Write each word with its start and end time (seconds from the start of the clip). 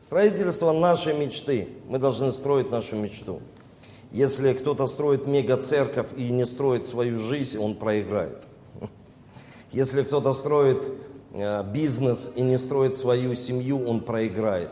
Строительство 0.00 0.72
нашей 0.72 1.12
мечты. 1.12 1.68
Мы 1.88 1.98
должны 1.98 2.30
строить 2.30 2.70
нашу 2.70 2.94
мечту. 2.94 3.40
Если 4.12 4.52
кто-то 4.52 4.86
строит 4.86 5.26
мега-церковь 5.26 6.06
и 6.16 6.30
не 6.30 6.46
строит 6.46 6.86
свою 6.86 7.18
жизнь, 7.18 7.58
он 7.58 7.74
проиграет. 7.74 8.38
Если 9.72 10.02
кто-то 10.02 10.32
строит 10.32 10.88
э, 11.32 11.64
бизнес 11.64 12.30
и 12.36 12.42
не 12.42 12.58
строит 12.58 12.96
свою 12.96 13.34
семью, 13.34 13.84
он 13.86 14.00
проиграет. 14.00 14.70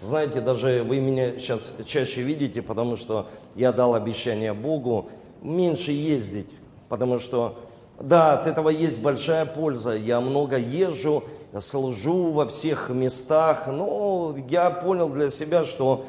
Знаете, 0.00 0.40
даже 0.40 0.84
вы 0.86 1.00
меня 1.00 1.38
сейчас 1.38 1.74
чаще 1.84 2.22
видите, 2.22 2.62
потому 2.62 2.96
что 2.96 3.28
я 3.56 3.72
дал 3.72 3.94
обещание 3.94 4.54
Богу 4.54 5.10
меньше 5.42 5.90
ездить, 5.90 6.54
потому 6.88 7.18
что, 7.18 7.58
да, 8.00 8.34
от 8.34 8.46
этого 8.46 8.68
есть 8.68 9.02
большая 9.02 9.46
польза. 9.46 9.96
Я 9.96 10.20
много 10.20 10.56
езжу, 10.56 11.24
служу 11.58 12.30
во 12.30 12.46
всех 12.46 12.90
местах, 12.90 13.66
но 13.66 14.36
я 14.48 14.70
понял 14.70 15.08
для 15.08 15.28
себя, 15.28 15.64
что 15.64 16.04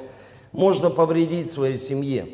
можно 0.52 0.90
повредить 0.90 1.52
своей 1.52 1.78
семье. 1.78 2.28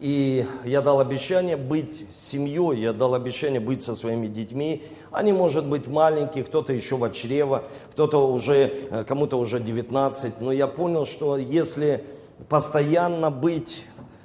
И 0.00 0.46
я 0.64 0.82
дал 0.82 1.00
обещание 1.00 1.56
быть 1.56 2.04
семьей, 2.12 2.80
я 2.80 2.92
дал 2.92 3.14
обещание 3.14 3.60
быть 3.60 3.82
со 3.82 3.94
своими 3.94 4.26
детьми. 4.26 4.82
Они, 5.10 5.32
может 5.32 5.66
быть, 5.66 5.86
маленькие, 5.86 6.44
кто-то 6.44 6.72
еще 6.72 6.96
в 6.96 7.10
чрево, 7.10 7.64
кто-то 7.92 8.28
уже, 8.28 8.72
э, 8.90 9.04
кому-то 9.04 9.38
уже 9.38 9.60
19. 9.60 10.40
Но 10.40 10.52
я 10.52 10.66
понял, 10.66 11.06
что 11.06 11.36
если 11.36 12.04
постоянно 12.48 13.30
быть 13.30 13.84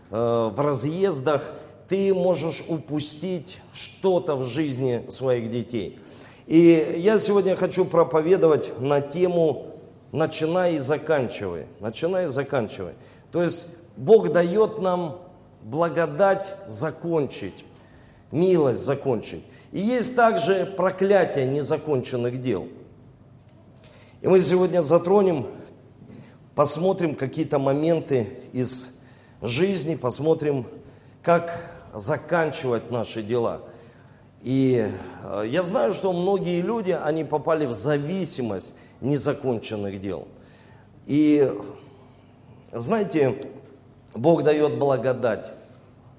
э, 0.10 0.52
в 0.54 0.60
разъездах, 0.60 1.54
ты 1.88 2.14
можешь 2.14 2.64
упустить 2.68 3.60
что-то 3.72 4.36
в 4.36 4.44
жизни 4.44 5.06
своих 5.10 5.50
детей. 5.50 6.00
И 6.50 6.96
я 6.98 7.20
сегодня 7.20 7.56
хочу 7.56 7.86
проповедовать 7.86 8.82
на 8.82 9.02
тему 9.02 9.68
«Начинай 10.12 10.78
и 10.78 10.80
заканчивай». 10.80 11.68
Начинай 11.80 12.26
и 12.26 12.28
заканчивай. 12.28 12.94
То 13.32 13.44
есть 13.44 13.68
Бог 13.96 14.32
дает 14.32 14.80
нам 14.80 15.20
благодать 15.62 16.56
закончить, 16.66 17.64
милость 18.32 18.80
закончить. 18.80 19.44
И 19.72 19.80
есть 19.80 20.16
также 20.16 20.66
проклятие 20.66 21.46
незаконченных 21.46 22.42
дел. 22.42 22.68
И 24.22 24.28
мы 24.28 24.42
сегодня 24.42 24.82
затронем, 24.82 25.46
посмотрим 26.56 27.14
какие-то 27.14 27.60
моменты 27.60 28.28
из 28.54 28.98
жизни, 29.44 29.94
посмотрим, 29.94 30.66
как 31.22 31.62
заканчивать 31.94 32.90
наши 32.90 33.22
дела. 33.22 33.62
И 34.42 34.90
э, 35.24 35.44
я 35.48 35.64
знаю, 35.64 35.94
что 35.94 36.14
многие 36.14 36.62
люди, 36.62 36.92
они 36.92 37.24
попали 37.24 37.66
в 37.66 37.74
зависимость 37.74 38.74
незаконченных 39.02 40.02
дел. 40.02 40.28
И 41.06 41.52
знаете, 42.72 43.36
Бог 44.14 44.44
дает 44.44 44.78
благодать 44.78 45.52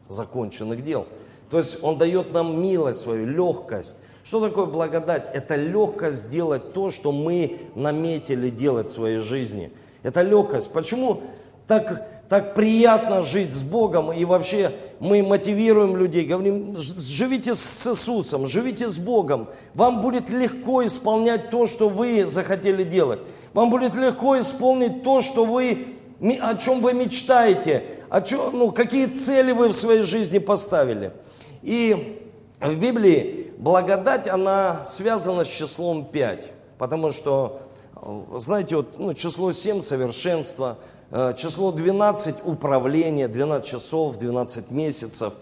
законченных 0.09 0.85
дел. 0.85 1.07
То 1.51 1.59
есть 1.59 1.83
Он 1.83 1.99
дает 1.99 2.33
нам 2.33 2.61
милость 2.61 3.01
свою, 3.01 3.27
легкость. 3.27 3.97
Что 4.25 4.47
такое 4.47 4.67
благодать? 4.67 5.29
Это 5.33 5.57
легкость 5.57 6.27
сделать 6.27 6.73
то, 6.73 6.91
что 6.91 7.13
мы 7.13 7.59
наметили 7.75 8.51
делать 8.51 8.89
в 8.89 8.93
своей 8.93 9.19
жизни. 9.19 9.73
Это 10.03 10.23
легкость. 10.23 10.73
Почему 10.73 11.23
так, 11.67 12.20
так 12.31 12.55
приятно 12.55 13.23
жить 13.23 13.53
с 13.53 13.63
Богом 13.63 14.13
и 14.13 14.25
вообще 14.25 14.71
мы 15.01 15.21
мотивируем 15.21 15.97
людей, 15.97 16.25
говорим, 16.25 16.77
живите 16.79 17.57
с 17.57 17.89
Иисусом, 17.89 18.47
живите 18.47 18.89
с 18.89 18.99
Богом. 18.99 19.49
Вам 19.75 20.01
будет 20.01 20.31
легко 20.31 20.87
исполнять 20.87 21.51
то, 21.51 21.67
что 21.67 21.89
вы 21.89 22.25
захотели 22.27 22.85
делать. 22.85 23.19
Вам 23.53 23.69
будет 23.69 23.97
легко 23.97 24.39
исполнить 24.39 25.03
то, 25.03 25.23
что 25.23 25.45
вы 25.45 25.87
о 26.41 26.55
чем 26.55 26.81
вы 26.83 26.93
мечтаете, 26.93 27.83
о 28.09 28.21
чем, 28.21 28.57
ну, 28.57 28.71
какие 28.71 29.07
цели 29.07 29.51
вы 29.51 29.71
в 29.71 29.73
своей 29.73 30.03
жизни 30.03 30.39
поставили. 30.39 31.13
И 31.63 32.21
в 32.61 32.79
Библии 32.79 33.53
благодать, 33.59 34.29
она 34.29 34.85
связана 34.85 35.45
с 35.45 35.49
числом 35.49 36.05
5, 36.05 36.53
потому 36.79 37.11
что, 37.11 37.63
знаете, 38.37 38.77
вот, 38.77 39.01
ну, 39.01 39.15
число 39.15 39.51
7– 39.51 39.83
совершенство, 39.83 40.79
э, 40.79 41.00
число 41.37 41.73
12– 41.73 42.37
управление, 42.45 43.29
12 43.29 43.69
часов, 43.69 44.19
12 44.19 44.71
месяцев, 44.71 45.33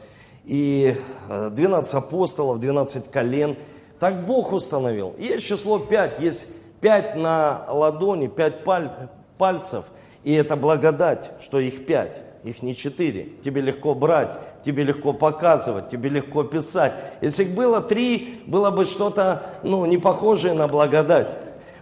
и 0.44 0.96
12 1.28 1.94
э, 1.94 1.98
апостолов, 1.98 2.58
12 2.58 3.10
колен. 3.10 3.56
Так 4.00 4.26
Бог 4.26 4.52
установил. 4.52 5.14
Есть 5.18 5.46
число 5.46 5.78
5, 5.78 6.20
есть 6.20 6.48
5 6.80 7.16
на 7.16 7.64
ладони, 7.68 8.28
5 8.28 8.64
паль, 8.64 8.90
пальцев– 9.36 9.84
и 10.24 10.34
это 10.34 10.56
благодать, 10.56 11.30
что 11.40 11.58
их 11.58 11.86
пять, 11.86 12.20
их 12.44 12.62
не 12.62 12.76
четыре. 12.76 13.28
Тебе 13.44 13.60
легко 13.60 13.94
брать, 13.94 14.38
тебе 14.64 14.84
легко 14.84 15.12
показывать, 15.12 15.90
тебе 15.90 16.10
легко 16.10 16.44
писать. 16.44 16.92
Если 17.20 17.44
бы 17.44 17.54
было 17.54 17.80
три, 17.80 18.42
было 18.46 18.70
бы 18.70 18.84
что-то 18.84 19.42
ну, 19.62 19.86
не 19.86 19.96
похожее 19.96 20.54
на 20.54 20.68
благодать. 20.68 21.28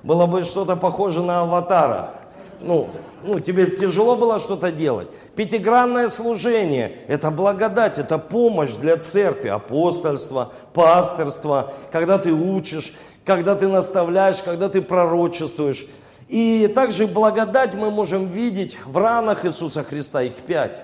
Было 0.03 0.27
бы 0.27 0.45
что-то 0.45 0.77
похоже 0.77 1.23
на 1.23 1.41
аватара. 1.41 2.15
Ну, 2.61 2.89
ну, 3.27 3.41
тебе 3.41 3.67
тяжело 3.67 4.17
было 4.17 4.39
что-то 4.39 4.71
делать. 4.71 5.09
Пятигранное 5.35 6.09
служение– 6.09 6.99
это 7.09 7.31
благодать, 7.31 7.99
это 7.99 8.19
помощь 8.19 8.73
для 8.73 8.97
церкви, 8.97 9.49
апостольство, 9.49 10.53
пасторство, 10.73 11.73
когда 11.91 12.19
ты 12.19 12.33
учишь, 12.33 12.95
когда 13.25 13.57
ты 13.57 13.69
наставляешь, 13.69 14.39
когда 14.43 14.69
ты 14.69 14.81
пророчествуешь. 14.81 15.87
И 16.29 16.71
также 16.75 17.07
благодать 17.07 17.75
мы 17.75 17.91
можем 17.91 18.29
видеть 18.29 18.79
в 18.85 18.97
ранах 18.97 19.45
Иисуса 19.45 19.83
Христа, 19.83 20.23
их 20.23 20.35
пять 20.35 20.83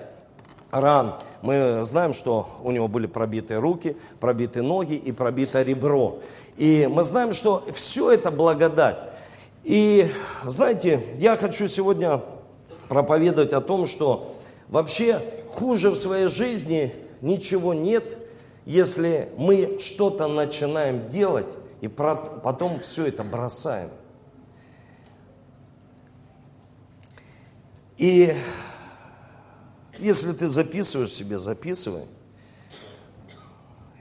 ран. 0.71 1.15
Мы 1.41 1.83
знаем, 1.83 2.13
что 2.13 2.47
у 2.63 2.71
него 2.71 2.87
были 2.87 3.05
пробиты 3.05 3.55
руки, 3.59 3.97
пробиты 4.19 4.61
ноги 4.61 4.95
и 4.95 5.11
пробито 5.11 5.61
ребро. 5.61 6.19
И 6.57 6.87
мы 6.91 7.03
знаем, 7.03 7.33
что 7.33 7.63
все 7.73 8.11
это 8.11 8.31
благодать. 8.31 8.97
И 9.63 10.11
знаете, 10.43 11.03
я 11.17 11.37
хочу 11.37 11.67
сегодня 11.67 12.21
проповедовать 12.93 13.53
о 13.53 13.61
том, 13.61 13.87
что 13.87 14.35
вообще 14.69 15.19
хуже 15.49 15.89
в 15.89 15.97
своей 15.97 16.27
жизни 16.27 16.93
ничего 17.21 17.73
нет, 17.73 18.03
если 18.65 19.29
мы 19.35 19.79
что-то 19.81 20.27
начинаем 20.27 21.09
делать 21.09 21.47
и 21.81 21.87
потом 21.87 22.79
все 22.81 23.07
это 23.07 23.23
бросаем. 23.23 23.89
И 27.97 28.35
если 29.97 30.33
ты 30.33 30.47
записываешь 30.47 31.11
себе, 31.11 31.39
записывай. 31.39 32.03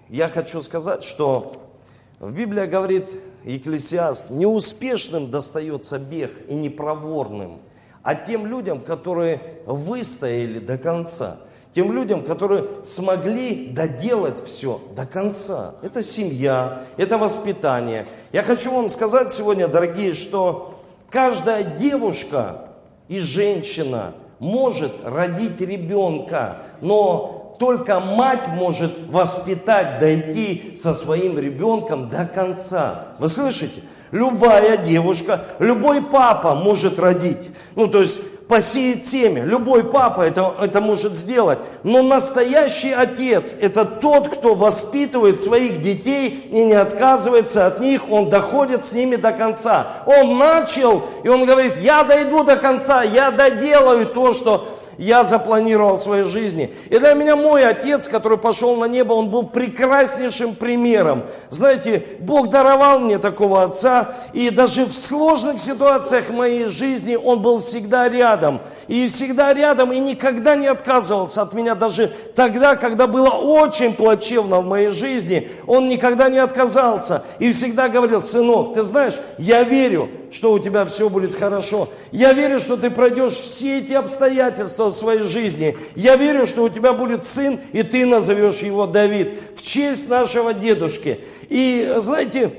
Я 0.09 0.29
хочу 0.29 0.61
сказать, 0.63 1.03
что 1.03 1.73
в 2.21 2.35
Библии 2.35 2.67
говорит 2.67 3.07
Екклесиаст, 3.45 4.29
неуспешным 4.29 5.31
достается 5.31 5.99
бег 5.99 6.31
и 6.49 6.55
непроворным, 6.55 7.63
а 8.03 8.15
тем 8.15 8.47
людям, 8.47 8.81
которые 8.81 9.41
выстояли 9.67 10.59
до 10.59 10.79
конца, 10.79 11.39
тем 11.75 11.93
людям, 11.93 12.23
которые 12.23 12.67
смогли 12.85 13.69
доделать 13.69 14.45
все 14.45 14.81
до 14.95 15.07
конца. 15.07 15.75
Это 15.83 16.03
семья, 16.03 16.83
это 16.97 17.17
воспитание. 17.17 18.07
Я 18.33 18.43
хочу 18.43 18.73
вам 18.73 18.91
сказать 18.91 19.33
сегодня, 19.33 19.69
дорогие, 19.69 20.15
что 20.15 20.83
каждая 21.09 21.65
девушка, 21.65 22.69
и 23.09 23.21
женщина 23.21 24.15
может 24.39 24.93
родить 25.05 25.61
ребенка, 25.61 26.59
но 26.81 27.57
только 27.59 28.01
мать 28.01 28.49
может 28.49 28.93
воспитать, 29.09 30.01
дойти 30.01 30.77
со 30.77 30.95
своим 30.95 31.39
ребенком 31.39 32.11
до 32.11 32.27
конца. 32.27 33.09
Вы 33.19 33.29
слышите? 33.29 33.83
Любая 34.13 34.77
девушка, 34.77 35.47
любой 35.59 36.03
папа 36.03 36.55
может 36.55 36.99
родить. 36.99 37.51
Ну, 37.75 37.89
то 37.89 38.03
есть 38.03 38.21
посеять 38.53 39.07
семя. 39.07 39.45
Любой 39.45 39.83
папа 39.83 40.21
это, 40.21 40.55
это 40.61 40.83
может 40.83 41.15
сделать. 41.15 41.59
Но 41.85 42.03
настоящий 42.03 42.93
отец– 42.93 43.55
это 43.61 43.87
тот, 43.87 44.29
кто 44.29 44.55
воспитывает 44.55 45.41
своих 45.41 45.81
детей 45.81 46.49
и 46.51 46.63
не 46.65 46.75
отказывается 46.75 47.67
от 47.67 47.81
них. 47.81 48.11
Он 48.11 48.29
доходит 48.29 48.85
с 48.85 48.93
ними 48.93 49.17
до 49.17 49.33
конца. 49.33 49.87
Он 50.05 50.37
начал, 50.37 51.03
и 51.25 51.29
он 51.29 51.47
говорит, 51.47 51.79
я 51.79 52.05
дойду 52.05 52.45
до 52.45 52.57
конца, 52.57 53.03
я 53.03 53.31
доделаю 53.31 54.05
то, 54.05 54.35
что 54.35 54.72
я 54.99 55.25
запланировал 55.25 55.97
в 55.97 56.03
своей 56.03 56.25
жизни. 56.25 56.73
И 56.91 56.99
для 56.99 57.15
меня 57.15 57.37
мой 57.37 57.67
отец, 57.67 58.09
который 58.09 58.39
пошел 58.39 58.77
на 58.77 58.87
небо, 58.87 59.13
он 59.13 59.31
был 59.31 59.45
прекраснейшим 59.45 60.55
примером. 60.55 61.25
Знаете, 61.51 62.05
Бог 62.21 62.51
даровал 62.51 62.99
мне 62.99 63.19
такого 63.19 63.63
отца, 63.63 64.15
и 64.33 64.51
даже 64.51 64.85
в 64.85 64.93
сложных 64.93 65.59
ситуациях 65.59 66.31
моей 66.31 66.67
жизни 66.67 67.17
он 67.17 67.43
был 67.43 67.61
всегда 67.61 68.09
рядом. 68.09 68.61
И 68.89 69.09
всегда 69.09 69.55
рядом, 69.55 69.93
и 69.93 69.99
никогда 69.99 70.57
не 70.57 70.67
отказывался 70.67 71.43
от 71.43 71.53
меня, 71.53 71.75
даже 71.75 72.11
тогда, 72.35 72.77
когда 72.77 73.07
было 73.07 73.31
очень 73.31 73.95
плачевно 73.95 74.61
в 74.61 74.67
моей 74.67 74.91
жизни, 74.91 75.49
он 75.67 75.89
никогда 75.89 76.29
не 76.29 76.39
отказался 76.39 77.25
и 77.39 77.53
всегда 77.53 77.89
говорил, 77.89 78.23
сынок, 78.23 78.75
ты 78.75 78.83
знаешь, 78.83 79.15
я 79.39 79.63
верю, 79.63 80.09
что 80.33 80.53
у 80.53 80.59
тебя 80.59 80.85
все 80.87 81.09
будет 81.09 81.35
хорошо. 81.35 81.89
Я 82.11 82.33
верю, 82.33 82.59
что 82.59 82.77
ты 82.77 82.91
пройдешь 82.91 83.35
все 83.35 83.79
эти 83.79 83.93
обстоятельства 83.93 84.87
в 84.87 84.95
своей 84.95 85.23
жизни. 85.23 85.77
Я 85.95 86.17
верю, 86.17 86.47
что 86.47 86.65
у 86.65 86.69
тебя 86.69 86.93
будет 86.93 87.27
сын, 87.27 87.61
и 87.73 87.83
ты 87.83 88.07
назовешь 88.07 88.61
его 88.61 88.87
Давид 88.87 89.39
в 89.57 89.63
честь 89.63 90.09
нашего 90.09 90.55
дедушки. 90.55 91.21
И 91.49 91.95
знаете, 91.99 92.53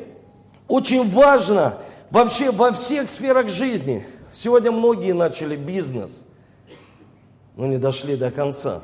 очень 0.68 1.10
важно 1.10 1.80
вообще 2.12 2.52
во 2.52 2.72
всех 2.72 3.10
сферах 3.10 3.50
жизни. 3.50 4.06
Сегодня 4.34 4.72
многие 4.72 5.14
начали 5.14 5.56
бизнес, 5.56 6.26
но 7.56 7.68
не 7.68 7.78
дошли 7.78 8.16
до 8.16 8.32
конца. 8.32 8.82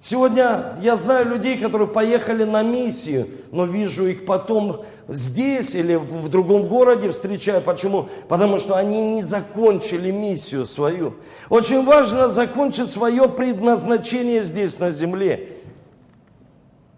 Сегодня 0.00 0.78
я 0.80 0.96
знаю 0.96 1.28
людей, 1.28 1.58
которые 1.58 1.88
поехали 1.88 2.44
на 2.44 2.62
миссию, 2.62 3.28
но 3.50 3.66
вижу 3.66 4.06
их 4.06 4.24
потом 4.24 4.84
здесь 5.08 5.74
или 5.74 5.96
в 5.96 6.28
другом 6.28 6.68
городе 6.68 7.10
встречаю. 7.10 7.60
Почему? 7.60 8.08
Потому 8.28 8.58
что 8.58 8.76
они 8.76 9.16
не 9.16 9.22
закончили 9.22 10.10
миссию 10.10 10.64
свою. 10.64 11.16
Очень 11.50 11.84
важно 11.84 12.28
закончить 12.28 12.90
свое 12.90 13.28
предназначение 13.28 14.42
здесь 14.42 14.78
на 14.78 14.92
земле. 14.92 15.48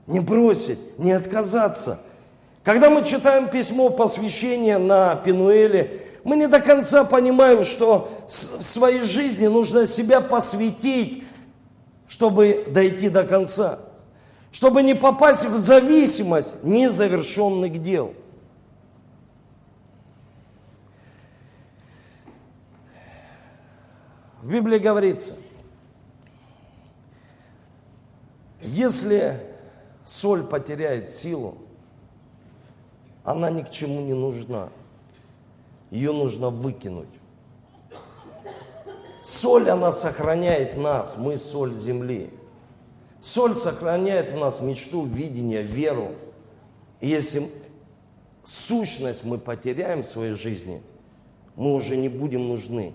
Не 0.07 0.21
бросить, 0.21 0.79
не 0.99 1.13
отказаться. 1.13 2.01
Когда 2.63 2.91
мы 2.91 3.05
читаем 3.05 3.49
письмо 3.49 3.89
посвящения 3.89 4.79
на 4.79 5.17
Пинуэле, 5.17 6.10
мы 6.25 6.37
не 6.37 6.46
до 6.46 6.61
конца 6.61 7.05
понимаем, 7.05 7.64
что 7.64 8.11
в 8.28 8.62
своей 8.62 9.02
жизни 9.02 9.46
нужно 9.46 9.87
себя 9.87 10.20
посвятить 10.20 11.25
чтобы 12.11 12.64
дойти 12.67 13.08
до 13.08 13.22
конца, 13.22 13.78
чтобы 14.50 14.82
не 14.82 14.94
попасть 14.94 15.44
в 15.44 15.55
зависимость 15.55 16.64
незавершенных 16.64 17.81
дел. 17.81 18.14
В 24.43 24.50
Библии 24.50 24.78
говорится, 24.78 25.37
если 28.61 29.40
соль 30.05 30.43
потеряет 30.43 31.12
силу, 31.12 31.58
она 33.22 33.50
ни 33.50 33.62
к 33.62 33.70
чему 33.70 34.00
не 34.00 34.14
нужна. 34.14 34.70
Ее 35.91 36.13
нужно 36.13 36.51
выкинуть. 36.51 37.09
Соль, 39.25 39.69
она 39.69 39.93
сохраняет 39.93 40.77
нас, 40.77 41.17
мы 41.17 41.37
соль 41.37 41.75
земли. 41.75 42.31
Соль 43.21 43.55
сохраняет 43.55 44.33
в 44.33 44.39
нас 44.39 44.61
мечту, 44.61 45.05
видение, 45.05 45.63
веру. 45.63 46.13
И 47.01 47.09
если 47.09 47.49
сущность 48.45 49.25
мы 49.25 49.39
потеряем 49.39 50.03
в 50.03 50.07
своей 50.07 50.35
жизни, 50.35 50.83
мы 51.55 51.75
уже 51.75 51.97
не 51.97 52.09
будем 52.09 52.49
нужны. 52.49 52.95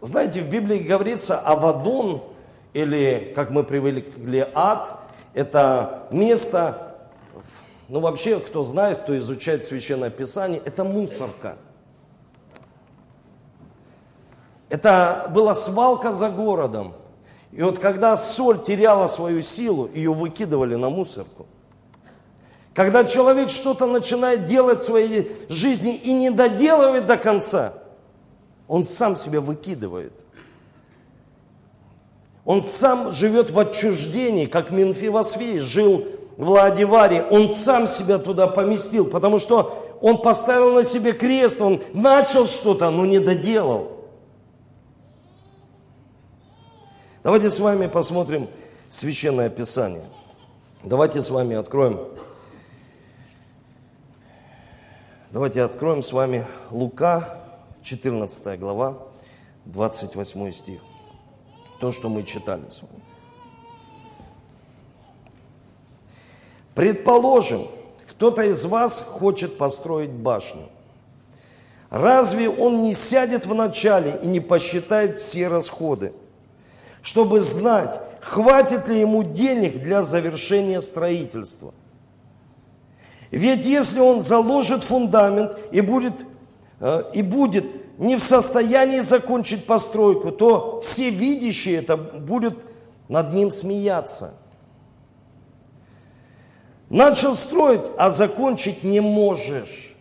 Знаете, 0.00 0.40
в 0.40 0.50
Библии 0.50 0.78
говорится 0.78 1.38
Авадон, 1.38 2.22
или, 2.72 3.32
как 3.36 3.50
мы 3.50 3.62
привыкли, 3.62 4.48
ад, 4.54 4.98
это 5.34 6.08
место, 6.10 6.91
ну 7.92 8.00
вообще, 8.00 8.40
кто 8.40 8.64
знает, 8.64 9.02
кто 9.02 9.16
изучает 9.16 9.64
Священное 9.64 10.10
Писание, 10.10 10.60
это 10.64 10.82
мусорка– 10.82 11.56
Это 14.72 15.30
была 15.34 15.54
свалка 15.54 16.14
за 16.14 16.30
городом. 16.30 16.94
И 17.50 17.60
вот 17.60 17.78
когда 17.78 18.16
соль 18.16 18.64
теряла 18.64 19.06
свою 19.06 19.42
силу, 19.42 19.86
ее 19.92 20.14
выкидывали 20.14 20.76
на 20.76 20.88
мусорку. 20.88 21.46
Когда 22.72 23.04
человек 23.04 23.50
что-то 23.50 23.86
начинает 23.86 24.46
делать 24.46 24.78
в 24.78 24.84
своей 24.84 25.30
жизни 25.50 25.94
и 25.94 26.14
не 26.14 26.30
доделывает 26.30 27.04
до 27.04 27.18
конца, 27.18 27.74
он 28.66 28.86
сам 28.86 29.14
себя 29.14 29.42
выкидывает. 29.42 30.14
Он 32.46 32.62
сам 32.62 33.12
живет 33.12 33.50
в 33.50 33.58
отчуждении, 33.58 34.46
как 34.46 34.70
Минфивосфей 34.70 35.58
жил 35.58 36.06
в 36.36 36.50
Ладиваре. 36.50 37.24
Он 37.24 37.48
сам 37.48 37.88
себя 37.88 38.18
туда 38.18 38.46
поместил, 38.46 39.06
потому 39.06 39.38
что 39.38 39.96
он 40.00 40.20
поставил 40.20 40.72
на 40.72 40.84
себе 40.84 41.12
крест, 41.12 41.60
он 41.60 41.80
начал 41.94 42.46
что-то, 42.46 42.90
но 42.90 43.06
не 43.06 43.18
доделал. 43.18 43.92
Давайте 47.22 47.50
с 47.50 47.60
вами 47.60 47.86
посмотрим 47.86 48.48
Священное 48.90 49.48
Писание. 49.48 50.04
Давайте 50.82 51.22
с 51.22 51.30
вами 51.30 51.54
откроем. 51.54 52.00
Давайте 55.30 55.62
откроем 55.62 56.02
с 56.02 56.12
вами 56.12 56.44
Лука, 56.70 57.38
14 57.82 58.58
глава, 58.58 58.98
28 59.66 60.52
стих. 60.52 60.80
То, 61.80 61.92
что 61.92 62.08
мы 62.08 62.24
читали 62.24 62.68
с 62.68 62.82
вами. 62.82 63.01
Предположим, 66.74 67.66
кто-то 68.10 68.42
из 68.42 68.64
вас 68.64 69.00
хочет 69.00 69.58
построить 69.58 70.10
башню. 70.10 70.68
Разве 71.90 72.48
он 72.48 72.82
не 72.82 72.94
сядет 72.94 73.46
в 73.46 73.54
начале 73.54 74.18
и 74.22 74.26
не 74.26 74.40
посчитает 74.40 75.20
все 75.20 75.48
расходы? 75.48 76.12
чтобы 77.02 77.40
знать, 77.40 78.00
хватит 78.20 78.88
ли 78.88 79.00
ему 79.00 79.24
денег 79.24 79.82
для 79.82 80.02
завершения 80.02 80.80
строительства. 80.80 81.74
Ведь 83.30 83.64
если 83.66 84.00
он 84.00 84.22
заложит 84.22 84.84
фундамент 84.84 85.58
и 85.72 85.80
будет, 85.80 86.14
э, 86.80 87.04
и 87.12 87.22
будет 87.22 87.64
не 87.98 88.16
в 88.16 88.22
состоянии 88.22 89.00
закончить 89.00 89.66
постройку, 89.66 90.30
то 90.30 90.80
все 90.80 91.10
видящие 91.10 91.78
это 91.78 91.96
будут 91.96 92.58
над 93.08 93.32
ним 93.34 93.50
смеяться. 93.50 94.34
Начал 96.92 97.34
строить, 97.36 97.80
а 97.96 98.10
закончить 98.10 98.84
не 98.84 99.00
можешь. 99.00 99.96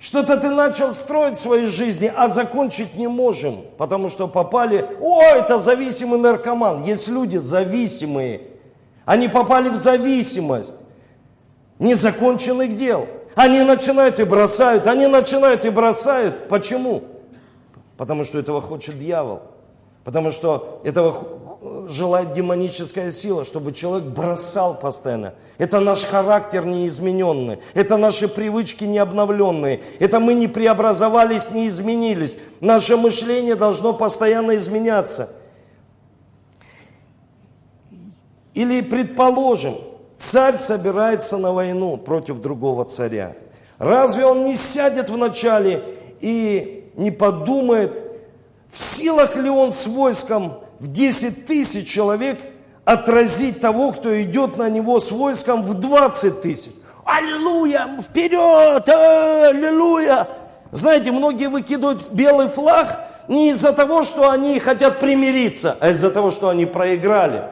Что-то 0.00 0.36
ты 0.36 0.50
начал 0.50 0.92
строить 0.92 1.38
в 1.38 1.40
своей 1.40 1.66
жизни, 1.66 2.12
а 2.16 2.26
закончить 2.26 2.96
не 2.96 3.06
можем, 3.06 3.60
потому 3.78 4.08
что 4.08 4.26
попали, 4.26 4.84
о, 5.00 5.22
это 5.22 5.60
зависимый 5.60 6.18
наркоман. 6.18 6.82
Есть 6.82 7.06
люди 7.06 7.36
зависимые, 7.36 8.40
они 9.04 9.28
попали 9.28 9.68
в 9.68 9.76
зависимость 9.76 10.74
незаконченных 11.78 12.76
дел. 12.76 13.06
Они 13.36 13.60
начинают 13.62 14.18
и 14.18 14.24
бросают, 14.24 14.88
они 14.88 15.06
начинают 15.06 15.64
и 15.64 15.70
бросают. 15.70 16.48
Почему? 16.48 17.04
Потому 17.96 18.24
что 18.24 18.40
этого 18.40 18.60
хочет 18.60 18.98
дьявол. 18.98 19.42
Потому 20.02 20.32
что 20.32 20.80
этого 20.82 21.12
желает 21.88 22.32
демоническая 22.32 23.10
сила, 23.10 23.44
чтобы 23.44 23.72
человек 23.72 24.08
бросал 24.08 24.78
постоянно. 24.78 25.34
Это 25.58 25.80
наш 25.80 26.02
характер 26.02 26.66
неизмененный, 26.66 27.58
это 27.74 27.96
наши 27.96 28.26
привычки 28.26 28.84
необновленные, 28.84 29.80
это 30.00 30.18
мы 30.18 30.34
не 30.34 30.48
преобразовались, 30.48 31.50
не 31.50 31.68
изменились. 31.68 32.38
Наше 32.60 32.96
мышление 32.96 33.54
должно 33.54 33.92
постоянно 33.92 34.56
изменяться. 34.56 35.30
Или, 38.54 38.82
предположим, 38.82 39.76
царь 40.18 40.56
собирается 40.56 41.38
на 41.38 41.52
войну 41.52 41.96
против 41.96 42.40
другого 42.40 42.84
царя. 42.84 43.34
Разве 43.78 44.26
он 44.26 44.44
не 44.44 44.56
сядет 44.56 45.10
вначале 45.10 45.82
и 46.20 46.90
не 46.96 47.10
подумает, 47.10 48.11
в 48.72 48.78
силах 48.78 49.36
ли 49.36 49.50
он 49.50 49.72
с 49.72 49.86
войском 49.86 50.60
в 50.80 50.90
10 50.90 51.46
тысяч 51.46 51.86
человек 51.86 52.40
отразить 52.84 53.60
того, 53.60 53.92
кто 53.92 54.20
идет 54.22 54.56
на 54.56 54.68
него 54.70 54.98
с 54.98 55.12
войском 55.12 55.62
в 55.62 55.74
20 55.74 56.40
тысяч? 56.40 56.72
Аллилуйя! 57.04 57.98
Вперед! 58.00 58.88
Аллилуйя! 58.88 60.26
Знаете, 60.70 61.12
многие 61.12 61.48
выкидывают 61.48 62.10
белый 62.12 62.48
флаг 62.48 63.08
не 63.28 63.50
из-за 63.50 63.72
того, 63.72 64.02
что 64.02 64.30
они 64.30 64.58
хотят 64.58 65.00
примириться, 65.00 65.76
а 65.78 65.90
из-за 65.90 66.10
того, 66.10 66.30
что 66.30 66.48
они 66.48 66.64
проиграли. 66.64 67.44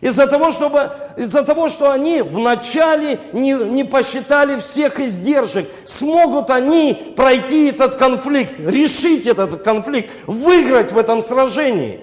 Из-за 0.00 0.26
того, 0.26 0.50
чтобы, 0.50 0.90
из-за 1.16 1.44
того, 1.44 1.68
что 1.68 1.90
они 1.90 2.20
вначале 2.20 3.20
не, 3.32 3.52
не 3.52 3.84
посчитали 3.84 4.58
всех 4.58 5.00
издержек, 5.00 5.68
смогут 5.84 6.50
они 6.50 7.14
пройти 7.16 7.68
этот 7.68 7.94
конфликт, 7.94 8.58
решить 8.58 9.26
этот 9.26 9.62
конфликт, 9.62 10.10
выиграть 10.26 10.92
в 10.92 10.98
этом 10.98 11.22
сражении. 11.22 12.00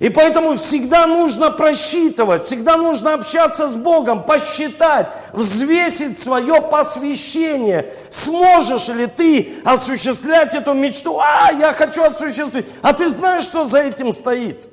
И 0.00 0.08
поэтому 0.08 0.56
всегда 0.56 1.06
нужно 1.06 1.50
просчитывать, 1.50 2.44
всегда 2.44 2.78
нужно 2.78 3.12
общаться 3.12 3.68
с 3.68 3.76
Богом, 3.76 4.22
посчитать, 4.22 5.08
взвесить 5.34 6.18
свое 6.18 6.62
посвящение. 6.62 7.92
Сможешь 8.08 8.88
ли 8.88 9.06
ты 9.06 9.52
осуществлять 9.62 10.54
эту 10.54 10.72
мечту? 10.72 11.20
А, 11.20 11.52
я 11.52 11.74
хочу 11.74 12.02
осуществить. 12.02 12.64
А 12.80 12.94
ты 12.94 13.10
знаешь, 13.10 13.42
что 13.42 13.64
за 13.64 13.80
этим 13.80 14.14
стоит? 14.14 14.70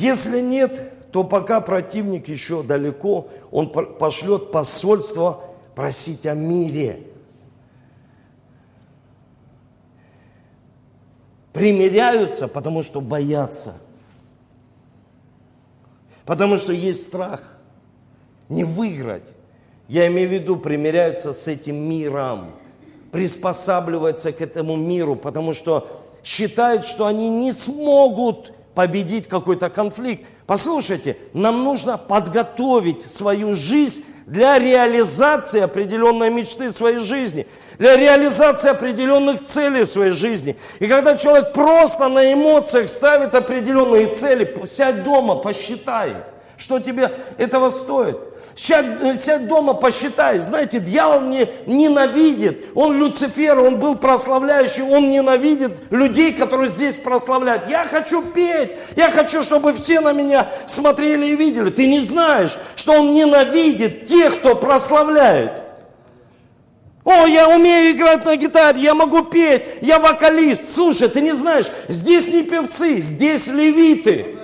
Если 0.00 0.40
нет, 0.40 1.12
то 1.12 1.24
пока 1.24 1.60
противник 1.60 2.28
еще 2.28 2.62
далеко, 2.62 3.28
он 3.50 3.68
пошлет 3.70 4.50
посольство 4.50 5.44
просить 5.74 6.24
о 6.24 6.32
мире. 6.32 7.02
Примиряются, 11.52 12.48
потому 12.48 12.82
что 12.82 13.02
боятся. 13.02 13.74
Потому 16.24 16.56
что 16.56 16.72
есть 16.72 17.02
страх 17.02 17.42
не 18.48 18.64
выиграть. 18.64 19.28
Я 19.86 20.06
имею 20.06 20.30
в 20.30 20.32
виду, 20.32 20.56
примиряются 20.56 21.34
с 21.34 21.46
этим 21.46 21.76
миром, 21.76 22.52
приспосабливаются 23.12 24.32
к 24.32 24.40
этому 24.40 24.76
миру, 24.76 25.14
потому 25.14 25.52
что 25.52 26.02
считают, 26.24 26.86
что 26.86 27.04
они 27.04 27.28
не 27.28 27.52
смогут 27.52 28.54
победить 28.74 29.28
какой-то 29.28 29.68
конфликт. 29.68 30.26
Послушайте, 30.46 31.16
нам 31.32 31.64
нужно 31.64 31.98
подготовить 31.98 33.10
свою 33.10 33.54
жизнь 33.54 34.04
для 34.26 34.58
реализации 34.58 35.60
определенной 35.60 36.30
мечты 36.30 36.70
своей 36.70 36.98
жизни, 36.98 37.46
для 37.78 37.96
реализации 37.96 38.70
определенных 38.70 39.44
целей 39.44 39.84
в 39.84 39.90
своей 39.90 40.12
жизни. 40.12 40.56
И 40.78 40.86
когда 40.86 41.16
человек 41.16 41.52
просто 41.52 42.08
на 42.08 42.32
эмоциях 42.32 42.88
ставит 42.88 43.34
определенные 43.34 44.06
цели, 44.06 44.56
сядь 44.66 45.02
дома, 45.02 45.36
посчитай, 45.36 46.12
что 46.56 46.78
тебе 46.78 47.10
этого 47.38 47.70
стоит. 47.70 48.18
Сядь, 48.60 49.18
сядь 49.18 49.48
дома, 49.48 49.72
посчитай. 49.72 50.38
Знаете, 50.38 50.80
дьявол 50.80 51.22
не 51.22 51.48
ненавидит. 51.64 52.66
Он 52.74 52.98
Люцифер, 52.98 53.58
он 53.58 53.78
был 53.78 53.94
прославляющий. 53.94 54.82
Он 54.82 55.10
ненавидит 55.10 55.90
людей, 55.90 56.34
которые 56.34 56.68
здесь 56.68 56.96
прославляют. 56.96 57.70
Я 57.70 57.86
хочу 57.86 58.20
петь. 58.20 58.72
Я 58.96 59.10
хочу, 59.12 59.42
чтобы 59.42 59.72
все 59.72 60.00
на 60.00 60.12
меня 60.12 60.46
смотрели 60.66 61.28
и 61.28 61.36
видели. 61.36 61.70
Ты 61.70 61.88
не 61.88 62.00
знаешь, 62.00 62.58
что 62.76 63.00
он 63.00 63.14
ненавидит 63.14 64.06
тех, 64.06 64.40
кто 64.40 64.54
прославляет. 64.54 65.64
О, 67.02 67.26
я 67.26 67.48
умею 67.48 67.92
играть 67.92 68.26
на 68.26 68.36
гитаре, 68.36 68.82
я 68.82 68.94
могу 68.94 69.22
петь, 69.22 69.62
я 69.80 69.98
вокалист. 69.98 70.74
Слушай, 70.74 71.08
ты 71.08 71.22
не 71.22 71.32
знаешь, 71.32 71.70
здесь 71.88 72.28
не 72.28 72.42
певцы, 72.42 73.00
здесь 73.00 73.46
левиты. 73.46 74.36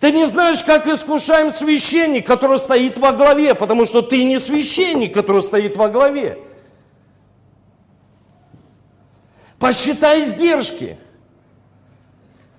Ты 0.00 0.12
не 0.12 0.26
знаешь, 0.26 0.62
как 0.62 0.86
искушаем 0.86 1.50
священник, 1.50 2.26
который 2.26 2.58
стоит 2.58 2.98
во 2.98 3.12
главе, 3.12 3.54
потому 3.54 3.86
что 3.86 4.02
ты 4.02 4.24
не 4.24 4.38
священник, 4.38 5.14
который 5.14 5.42
стоит 5.42 5.76
во 5.76 5.88
главе. 5.88 6.38
Посчитай 9.58 10.22
издержки. 10.24 10.98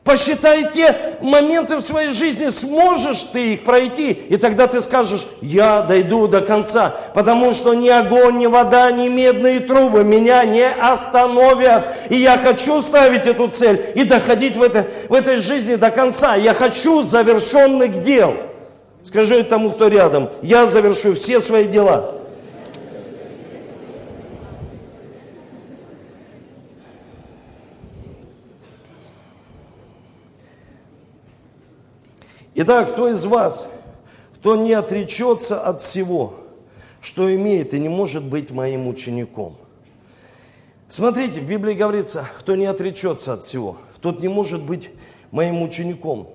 Посчитай 0.06 0.72
те 0.72 0.96
моменты 1.20 1.78
в 1.78 1.82
своей 1.82 2.10
жизни, 2.10 2.50
сможешь 2.50 3.24
ты 3.34 3.54
их 3.54 3.64
пройти, 3.64 4.12
и 4.12 4.38
тогда 4.38 4.68
ты 4.68 4.80
скажешь, 4.84 5.26
я 5.42 5.82
дойду 5.82 6.28
до 6.28 6.42
конца, 6.42 6.96
потому 7.16 7.54
что 7.54 7.74
ни 7.74 7.90
огонь, 7.90 8.38
ни 8.38 8.46
вода, 8.46 8.92
ни 8.92 9.08
медные 9.10 9.62
трубы 9.62 10.04
меня 10.04 10.46
не 10.46 10.70
остановят. 10.70 11.92
И 12.12 12.18
я 12.18 12.38
хочу 12.38 12.84
ставить 12.84 13.26
эту 13.26 13.48
цель 13.48 13.84
и 13.96 14.04
доходить 14.04 14.56
в, 14.56 14.62
это, 14.62 14.86
в 15.10 15.14
этой 15.16 15.38
жизни 15.38 15.74
до 15.74 15.90
конца. 15.90 16.36
Я 16.36 16.54
хочу 16.54 17.02
завершенных 17.02 18.04
дел. 18.04 18.36
Скажи 19.04 19.42
тому, 19.42 19.72
кто 19.72 19.88
рядом, 19.88 20.30
я 20.44 20.68
завершу 20.68 21.16
все 21.16 21.40
свои 21.40 21.66
дела. 21.66 22.14
Итак, 32.58 32.92
кто 32.94 33.10
из 33.10 33.26
вас, 33.26 33.68
кто 34.36 34.56
не 34.56 34.72
отречется 34.72 35.60
от 35.60 35.82
всего, 35.82 36.36
что 37.02 37.34
имеет 37.36 37.74
и 37.74 37.80
не 37.80 37.90
может 37.90 38.24
быть 38.24 38.50
моим 38.50 38.88
учеником? 38.88 39.58
Смотрите, 40.88 41.42
в 41.42 41.50
Библии 41.50 41.74
говорится, 41.74 42.26
кто 42.40 42.56
не 42.56 42.66
отречется 42.66 43.34
от 43.34 43.44
всего, 43.44 43.76
тот 44.00 44.22
не 44.22 44.30
может 44.30 44.64
быть 44.64 44.90
моим 45.32 45.64
учеником. 45.64 46.30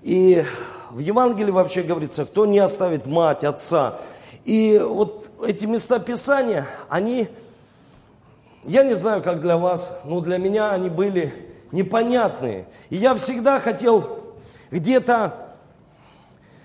И 0.00 0.42
в 0.90 1.00
Евангелии 1.00 1.50
вообще 1.50 1.82
говорится, 1.82 2.24
кто 2.24 2.46
не 2.46 2.58
оставит 2.58 3.04
мать, 3.04 3.44
отца. 3.44 3.98
И 4.46 4.80
вот 4.82 5.30
эти 5.46 5.66
места 5.66 5.98
Писания, 5.98 6.66
они, 6.88 7.28
я 8.64 8.84
не 8.84 8.94
знаю, 8.94 9.22
как 9.22 9.42
для 9.42 9.58
вас, 9.58 10.00
но 10.06 10.20
для 10.22 10.38
меня 10.38 10.72
они 10.72 10.88
были 10.88 11.34
непонятные. 11.72 12.64
И 12.88 12.96
я 12.96 13.14
всегда 13.14 13.60
хотел 13.60 14.19
где-то 14.70 15.50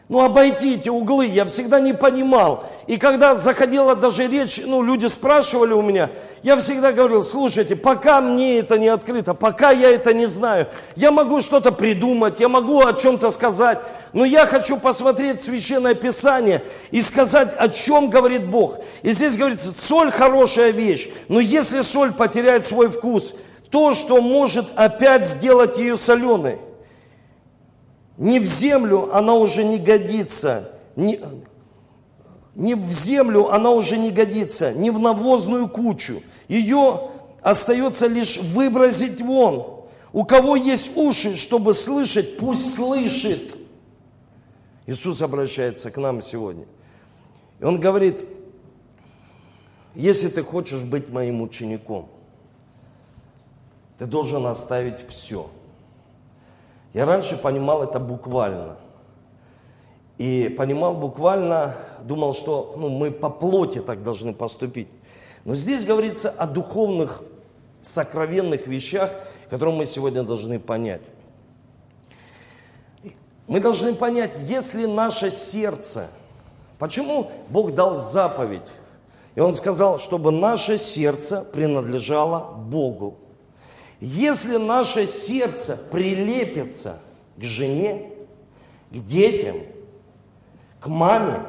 ну, 0.08 0.24
обойти 0.24 0.76
эти 0.76 0.88
углы, 0.88 1.26
я 1.26 1.46
всегда 1.46 1.80
не 1.80 1.94
понимал. 1.94 2.66
И 2.86 2.98
когда 2.98 3.34
заходила 3.34 3.96
даже 3.96 4.28
речь, 4.28 4.62
ну, 4.64 4.84
люди 4.84 5.08
спрашивали 5.08 5.74
у 5.74 5.82
меня, 5.82 6.12
я 6.44 6.58
всегда 6.58 6.92
говорил, 6.92 7.24
слушайте, 7.24 7.76
пока 7.76 8.22
мне 8.22 8.60
это 8.60 8.78
не 8.78 8.88
открыто, 8.88 9.34
пока 9.34 9.72
я 9.72 9.90
это 9.90 10.14
не 10.14 10.28
знаю, 10.28 10.68
я 10.96 11.10
могу 11.10 11.42
что-то 11.42 11.72
придумать, 11.72 12.40
я 12.40 12.50
могу 12.50 12.86
о 12.86 12.94
чем-то 12.94 13.32
сказать, 13.32 13.80
но 14.14 14.26
я 14.26 14.46
хочу 14.46 14.78
посмотреть 14.78 15.42
Священное 15.42 15.96
Писание 15.96 16.64
и 16.92 17.02
сказать, 17.02 17.56
о 17.58 17.68
чем 17.70 18.12
говорит 18.12 18.48
Бог. 18.48 18.78
И 19.02 19.10
здесь 19.10 19.38
говорится, 19.38 19.72
соль 19.72 20.12
хорошая 20.12 20.70
вещь, 20.70 21.10
но 21.30 21.40
если 21.40 21.82
соль 21.82 22.14
потеряет 22.14 22.68
свой 22.68 22.90
вкус, 22.90 23.34
то, 23.72 23.94
что 23.94 24.22
может 24.22 24.68
опять 24.76 25.28
сделать 25.28 25.80
ее 25.80 25.98
соленой– 25.98 26.60
не 28.18 28.40
в 28.40 28.46
землю 28.46 29.14
она 29.14 29.36
уже 29.36 29.64
не 29.64 29.78
годится, 29.78 30.72
не, 30.96 31.20
не 32.56 32.76
в 32.76 32.92
землю 32.92 33.50
она 33.52 33.72
уже 33.72 33.98
не 33.98 34.12
годится, 34.12 34.74
не 34.74 34.90
в 34.90 35.00
навозную 35.00 35.68
кучу. 35.68 36.22
Ее 36.48 37.12
остается 37.42 38.08
лишь 38.08 38.38
выбросить 38.38 39.22
вон. 39.22 39.86
У 40.14 40.24
кого 40.24 40.56
есть 40.56 40.96
уши, 40.96 41.36
чтобы 41.36 41.74
слышать, 41.74 42.38
пусть 42.38 42.76
слышит. 42.76 43.56
Иисус 44.86 45.22
обращается 45.22 45.92
к 45.92 45.98
нам 45.98 46.22
сегодня. 46.22 46.66
И 47.60 47.66
Он 47.66 47.80
говорит, 47.80 48.24
если 49.94 50.30
ты 50.30 50.42
хочешь 50.42 50.82
быть 50.82 51.10
моим 51.10 51.42
учеником, 51.42 52.08
ты 53.98 54.06
должен 54.06 54.46
оставить 54.46 55.06
все– 55.10 55.50
я 56.96 57.06
раньше 57.06 57.36
понимал 57.36 57.84
это 57.84 58.00
буквально. 58.00 58.78
И 60.18 60.48
понимал 60.58 60.96
буквально, 60.96 61.76
думал, 62.04 62.34
что 62.34 62.74
ну, 62.78 62.88
мы 62.88 63.12
по 63.12 63.30
плоти 63.30 63.80
так 63.80 64.02
должны 64.02 64.34
поступить. 64.34 64.88
Но 65.44 65.56
здесь 65.56 65.84
говорится 65.84 66.30
о 66.30 66.48
духовных, 66.48 67.22
сокровенных 67.82 68.68
вещах, 68.68 69.12
которые 69.50 69.76
мы 69.76 69.86
сегодня 69.86 70.24
должны 70.24 70.58
понять. 70.58 71.02
Мы 73.46 73.60
должны 73.60 73.94
понять, 73.94 74.38
если 74.44 74.86
наше 74.86 75.32
сердце, 75.32 76.08
почему 76.80 77.30
Бог 77.50 77.76
дал 77.76 77.98
заповедь? 77.98 78.70
И 79.36 79.42
Он 79.42 79.54
сказал, 79.54 80.00
чтобы 80.00 80.32
наше 80.32 80.78
сердце 80.78 81.42
принадлежало 81.42 82.54
Богу. 82.54 83.18
Если 84.08 84.58
наше 84.58 85.08
сердце 85.08 85.76
прилепится 85.92 87.00
к 87.38 87.44
жене, 87.44 88.12
к 88.92 88.98
детям, 88.98 89.64
к 90.80 90.86
маме, 90.86 91.40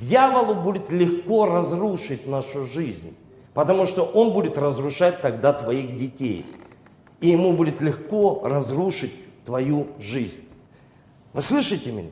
дьяволу 0.00 0.54
будет 0.54 0.88
легко 0.88 1.44
разрушить 1.44 2.26
нашу 2.26 2.64
жизнь, 2.64 3.14
потому 3.52 3.84
что 3.84 4.04
он 4.04 4.32
будет 4.32 4.56
разрушать 4.56 5.20
тогда 5.20 5.52
твоих 5.52 5.94
детей. 5.94 6.46
И 7.20 7.28
ему 7.28 7.52
будет 7.52 7.82
легко 7.82 8.40
разрушить 8.44 9.12
твою 9.44 9.88
жизнь. 10.00 10.48
Вы 11.34 11.42
слышите 11.42 11.92
меня? 11.92 12.10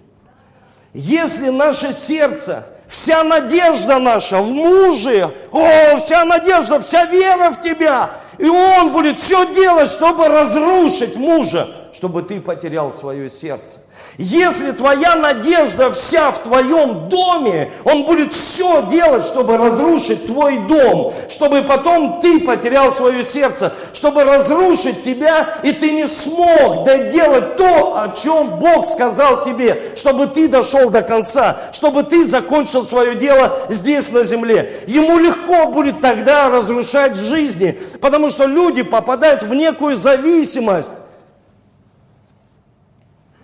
Если 0.93 1.49
наше 1.49 1.95
сердце 1.95 2.67
Вся 2.89 3.25
надежда 3.25 3.99
наша 3.99 4.41
в 4.41 4.53
муже. 4.53 5.35
О, 5.53 5.97
вся 5.99 6.25
надежда, 6.25 6.81
вся 6.81 7.05
вера 7.05 7.51
в 7.51 7.61
тебя. 7.61 8.11
И 8.39 8.49
он 8.49 8.93
будет 8.93 9.19
все 9.19 9.53
делать, 9.55 9.91
чтобы 9.91 10.29
разрушить 10.29 11.17
мужа, 11.17 11.69
чтобы 11.97 12.21
ты 12.21 12.41
потерял 12.43 12.93
свое 12.93 13.31
сердце. 13.31 13.81
Если 14.19 14.73
твоя 14.73 15.17
надежда 15.17 15.91
вся 15.91 16.31
в 16.31 16.41
твоем 16.41 17.09
доме, 17.09 17.71
он 17.85 18.05
будет 18.05 18.35
все 18.35 18.83
делать, 18.91 19.25
чтобы 19.25 19.57
разрушить 19.57 20.27
твой 20.27 20.59
дом, 20.59 21.15
чтобы 21.31 21.63
потом 21.63 22.21
ты 22.21 22.41
потерял 22.41 22.93
свое 22.93 23.25
сердце, 23.25 23.73
чтобы 23.95 24.25
разрушить 24.25 25.05
тебя, 25.05 25.59
и 25.63 25.73
ты 25.73 25.93
не 25.93 26.07
смог 26.07 26.85
доделать 26.85 27.57
то, 27.57 27.99
о 27.99 28.15
чем 28.15 28.59
Бог 28.59 28.87
сказал 28.87 29.43
тебе, 29.45 29.95
чтобы 29.97 30.27
ты 30.27 30.49
дошел 30.49 30.91
до 30.91 31.01
конца, 31.01 31.59
чтобы 31.73 32.03
ты 32.03 32.27
закончил 32.27 32.85
свое 32.85 33.15
дело 33.15 33.57
здесь 33.71 34.13
на 34.13 34.23
земле. 34.23 34.71
Ему 34.87 35.19
легко 35.19 35.69
будет 35.69 36.03
тогда 36.03 36.51
разрушать 36.51 37.17
жизни, 37.17 37.79
потому 38.03 38.29
что 38.29 38.45
люди 38.45 38.83
попадают 38.83 39.43
в 39.43 39.55
некую 39.55 39.97
зависимость 39.97 40.97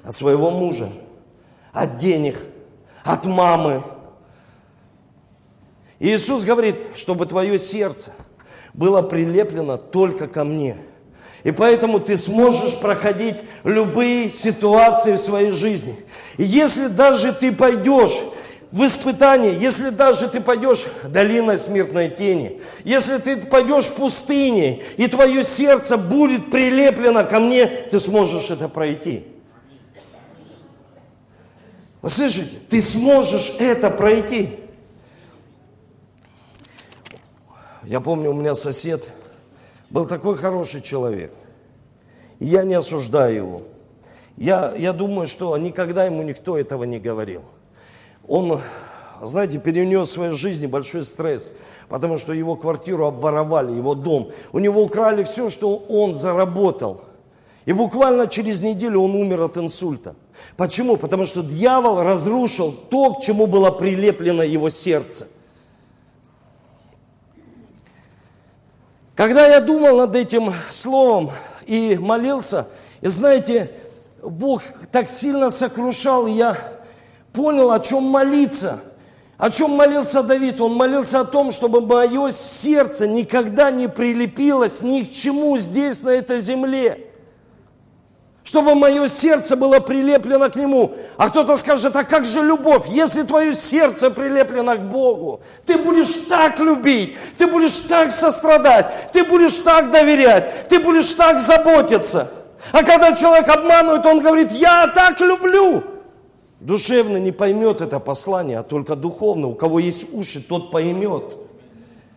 от 0.05 0.17
своего 0.17 0.51
мужа, 0.51 0.89
от 1.73 1.99
денег, 1.99 2.37
от 3.05 3.25
мамы. 3.25 3.85
И 5.99 6.15
Иисус 6.15 6.45
говорит, 6.45 6.77
чтобы 6.97 7.27
твое 7.27 7.59
сердце 7.59 8.13
было 8.75 9.03
прилеплено 9.03 9.77
только 9.77 10.27
ко 10.27 10.45
мне. 10.45 10.79
И 11.45 11.51
поэтому 11.51 11.99
ты 11.99 12.17
сможешь 12.19 12.77
проходить 12.77 13.37
любые 13.65 14.31
ситуации 14.31 15.15
в 15.15 15.21
своей 15.21 15.51
жизни. 15.51 15.97
И 16.39 16.45
если 16.45 16.87
даже 16.87 17.33
ты 17.33 17.53
пойдешь 17.53 18.19
в 18.71 18.87
испытание, 18.87 19.55
если 19.61 19.91
даже 19.91 20.29
ты 20.29 20.41
пойдешь 20.41 20.85
долиной 21.05 21.59
смертной 21.59 22.09
тени, 22.09 22.61
если 22.85 23.19
ты 23.19 23.37
пойдешь 23.37 23.87
в 23.87 23.95
пустыне, 23.95 24.83
и 24.97 25.09
твое 25.09 25.43
сердце 25.43 25.97
будет 25.97 26.51
прилеплено 26.51 27.25
ко 27.25 27.41
мне, 27.41 27.67
ты 27.67 27.99
сможешь 28.01 28.51
это 28.51 28.69
пройти. 28.69 29.25
Вы 32.03 32.11
слышите? 32.11 32.57
Ты 32.69 32.83
сможешь 32.83 33.55
это 33.61 33.89
пройти. 33.89 34.59
Я 37.85 38.01
помню, 38.01 38.31
у 38.31 38.35
меня 38.35 38.57
сосед 38.57 39.09
был 39.89 40.07
такой 40.07 40.37
хороший 40.37 40.83
человек. 40.83 41.33
И 42.41 42.47
я 42.47 42.65
не 42.65 42.75
осуждаю 42.75 43.35
его. 43.35 43.63
Я, 44.37 44.75
я 44.77 44.93
думаю, 44.93 45.29
что 45.29 45.57
никогда 45.57 46.05
ему 46.05 46.23
никто 46.23 46.59
этого 46.59 46.85
не 46.85 46.99
говорил. 46.99 47.43
Он, 48.27 48.61
знаете, 49.21 49.59
перенес 49.59 50.09
в 50.09 50.13
своей 50.13 50.33
жизни 50.33 50.67
большой 50.67 51.05
стресс, 51.05 51.53
потому 51.89 52.19
что 52.19 52.33
его 52.33 52.57
квартиру 52.57 53.07
обворовали, 53.07 53.73
его 53.73 53.95
дом. 53.95 54.33
У 54.53 54.59
него 54.59 54.83
украли 54.83 55.23
все, 55.23 55.49
что 55.49 55.77
он 55.77 56.15
заработал– 56.15 57.05
и 57.65 57.73
буквально 57.73 58.27
через 58.27 58.61
неделю 58.61 59.01
он 59.01 59.15
умер 59.15 59.43
от 59.43 59.57
инсульта. 59.57 60.17
Почему? 60.57 60.97
Потому 60.97 61.27
что 61.27 61.43
дьявол 61.43 62.03
разрушил 62.03 62.73
то, 62.73 63.15
к 63.15 63.23
чему 63.23 63.47
было 63.47 63.71
прилеплено 63.71 64.43
его 64.43 64.69
сердце. 64.71 65.29
Когда 69.15 69.47
я 69.47 69.61
думал 69.61 69.99
над 69.99 70.17
этим 70.17 70.53
словом 70.71 71.31
и 71.67 71.97
молился, 72.01 72.67
и 73.01 73.07
знаете, 73.07 73.71
Бог 74.23 74.63
так 74.91 75.09
сильно 75.09 75.51
сокрушал, 75.51 76.27
я 76.27 76.57
понял, 77.33 77.71
о 77.71 77.79
чем 77.79 78.05
молиться. 78.05 78.81
О 79.39 79.51
чем 79.51 79.73
молился 79.73 80.23
Давид? 80.23 80.61
Он 80.61 80.75
молился 80.75 81.21
о 81.21 81.25
том, 81.25 81.53
чтобы 81.53 81.81
мое 81.81 82.31
сердце 82.31 83.07
никогда 83.07 83.71
не 83.71 83.89
прилепилось 83.89 84.83
ни 84.83 85.03
к 85.03 85.11
чему 85.11 85.59
здесь, 85.59 86.03
на 86.03 86.11
этой 86.11 86.39
земле 86.41 87.12
чтобы 88.45 88.75
мое 88.75 89.09
сердце 89.09 89.57
было 89.57 89.79
прилеплено 89.79 90.51
к 90.51 90.57
Нему. 90.57 90.95
А 91.17 91.29
кто-то 91.29 91.57
скажет, 91.57 91.95
а 91.95 92.05
как 92.05 92.25
же 92.25 92.43
любовь? 92.43 92.87
Если 92.89 93.23
твое 93.23 93.55
сердце 93.55 94.11
прилеплено 94.11 94.77
к 94.77 94.89
Богу, 94.89 95.41
ты 95.65 95.79
будешь 95.79 96.15
так 96.29 96.59
любить, 96.59 97.17
ты 97.39 97.47
будешь 97.47 97.77
так 97.89 98.11
сострадать, 98.11 99.11
ты 99.13 99.25
будешь 99.25 99.55
так 99.61 99.91
доверять, 99.91 100.69
ты 100.69 100.81
будешь 100.81 101.13
так 101.15 101.39
заботиться. 101.39 102.33
А 102.73 102.83
когда 102.83 103.15
человек 103.15 103.49
обманывает, 103.49 104.05
он 104.07 104.21
говорит, 104.21 104.53
я 104.53 104.89
так 104.89 105.21
люблю. 105.21 105.85
Душевно 106.59 107.17
не 107.17 107.33
поймет 107.33 107.81
это 107.81 107.99
послание, 108.01 108.61
а 108.61 108.63
только 108.63 108.97
духовно. 108.97 109.49
У 109.49 109.55
кого 109.55 109.79
есть 109.79 110.13
уши, 110.13 110.41
тот 110.41 110.71
поймет. 110.71 111.37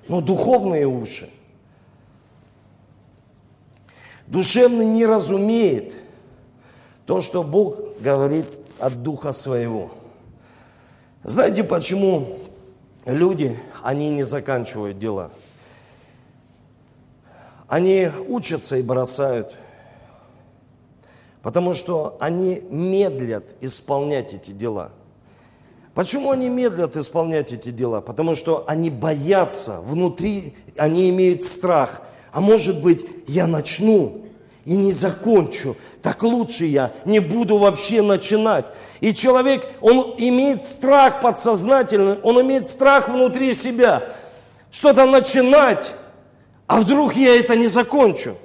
Но 0.07 0.21
духовные 0.21 0.87
уши. 0.87 1.29
Душевный 4.27 4.85
не 4.85 5.05
разумеет– 5.05 5.97
то, 7.05 7.21
что 7.21 7.43
Бог 7.43 7.77
говорит 7.99 8.45
от 8.79 9.03
Духа 9.03 9.31
Своего. 9.31 9.91
Знаете, 11.23 11.63
почему 11.63 12.39
люди, 13.05 13.57
они 13.83 14.09
не 14.09 14.23
заканчивают 14.23 14.99
дела? 14.99 15.31
Они 17.67 18.09
учатся 18.27 18.77
и 18.77 18.83
бросают, 18.83 19.55
потому 21.41 21.73
что 21.73 22.15
они 22.19 22.61
медлят 22.69 23.43
исполнять 23.61 24.33
эти 24.33 24.51
дела. 24.51 24.91
Почему 25.95 26.31
они 26.31 26.49
медлят 26.49 26.97
исполнять 26.97 27.53
эти 27.53 27.71
дела? 27.71 28.01
Потому 28.01 28.35
что 28.35 28.65
они 28.67 28.89
боятся, 28.89 29.79
внутри 29.81 30.55
они 30.75 31.09
имеют 31.09 31.43
страх. 31.43 32.01
А 32.33 32.41
может 32.41 32.83
быть, 32.83 33.05
я 33.27 33.47
начну, 33.47 34.24
и 34.65 34.75
не 34.75 34.93
закончу, 34.93 35.77
так 36.01 36.23
лучше 36.23 36.65
я 36.65 36.91
не 37.05 37.19
буду 37.19 37.57
вообще 37.57 38.01
начинать. 38.01 38.65
И 38.99 39.13
человек, 39.13 39.67
он 39.79 40.15
имеет 40.17 40.65
страх 40.65 41.21
подсознательный, 41.21 42.17
он 42.23 42.41
имеет 42.41 42.67
страх 42.67 43.07
внутри 43.07 43.53
себя, 43.53 44.11
что-то 44.71 45.05
начинать, 45.05 45.93
а 46.65 46.81
вдруг 46.81 47.15
я 47.15 47.39
это 47.39 47.55
не 47.55 47.67
закончу. 47.67 48.35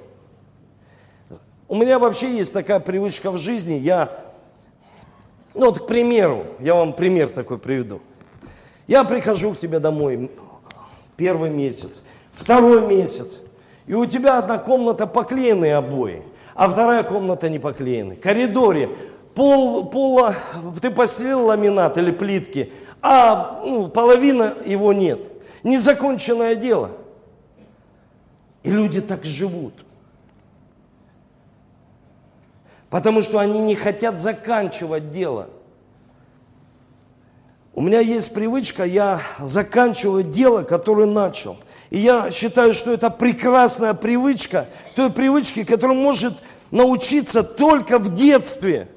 У 1.67 1.75
меня 1.75 1.97
вообще 1.97 2.37
есть 2.37 2.53
такая 2.53 2.79
привычка 2.79 3.31
в 3.31 3.37
жизни, 3.37 3.73
я, 3.73 4.23
ну 5.55 5.65
вот 5.65 5.79
к 5.79 5.87
примеру, 5.87 6.45
я 6.59 6.75
вам 6.75 6.93
пример 6.93 7.29
такой 7.29 7.57
приведу. 7.57 7.99
Я 8.87 9.03
прихожу 9.05 9.53
к 9.53 9.59
тебе 9.59 9.79
домой 9.79 10.29
первый 11.17 11.49
месяц, 11.49 12.01
второй 12.31 12.85
месяц– 12.85 13.39
и 13.91 13.93
у 13.93 14.05
тебя 14.05 14.37
одна 14.37 14.57
комната 14.57 15.05
поклеенные 15.05 15.75
обои, 15.75 16.23
а 16.55 16.69
вторая 16.69 17.03
комната 17.03 17.49
не 17.49 17.59
поклеены. 17.59 18.15
Коридоре 18.15 18.89
пол, 19.35 19.83
пола, 19.89 20.33
ты 20.81 20.89
постелил 20.91 21.47
ламинат 21.47 21.97
или 21.97 22.11
плитки, 22.11 22.71
а 23.01 23.59
ну, 23.61 23.89
половина 23.89 24.53
его 24.65 24.93
нет. 24.93 25.19
Незаконченное 25.63 26.55
дело. 26.55 26.91
И 28.63 28.71
люди 28.71 29.01
так 29.01 29.25
живут. 29.25 29.73
Потому 32.89 33.21
что 33.21 33.39
они 33.39 33.59
не 33.59 33.75
хотят 33.75 34.17
заканчивать 34.17 35.11
дело. 35.11 35.49
У 37.73 37.81
меня 37.81 37.99
есть 37.99 38.33
привычка, 38.33 38.85
я 38.85 39.19
заканчиваю 39.37 40.23
дело, 40.23 40.63
которое 40.63 41.07
начал– 41.07 41.57
и 41.91 41.99
я 41.99 42.31
считаю, 42.31 42.73
что 42.73 42.91
это 42.91 43.11
прекрасная 43.11 43.93
привычка, 43.93 44.67
той 44.95 45.11
привычки, 45.11 45.63
которая 45.63 45.97
может 45.97 46.33
научиться 46.71 47.43
только 47.43 47.99
в 47.99 48.13
детстве. 48.15 48.87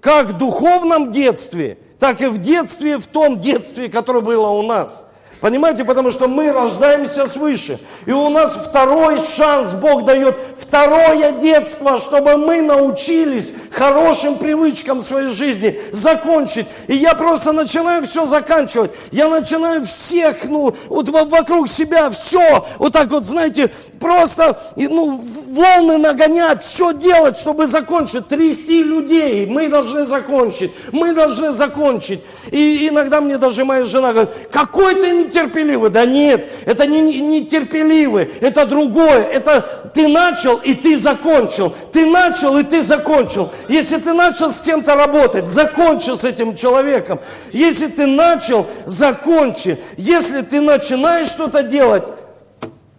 Как 0.00 0.28
в 0.28 0.38
духовном 0.38 1.10
детстве, 1.10 1.78
так 1.98 2.20
и 2.20 2.26
в 2.26 2.38
детстве, 2.38 2.98
в 2.98 3.06
том 3.08 3.40
детстве, 3.40 3.88
которое 3.88 4.20
было 4.20 4.48
у 4.50 4.62
нас– 4.62 5.06
Понимаете, 5.42 5.84
потому 5.84 6.12
что 6.12 6.28
мы 6.28 6.52
рождаемся 6.52 7.26
свыше. 7.26 7.80
И 8.06 8.12
у 8.12 8.28
нас 8.28 8.54
второй 8.54 9.18
шанс, 9.18 9.72
Бог 9.72 10.04
дает 10.04 10.36
второе 10.56 11.32
детство, 11.32 11.98
чтобы 11.98 12.36
мы 12.36 12.62
научились 12.62 13.52
хорошим 13.72 14.36
привычкам 14.36 15.02
своей 15.02 15.30
жизни 15.30 15.80
закончить. 15.90 16.68
И 16.86 16.94
я 16.94 17.14
просто 17.14 17.50
начинаю 17.50 18.04
все 18.06 18.24
заканчивать. 18.24 18.92
Я 19.10 19.28
начинаю 19.28 19.84
всех, 19.84 20.44
ну, 20.44 20.76
вот 20.88 21.08
вокруг 21.08 21.68
себя 21.68 22.08
все, 22.10 22.64
вот 22.78 22.92
так 22.92 23.10
вот, 23.10 23.24
знаете, 23.24 23.72
просто, 23.98 24.62
ну, 24.76 25.24
волны 25.48 25.98
нагонять, 25.98 26.64
все 26.64 26.92
делать, 26.92 27.36
чтобы 27.36 27.66
закончить, 27.66 28.28
трясти 28.28 28.84
людей. 28.84 29.46
Мы 29.46 29.68
должны 29.68 30.04
закончить, 30.04 30.70
мы 30.92 31.14
должны 31.14 31.50
закончить. 31.50 32.20
И 32.52 32.88
иногда 32.88 33.20
мне 33.20 33.38
даже 33.38 33.64
моя 33.64 33.84
жена 33.84 34.12
говорит, 34.12 34.30
какой 34.52 34.94
ты 34.94 35.10
нетерпеливый. 35.32 35.90
Да 35.90 36.04
нет, 36.04 36.48
это 36.66 36.86
не 36.86 37.20
нетерпеливый, 37.20 38.30
это 38.40 38.66
другое. 38.66 39.24
Это 39.24 39.90
ты 39.94 40.08
начал 40.08 40.58
и 40.58 40.74
ты 40.74 40.96
закончил. 40.96 41.74
Ты 41.92 42.06
начал 42.06 42.58
и 42.58 42.62
ты 42.62 42.82
закончил. 42.82 43.50
Если 43.68 43.96
ты 43.98 44.12
начал 44.12 44.52
с 44.52 44.60
кем-то 44.60 44.94
работать, 44.94 45.46
закончи 45.46 46.16
с 46.16 46.24
этим 46.24 46.54
человеком. 46.54 47.20
Если 47.52 47.86
ты 47.86 48.06
начал, 48.06 48.66
закончи. 48.86 49.78
Если 49.96 50.42
ты 50.42 50.60
начинаешь 50.60 51.28
что-то 51.28 51.62
делать, 51.62 52.04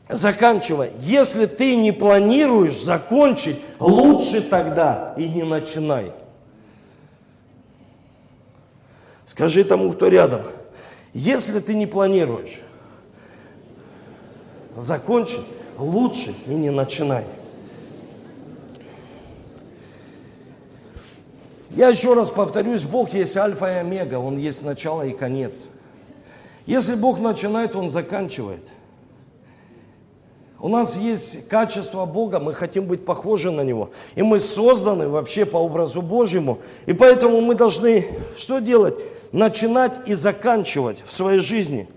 заканчивая, 0.09 0.91
если 0.99 1.45
ты 1.45 1.75
не 1.75 1.91
планируешь 1.91 2.79
закончить, 2.79 3.59
лучше 3.79 4.41
тогда 4.41 5.13
и 5.17 5.27
не 5.27 5.43
начинай. 5.43 6.11
Скажи 9.25 9.63
тому, 9.63 9.91
кто 9.93 10.09
рядом, 10.09 10.41
если 11.13 11.59
ты 11.59 11.75
не 11.75 11.85
планируешь 11.85 12.59
закончить, 14.75 15.41
лучше 15.77 16.33
и 16.47 16.55
не 16.55 16.69
начинай. 16.69 17.25
Я 21.75 21.89
еще 21.89 22.13
раз 22.13 22.29
повторюсь, 22.29 22.83
Бог 22.83 23.09
есть 23.13 23.35
альфа 23.35 23.65
и 23.65 23.77
омега, 23.77 24.15
Он 24.15 24.37
есть 24.37 24.63
начало 24.63 25.03
и 25.03 25.11
конец. 25.11 25.65
Если 26.65 26.95
Бог 26.95 27.19
начинает, 27.19 27.75
Он 27.75 27.89
заканчивает. 27.89 28.61
У 30.59 30.69
нас 30.69 30.95
есть 30.95 31.49
качество 31.49 32.05
Бога, 32.05 32.39
мы 32.39 32.53
хотим 32.53 32.85
быть 32.85 33.05
похожи 33.05 33.51
на 33.51 33.61
Него. 33.61 33.89
И 34.15 34.21
мы 34.21 34.39
созданы 34.39 35.09
вообще 35.09 35.45
по 35.45 35.57
образу 35.57 36.01
Божьему. 36.01 36.59
И 36.85 36.93
поэтому 36.93 37.41
мы 37.41 37.55
должны 37.55 38.07
что 38.37 38.59
делать? 38.59 38.95
Начинать 39.33 39.93
и 40.05 40.13
заканчивать 40.13 41.03
в 41.05 41.11
своей 41.11 41.39
жизни. 41.39 41.89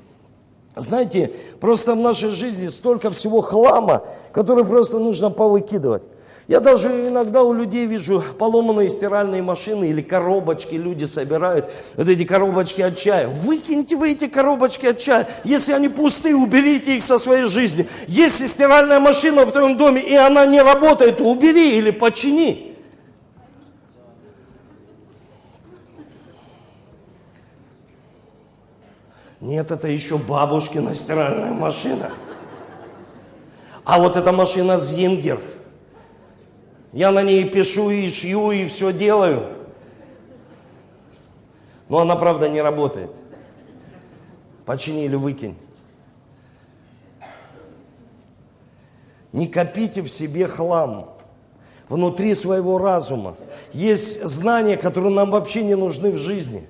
Знаете, 0.75 1.31
просто 1.61 1.95
в 1.95 1.99
нашей 1.99 2.31
жизни 2.31 2.69
столько 2.69 3.11
всего 3.11 3.43
хлама, 3.43 4.05
который 4.33 4.65
просто 4.65 4.99
нужно 4.99 5.31
повыкидывать. 5.31 6.03
Я 6.49 6.61
даже 6.61 6.89
иногда 6.89 7.43
у 7.43 7.53
людей 7.53 7.87
вижу 7.87 8.23
поломанные 8.39 8.89
стиральные 8.89 9.43
машины 9.43 9.91
или 9.91 10.01
коробочки 10.01 10.77
люди 10.77 11.05
собирают. 11.05 11.69
Вот 11.97 12.09
эти 12.09 12.25
коробочки 12.25 12.81
от 12.81 12.97
чая. 12.97 13.29
Выкиньте 13.29 13.97
вы 13.97 14.13
эти 14.13 14.29
коробочки 14.29 14.87
от 14.87 14.99
чая. 14.99 15.29
Если 15.45 15.73
они 15.73 15.89
пустые, 15.89 16.37
уберите 16.37 16.97
их 16.97 17.03
со 17.03 17.19
своей 17.19 17.47
жизни. 17.47 17.87
Если 18.07 18.47
стиральная 18.47 19.01
машина 19.01 19.45
в 19.45 19.53
твоем 19.53 19.77
доме 19.77 20.01
и 20.01 20.15
она 20.15 20.47
не 20.47 20.63
работает, 20.63 21.21
убери 21.21 21.77
или 21.77 21.91
почини. 21.91 22.76
Нет, 29.47 29.71
это 29.71 29.89
еще 29.89 30.19
бабушкина 30.19 30.95
стиральная 30.95 31.53
машина. 31.53 32.11
А 33.85 33.99
вот 34.01 34.17
эта 34.17 34.33
машина 34.33 34.79
Зингер– 34.79 35.41
я 36.97 37.13
на 37.13 37.23
ней 37.23 37.45
пишу 37.45 37.91
и 37.91 38.09
шью, 38.09 38.53
и 38.53 38.67
все 38.67 38.91
делаю. 38.91 39.53
Но 41.91 42.01
она, 42.01 42.17
правда, 42.17 42.49
не 42.49 42.63
работает. 42.63 43.11
Почини 44.65 45.05
или 45.05 45.15
выкинь. 45.15 45.59
Не 49.33 49.47
копите 49.47 50.01
в 50.01 50.09
себе 50.09 50.49
хлам 50.49 51.11
внутри 51.91 52.35
своего 52.35 52.79
разума. 52.79 53.37
Есть 53.75 54.25
знания, 54.25 54.79
которые 54.79 55.13
нам 55.13 55.31
вообще 55.31 55.63
не 55.63 55.75
нужны 55.75 56.13
в 56.13 56.17
жизни. 56.17 56.67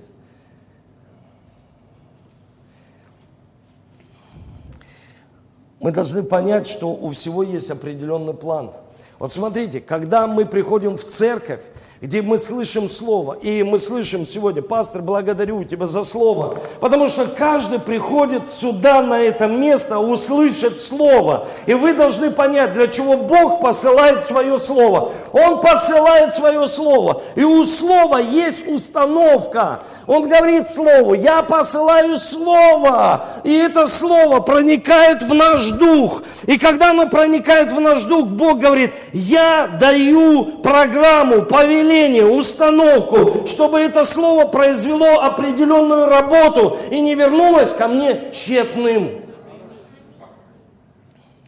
Мы 5.81 5.93
должны 5.93 6.23
понять, 6.23 6.67
что 6.67 6.91
у 6.91 7.11
всего 7.11 7.43
есть 7.43 7.71
определенный 7.71 8.35
план– 8.35 8.73
вот 9.19 9.33
смотрите, 9.33 9.81
когда 9.81 10.27
мы 10.27 10.45
приходим 10.45 10.99
в 10.99 11.05
церковь, 11.05 11.61
где 12.01 12.23
мы 12.23 12.39
слышим 12.39 12.89
Слово. 12.89 13.35
И 13.35 13.63
мы 13.63 13.79
слышим 13.79 14.27
сегодня, 14.27 14.63
пастор, 14.63 15.03
благодарю 15.03 15.65
тебя 15.65 15.87
за 15.87 16.05
Слово. 16.05 16.59
Потому 16.81 17.09
что 17.09 17.27
каждый 17.27 17.79
приходит 17.79 18.51
сюда, 18.51 19.03
на 19.03 19.19
это 19.21 19.47
место, 19.47 19.99
услышать 19.99 20.81
Слово. 20.81 21.47
И 21.67 21.75
вы 21.75 21.95
должны 21.95 22.31
понять, 22.31 22.75
для 22.75 22.89
чего 22.89 23.17
Бог 23.17 23.61
посылает 23.61 24.25
свое 24.25 24.59
Слово. 24.59 25.13
Он 25.33 25.61
посылает 25.61 26.35
свое 26.35 26.69
Слово. 26.69 27.23
И 27.35 27.45
у 27.45 27.65
Слова 27.65 28.19
есть 28.19 28.67
установка. 28.69 29.81
Он 30.07 30.29
говорит 30.29 30.69
Слову, 30.69 31.15
я 31.15 31.43
посылаю 31.43 32.19
Слово. 32.19 33.27
И 33.45 33.53
это 33.53 33.87
Слово 33.87 34.41
проникает 34.41 35.23
в 35.23 35.35
наш 35.35 35.71
дух. 35.71 36.23
И 36.47 36.59
когда 36.59 36.91
оно 36.91 37.09
проникает 37.09 37.73
в 37.73 37.81
наш 37.81 38.05
дух, 38.05 38.27
Бог 38.27 38.59
говорит, 38.59 38.93
я 39.13 39.67
даю 39.81 40.59
программу, 40.63 41.43
повеление 41.43 41.86
определение, 41.87 42.27
установку, 42.27 43.47
чтобы 43.47 43.79
это 43.81 44.05
слово 44.05 44.47
произвело 44.47 45.21
определенную 45.21 46.07
работу 46.07 46.79
и 46.91 47.01
не 47.01 47.15
вернулось 47.15 47.73
ко 47.73 47.89
мне 47.89 48.31
тщетным. 48.33 49.23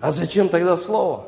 А 0.00 0.12
зачем 0.12 0.48
тогда 0.48 0.76
слово? 0.76 1.26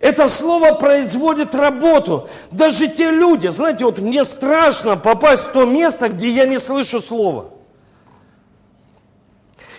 Это 0.00 0.28
слово 0.28 0.72
производит 0.72 1.54
работу. 1.54 2.28
Даже 2.50 2.88
те 2.88 3.10
люди, 3.10 3.48
знаете, 3.48 3.84
вот 3.84 3.98
мне 3.98 4.24
страшно 4.24 4.96
попасть 4.96 5.44
в 5.44 5.52
то 5.52 5.64
место, 5.64 6.08
где 6.08 6.30
я 6.30 6.46
не 6.46 6.58
слышу 6.58 7.00
слова. 7.00 7.50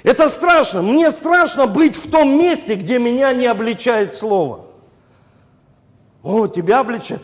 Это 0.04 0.30
страшно. 0.30 0.82
Мне 0.82 1.12
страшно 1.12 1.67
быть 1.67 1.96
в 1.96 2.10
том 2.10 2.38
месте, 2.38 2.76
где 2.76 2.98
меня 2.98 3.34
не 3.34 3.46
обличает 3.46 4.15
слово. 4.15 4.67
О, 6.24 6.48
тебя 6.48 6.80
обличает. 6.80 7.22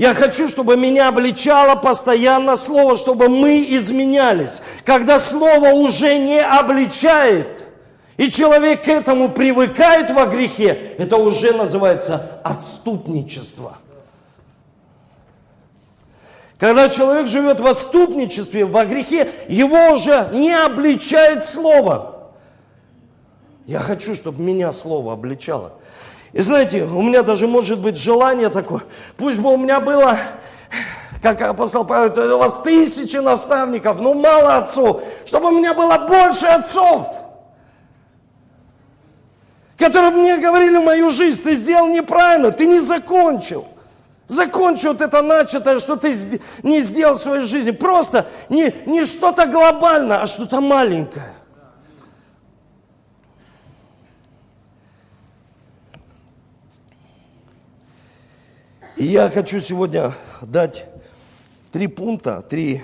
Я 0.00 0.14
хочу, 0.14 0.48
чтобы 0.48 0.78
меня 0.78 1.08
обличало 1.08 1.74
постоянно 1.74 2.56
Слово, 2.56 2.96
чтобы 2.96 3.28
мы 3.28 3.66
изменялись. 3.68 4.62
Когда 4.86 5.18
Слово 5.18 5.72
уже 5.72 6.16
не 6.16 6.40
обличает, 6.40 7.66
и 8.16 8.30
человек 8.30 8.84
к 8.84 8.88
этому 8.88 9.28
привыкает 9.28 10.10
во 10.10 10.24
грехе, 10.24 10.94
это 10.96 11.18
уже 11.18 11.52
называется 11.52 12.40
отступничество. 12.42 13.76
Когда 16.56 16.88
человек 16.88 17.26
живет 17.26 17.60
в 17.60 17.66
отступничестве, 17.66 18.64
во 18.64 18.86
грехе, 18.86 19.30
его 19.48 19.90
уже 19.90 20.30
не 20.32 20.50
обличает 20.50 21.44
Слово. 21.44 22.30
Я 23.66 23.80
хочу, 23.80 24.14
чтобы 24.14 24.40
меня 24.40 24.72
Слово 24.72 25.12
обличало. 25.12 25.74
И 26.32 26.40
знаете, 26.40 26.84
у 26.84 27.02
меня 27.02 27.22
даже 27.22 27.46
может 27.46 27.80
быть 27.80 27.96
желание 27.96 28.50
такое, 28.50 28.82
пусть 29.16 29.38
бы 29.38 29.52
у 29.52 29.56
меня 29.56 29.80
было, 29.80 30.16
как 31.20 31.40
апостол 31.40 31.84
Павел, 31.84 32.36
у 32.36 32.38
вас 32.38 32.60
тысячи 32.62 33.16
наставников, 33.16 34.00
но 34.00 34.14
мало 34.14 34.56
отцов, 34.58 35.02
чтобы 35.26 35.48
у 35.48 35.58
меня 35.58 35.74
было 35.74 35.98
больше 35.98 36.46
отцов, 36.46 37.08
которые 39.76 40.12
мне 40.12 40.36
говорили 40.36 40.78
мою 40.78 41.10
жизнь, 41.10 41.42
ты 41.42 41.54
сделал 41.54 41.88
неправильно, 41.88 42.52
ты 42.52 42.66
не 42.66 42.78
закончил. 42.78 43.66
Закончи 44.28 44.86
вот 44.86 45.00
это 45.00 45.22
начатое, 45.22 45.80
что 45.80 45.96
ты 45.96 46.14
не 46.62 46.82
сделал 46.82 47.16
в 47.16 47.20
своей 47.20 47.42
жизни. 47.42 47.72
Просто 47.72 48.26
не, 48.48 48.72
не 48.86 49.04
что-то 49.04 49.46
глобальное, 49.46 50.20
а 50.20 50.28
что-то 50.28 50.60
маленькое. 50.60 51.34
И 59.00 59.04
я 59.04 59.30
хочу 59.30 59.62
сегодня 59.62 60.12
дать 60.42 60.84
три 61.72 61.86
пункта, 61.86 62.42
три 62.42 62.82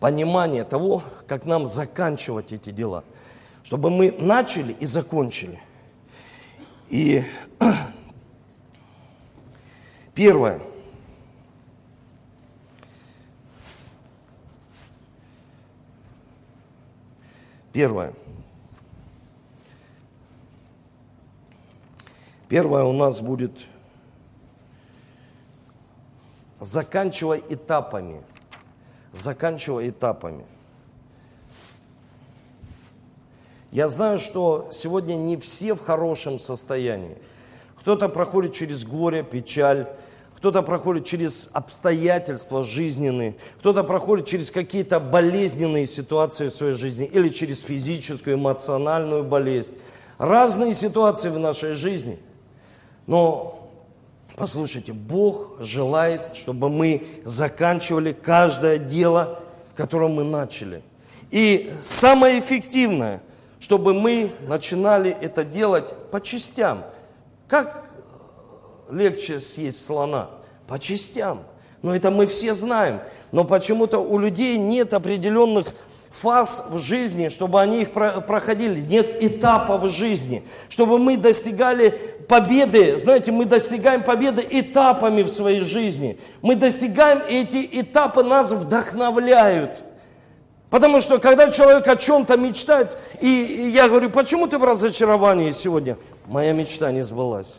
понимания 0.00 0.64
того, 0.64 1.04
как 1.28 1.44
нам 1.44 1.68
заканчивать 1.68 2.50
эти 2.50 2.70
дела. 2.70 3.04
Чтобы 3.62 3.90
мы 3.90 4.10
начали 4.10 4.72
и 4.72 4.86
закончили. 4.86 5.60
И 6.90 7.22
первое. 10.16 10.60
Первое. 17.72 18.14
Первое 22.48 22.82
у 22.82 22.92
нас 22.92 23.20
будет 23.20 23.52
заканчивая 26.62 27.42
этапами. 27.48 28.22
Заканчивая 29.12 29.90
этапами. 29.90 30.46
Я 33.72 33.88
знаю, 33.88 34.18
что 34.18 34.70
сегодня 34.72 35.14
не 35.14 35.36
все 35.36 35.74
в 35.74 35.80
хорошем 35.80 36.38
состоянии. 36.38 37.18
Кто-то 37.76 38.08
проходит 38.08 38.54
через 38.54 38.84
горе, 38.84 39.22
печаль, 39.22 39.88
кто-то 40.36 40.62
проходит 40.62 41.04
через 41.04 41.48
обстоятельства 41.52 42.64
жизненные, 42.64 43.36
кто-то 43.58 43.82
проходит 43.82 44.26
через 44.26 44.50
какие-то 44.50 45.00
болезненные 45.00 45.86
ситуации 45.86 46.48
в 46.48 46.54
своей 46.54 46.74
жизни 46.74 47.06
или 47.06 47.28
через 47.28 47.60
физическую, 47.60 48.36
эмоциональную 48.36 49.24
болезнь. 49.24 49.76
Разные 50.18 50.74
ситуации 50.74 51.28
в 51.28 51.38
нашей 51.38 51.74
жизни. 51.74 52.18
Но 53.06 53.61
Послушайте, 54.42 54.92
Бог 54.92 55.60
желает, 55.60 56.34
чтобы 56.34 56.68
мы 56.68 57.06
заканчивали 57.22 58.10
каждое 58.12 58.76
дело, 58.76 59.38
которое 59.76 60.08
мы 60.08 60.24
начали. 60.24 60.82
И 61.30 61.72
самое 61.80 62.40
эффективное, 62.40 63.22
чтобы 63.60 63.94
мы 63.94 64.32
начинали 64.48 65.12
это 65.12 65.44
делать 65.44 65.94
по 66.10 66.20
частям. 66.20 66.84
Как 67.46 67.88
легче 68.90 69.38
съесть 69.38 69.84
слона? 69.84 70.30
По 70.66 70.80
частям. 70.80 71.44
Но 71.82 71.94
это 71.94 72.10
мы 72.10 72.26
все 72.26 72.52
знаем. 72.52 72.98
Но 73.30 73.44
почему-то 73.44 74.00
у 74.00 74.18
людей 74.18 74.56
нет 74.56 74.92
определенных 74.92 75.68
фаз 76.12 76.66
в 76.68 76.78
жизни, 76.78 77.28
чтобы 77.28 77.60
они 77.60 77.82
их 77.82 77.90
проходили. 77.90 78.80
Нет 78.80 79.22
этапов 79.22 79.82
в 79.82 79.88
жизни. 79.88 80.44
Чтобы 80.68 80.98
мы 80.98 81.16
достигали 81.16 81.90
победы. 82.28 82.96
Знаете, 82.98 83.32
мы 83.32 83.44
достигаем 83.44 84.02
победы 84.02 84.46
этапами 84.48 85.22
в 85.22 85.28
своей 85.30 85.60
жизни. 85.60 86.18
Мы 86.42 86.54
достигаем, 86.54 87.22
и 87.28 87.42
эти 87.42 87.68
этапы 87.80 88.22
нас 88.22 88.52
вдохновляют. 88.52 89.82
Потому 90.70 91.00
что 91.00 91.18
когда 91.18 91.50
человек 91.50 91.86
о 91.88 91.96
чем-то 91.96 92.36
мечтает, 92.36 92.96
и 93.20 93.70
я 93.74 93.88
говорю, 93.88 94.10
почему 94.10 94.46
ты 94.46 94.58
в 94.58 94.64
разочаровании 94.64 95.50
сегодня? 95.52 95.98
Моя 96.26 96.52
мечта 96.52 96.92
не 96.92 97.02
сбылась. 97.02 97.56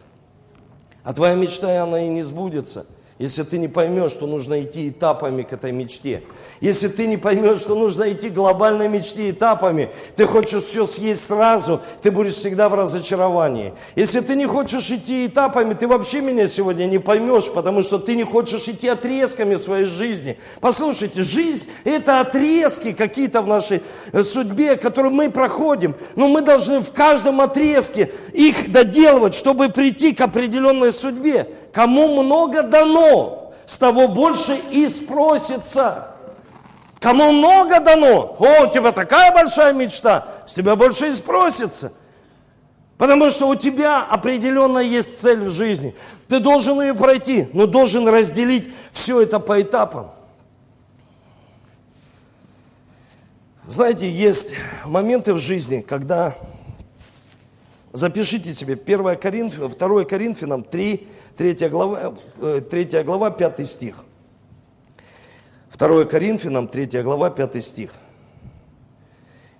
А 1.03 1.13
твоя 1.13 1.35
мечта, 1.35 1.83
она 1.83 2.01
и 2.01 2.07
не 2.07 2.23
сбудется– 2.23 2.85
если 3.23 3.43
ты 3.43 3.57
не 3.57 3.69
поймешь, 3.69 4.11
что 4.11 4.27
нужно 4.27 4.61
идти 4.61 4.89
этапами 4.89 5.43
к 5.43 5.53
этой 5.53 5.71
мечте, 5.71 6.23
если 6.59 6.89
ты 6.89 7.07
не 7.07 7.15
поймешь, 7.15 7.59
что 7.59 7.73
нужно 7.73 8.11
идти 8.11 8.29
глобальной 8.29 8.89
мечте 8.89 9.29
этапами, 9.29 9.91
ты 10.17 10.25
хочешь 10.25 10.63
все 10.63 10.85
съесть 10.85 11.25
сразу, 11.25 11.79
ты 12.01 12.11
будешь 12.11 12.33
всегда 12.33 12.67
в 12.67 12.73
разочаровании. 12.73 13.75
Если 13.95 14.19
ты 14.19 14.35
не 14.35 14.45
хочешь 14.45 14.91
идти 14.91 15.25
этапами, 15.25 15.73
ты 15.73 15.87
вообще 15.87 16.19
меня 16.19 16.47
сегодня 16.47 16.83
не 16.83 16.97
поймешь, 16.97 17.49
потому 17.49 17.81
что 17.81 17.97
ты 17.97 18.17
не 18.17 18.25
хочешь 18.25 18.67
идти 18.67 18.89
отрезками 18.89 19.55
своей 19.55 19.85
жизни. 19.85 20.37
Послушайте, 20.59 21.23
жизнь– 21.23 21.69
это 21.85 22.19
отрезки 22.19 22.91
какие-то 22.91 23.41
в 23.41 23.47
нашей 23.47 23.83
э, 24.11 24.21
судьбе, 24.25 24.75
которые 24.75 25.13
мы 25.13 25.29
проходим, 25.29 25.95
но 26.17 26.27
мы 26.27 26.41
должны 26.41 26.81
в 26.81 26.91
каждом 26.91 27.39
отрезке 27.39 28.11
их 28.33 28.69
доделывать, 28.69 29.33
чтобы 29.33 29.69
прийти 29.69 30.11
к 30.11 30.19
определенной 30.19 30.91
судьбе. 30.91 31.47
Кому 31.73 32.21
много 32.21 32.61
дано, 32.61 33.51
с 33.65 33.79
того 33.79 34.07
больше 34.07 34.55
и 34.69 34.87
спросится. 34.87 36.09
Кому 36.99 37.31
много 37.31 37.79
дано, 37.79 38.37
о, 38.39 38.67
у 38.67 38.71
тебя 38.71 38.91
такая 38.91 39.33
большая 39.33 39.73
мечта, 39.73 40.27
с 40.47 40.53
тебя 40.53 40.75
больше 40.75 41.09
и 41.09 41.11
спросится. 41.11 41.91
Потому 42.97 43.31
что 43.31 43.47
у 43.49 43.55
тебя 43.55 44.03
определенно 44.03 44.77
есть 44.77 45.19
цель 45.19 45.39
в 45.39 45.49
жизни. 45.49 45.95
Ты 46.29 46.39
должен 46.39 46.79
ее 46.79 46.93
пройти, 46.93 47.49
но 47.53 47.65
должен 47.65 48.07
разделить 48.07 48.71
все 48.91 49.21
это 49.21 49.39
по 49.39 49.59
этапам. 49.59 50.11
Знаете, 53.65 54.07
есть 54.07 54.53
моменты 54.85 55.33
в 55.33 55.39
жизни, 55.39 55.81
когда, 55.81 56.35
запишите 57.91 58.53
себе, 58.53 58.75
1 58.75 59.17
Коринф, 59.17 59.55
2 59.55 60.03
Коринфянам 60.03 60.63
3, 60.63 61.07
3 61.37 61.69
глава, 61.69 62.13
3 62.39 62.89
э, 62.91 63.03
глава 63.03 63.31
5 63.31 63.67
стих. 63.67 63.95
2 65.77 66.05
Коринфянам, 66.05 66.67
3 66.67 67.01
глава, 67.01 67.29
5 67.29 67.63
стих. 67.63 67.91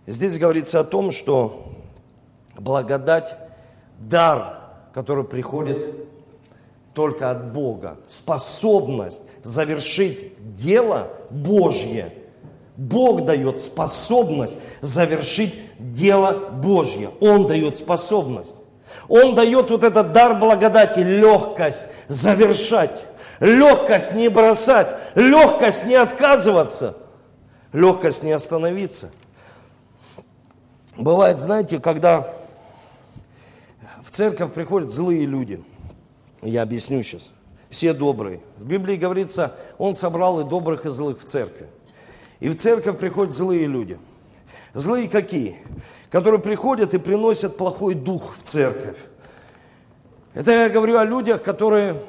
Здесь 0.05 0.37
говорится 0.37 0.79
о 0.81 0.83
том, 0.83 1.11
что 1.11 1.71
благодать, 2.55 3.35
дар, 3.99 4.59
который 4.93 5.23
приходит 5.23 6.07
только 6.93 7.31
от 7.31 7.51
Бога, 7.53 7.97
способность 8.05 9.23
завершить 9.43 10.33
дело 10.55 11.09
Божье. 11.31 12.13
Бог 12.77 13.25
дает 13.25 13.59
способность 13.59 14.59
завершить 14.81 15.55
дело 15.79 16.49
Божье. 16.49 17.11
Он 17.19 17.47
дает 17.47 17.77
способность. 17.77 18.57
Он 19.07 19.35
дает 19.35 19.69
вот 19.69 19.83
этот 19.83 20.13
дар 20.13 20.35
благодати, 20.35 20.99
легкость 20.99 21.87
завершать, 22.07 23.03
легкость 23.39 24.13
не 24.13 24.29
бросать, 24.29 24.95
легкость 25.15 25.85
не 25.85 25.95
отказываться, 25.95 26.97
легкость 27.71 28.23
не 28.23 28.31
остановиться. 28.31 29.11
Бывает, 30.95 31.39
знаете, 31.39 31.79
когда 31.79 32.33
в 34.03 34.11
церковь 34.11 34.53
приходят 34.53 34.91
злые 34.91 35.25
люди, 35.25 35.63
я 36.41 36.61
объясню 36.61 37.01
сейчас, 37.01 37.31
все 37.69 37.93
добрые. 37.93 38.41
В 38.57 38.67
Библии 38.67 38.95
говорится, 38.95 39.55
он 39.77 39.95
собрал 39.95 40.39
и 40.39 40.43
добрых, 40.43 40.85
и 40.85 40.89
злых 40.89 41.21
в 41.21 41.25
церкви. 41.25 41.67
И 42.39 42.49
в 42.49 42.57
церковь 42.57 42.99
приходят 42.99 43.33
злые 43.33 43.65
люди. 43.65 43.97
Злые 44.73 45.07
какие? 45.07 45.57
Которые 46.13 46.39
приходят 46.39 46.93
и 46.93 46.99
приносят 46.99 47.57
плохой 47.57 47.95
дух 47.95 48.35
в 48.37 48.43
церковь. 48.43 48.97
Это 50.35 50.51
я 50.51 50.69
говорю 50.69 50.99
о 50.99 51.05
людях, 51.05 51.41
которые 51.41 52.03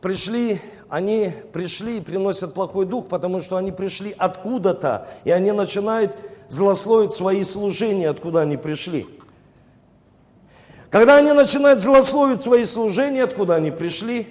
пришли, 0.00 0.60
они 0.88 1.32
пришли 1.52 1.98
и 1.98 2.00
приносят 2.00 2.54
плохой 2.54 2.86
дух, 2.86 3.06
потому 3.06 3.40
что 3.40 3.56
они 3.56 3.70
пришли 3.70 4.12
откуда-то, 4.18 5.08
и 5.22 5.30
они 5.30 5.52
начинают 5.52 6.16
злословить 6.48 7.12
свои 7.12 7.44
служения, 7.44 8.08
откуда 8.10 8.40
они 8.40 8.56
пришли. 8.56 9.06
Когда 10.90 11.18
они 11.18 11.30
начинают 11.30 11.78
злословить 11.78 12.42
свои 12.42 12.64
служения, 12.64 13.22
откуда 13.22 13.54
они 13.54 13.70
пришли, 13.70 14.26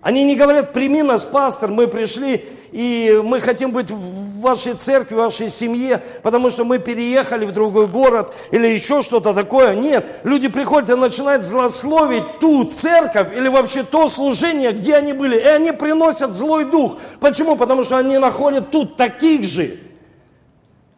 они 0.00 0.24
не 0.24 0.36
говорят, 0.36 0.72
прими 0.72 1.02
нас, 1.02 1.24
пастор, 1.24 1.68
мы 1.70 1.86
пришли 1.86 2.46
и 2.72 3.20
мы 3.24 3.40
хотим 3.40 3.72
быть 3.72 3.90
в 3.90 4.40
вашей 4.40 4.74
церкви, 4.74 5.14
в 5.14 5.18
вашей 5.18 5.48
семье, 5.48 6.02
потому 6.22 6.50
что 6.50 6.64
мы 6.64 6.78
переехали 6.78 7.44
в 7.44 7.52
другой 7.52 7.88
город 7.88 8.32
или 8.52 8.66
еще 8.66 9.02
что-то 9.02 9.34
такое. 9.34 9.74
Нет, 9.74 10.06
люди 10.22 10.48
приходят 10.48 10.90
и 10.90 10.94
начинают 10.94 11.42
злословить 11.42 12.38
ту 12.38 12.64
церковь 12.64 13.34
или 13.34 13.48
вообще 13.48 13.82
то 13.82 14.08
служение, 14.08 14.72
где 14.72 14.94
они 14.96 15.12
были, 15.12 15.36
и 15.36 15.44
они 15.44 15.72
приносят 15.72 16.32
злой 16.32 16.64
дух. 16.64 16.98
Почему? 17.18 17.56
Потому 17.56 17.82
что 17.82 17.96
они 17.96 18.18
находят 18.18 18.70
тут 18.70 18.96
таких 18.96 19.44
же, 19.44 19.78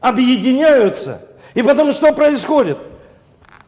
объединяются. 0.01 1.27
И 1.55 1.63
потом 1.63 1.93
что 1.93 2.13
происходит? 2.13 2.79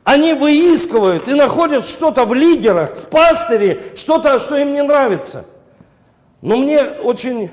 Они 0.05 0.35
выискивают 0.35 1.29
и 1.29 1.35
находят 1.35 1.87
что-то 1.87 2.27
в 2.27 2.35
лидерах, 2.35 2.95
в 2.95 3.07
пастыре, 3.07 3.81
что-то, 3.97 4.38
что 4.38 4.57
им 4.57 4.75
не 4.75 4.83
нравится. 4.83 5.47
Но 6.43 6.59
мне 6.59 6.83
очень 6.83 7.51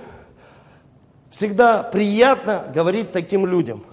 всегда 1.32 1.82
приятно 1.82 2.66
говорить 2.74 3.12
таким 3.12 3.48
людям, 3.48 3.84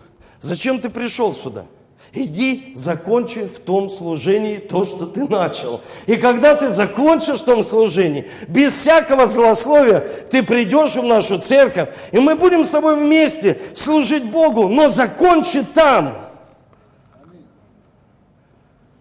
зачем 0.40 0.80
ты 0.80 0.90
пришел 0.90 1.34
сюда? 1.34 1.64
Иди, 2.12 2.72
закончи 2.74 3.44
в 3.44 3.58
том 3.58 3.90
служении 3.90 4.56
то, 4.56 4.84
что 4.84 5.04
ты 5.04 5.28
начал. 5.28 5.82
И 6.06 6.16
когда 6.16 6.54
ты 6.54 6.70
закончишь 6.70 7.40
в 7.40 7.44
том 7.44 7.62
служении, 7.62 8.26
без 8.48 8.72
всякого 8.72 9.26
злословия, 9.26 10.00
ты 10.30 10.42
придешь 10.42 10.94
в 10.94 11.02
нашу 11.02 11.38
церковь, 11.38 11.90
и 12.10 12.18
мы 12.18 12.34
будем 12.34 12.64
с 12.64 12.70
тобой 12.70 12.96
вместе 12.96 13.60
служить 13.74 14.24
Богу, 14.24 14.68
но 14.68 14.88
закончи 14.88 15.62
там. 15.62 16.30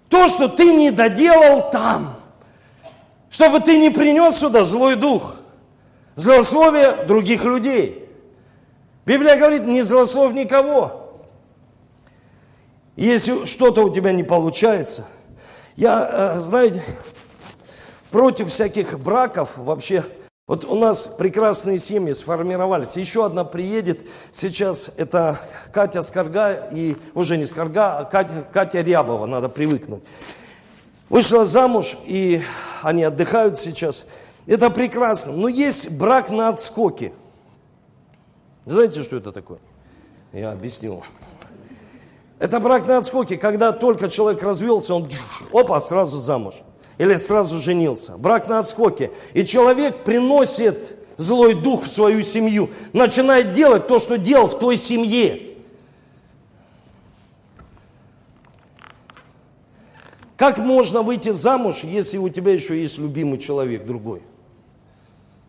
То, 0.09 0.27
что 0.27 0.49
ты 0.49 0.73
не 0.73 0.91
доделал 0.91 1.71
там. 1.71 2.15
Чтобы 3.29 3.61
ты 3.61 3.77
не 3.77 3.89
принес 3.89 4.35
сюда 4.35 4.63
злой 4.63 4.95
дух, 4.95 5.37
злословие 6.15 7.05
других 7.05 7.45
людей. 7.45 8.06
Библия 9.07 9.37
говорит, 9.37 9.65
не 9.65 9.83
злословь 9.83 10.33
никого. 10.33 11.13
Если 12.97 13.45
что-то 13.45 13.85
у 13.85 13.89
тебя 13.89 14.11
не 14.11 14.25
получается, 14.25 15.05
я, 15.77 16.33
э, 16.35 16.39
знаете, 16.41 16.83
против 18.11 18.49
всяких 18.49 18.99
браков 18.99 19.53
вообще. 19.55 20.03
Вот 20.45 20.65
у 20.65 20.75
нас 20.75 21.07
прекрасные 21.07 21.79
семьи 21.79 22.11
сформировались. 22.11 22.97
Еще 22.97 23.25
одна 23.25 23.45
приедет 23.45 24.01
сейчас, 24.33 24.91
это 24.97 25.39
Катя 25.71 26.01
Скорга, 26.01 26.67
и 26.73 26.97
уже 27.13 27.37
не 27.37 27.45
Скорга, 27.45 27.99
а 27.99 28.03
Катя, 28.03 28.45
Катя 28.51 28.81
Рябова, 28.81 29.25
надо 29.25 29.47
привыкнуть. 29.47 30.03
Вышла 31.07 31.45
замуж, 31.45 31.95
и 32.03 32.41
они 32.81 33.05
отдыхают 33.05 33.57
сейчас. 33.57 34.05
Это 34.47 34.69
прекрасно. 34.69 35.31
Но 35.31 35.47
есть 35.47 35.91
брак 35.91 36.29
на 36.29 36.49
отскоке. 36.49 37.13
Знаете, 38.67 39.01
что 39.01 39.15
это 39.15 39.31
такое? 39.31 39.59
Я 40.33 40.51
объяснил. 40.51 41.01
Это 42.37 42.59
брак 42.59 42.85
на 42.85 42.97
отскоке, 42.97 43.37
когда 43.37 43.71
только 43.71 44.09
человек 44.09 44.43
развелся, 44.43 44.93
он 44.93 45.09
опа, 45.53 45.79
сразу 45.79 46.17
замуж. 46.17 46.55
Или 46.97 47.15
сразу 47.15 47.57
женился. 47.57 48.17
Брак 48.17 48.49
на 48.49 48.59
отскоке. 48.59 49.11
И 49.33 49.45
человек 49.45 50.03
приносит 50.03 50.97
злой 51.15 51.53
дух 51.55 51.85
в 51.85 51.87
свою 51.87 52.21
семью, 52.21 52.69
начинает 52.91 53.53
делать 53.53 53.87
то, 53.87 53.99
что 53.99 54.17
делал 54.17 54.47
в 54.47 54.59
той 54.59 54.75
семье. 54.75 55.55
Как 60.35 60.57
можно 60.57 61.01
выйти 61.01 61.31
замуж, 61.31 61.83
если 61.83 62.17
у 62.17 62.27
тебя 62.29 62.51
еще 62.51 62.79
есть 62.79 62.97
любимый 62.97 63.39
человек 63.39 63.85
другой? 63.85 64.21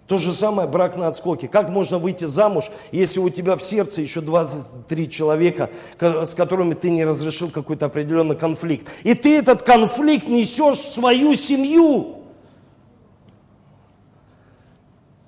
То 0.09 0.17
же 0.17 0.33
самое 0.33 0.67
брак 0.67 0.97
на 0.97 1.09
отскоке. 1.09 1.49
Как 1.49 1.69
можно 1.69 1.99
выйти 1.99 2.25
замуж, 2.25 2.71
если 2.93 3.21
у 3.21 3.29
тебя 3.29 3.57
в 3.57 3.63
сердце 3.63 4.01
еще 4.01 4.23
два-три 4.23 5.11
человека, 5.11 5.69
с 6.01 6.35
которыми 6.35 6.73
ты 6.73 6.89
не 6.89 7.05
разрешил 7.05 7.51
какой-то 7.51 7.87
определенный 7.87 8.35
конфликт. 8.35 8.89
И 9.03 9.13
ты 9.13 9.39
этот 9.39 9.63
конфликт 9.65 10.27
несешь 10.27 10.79
в 10.79 10.93
свою 10.93 11.35
семью. 11.35 12.23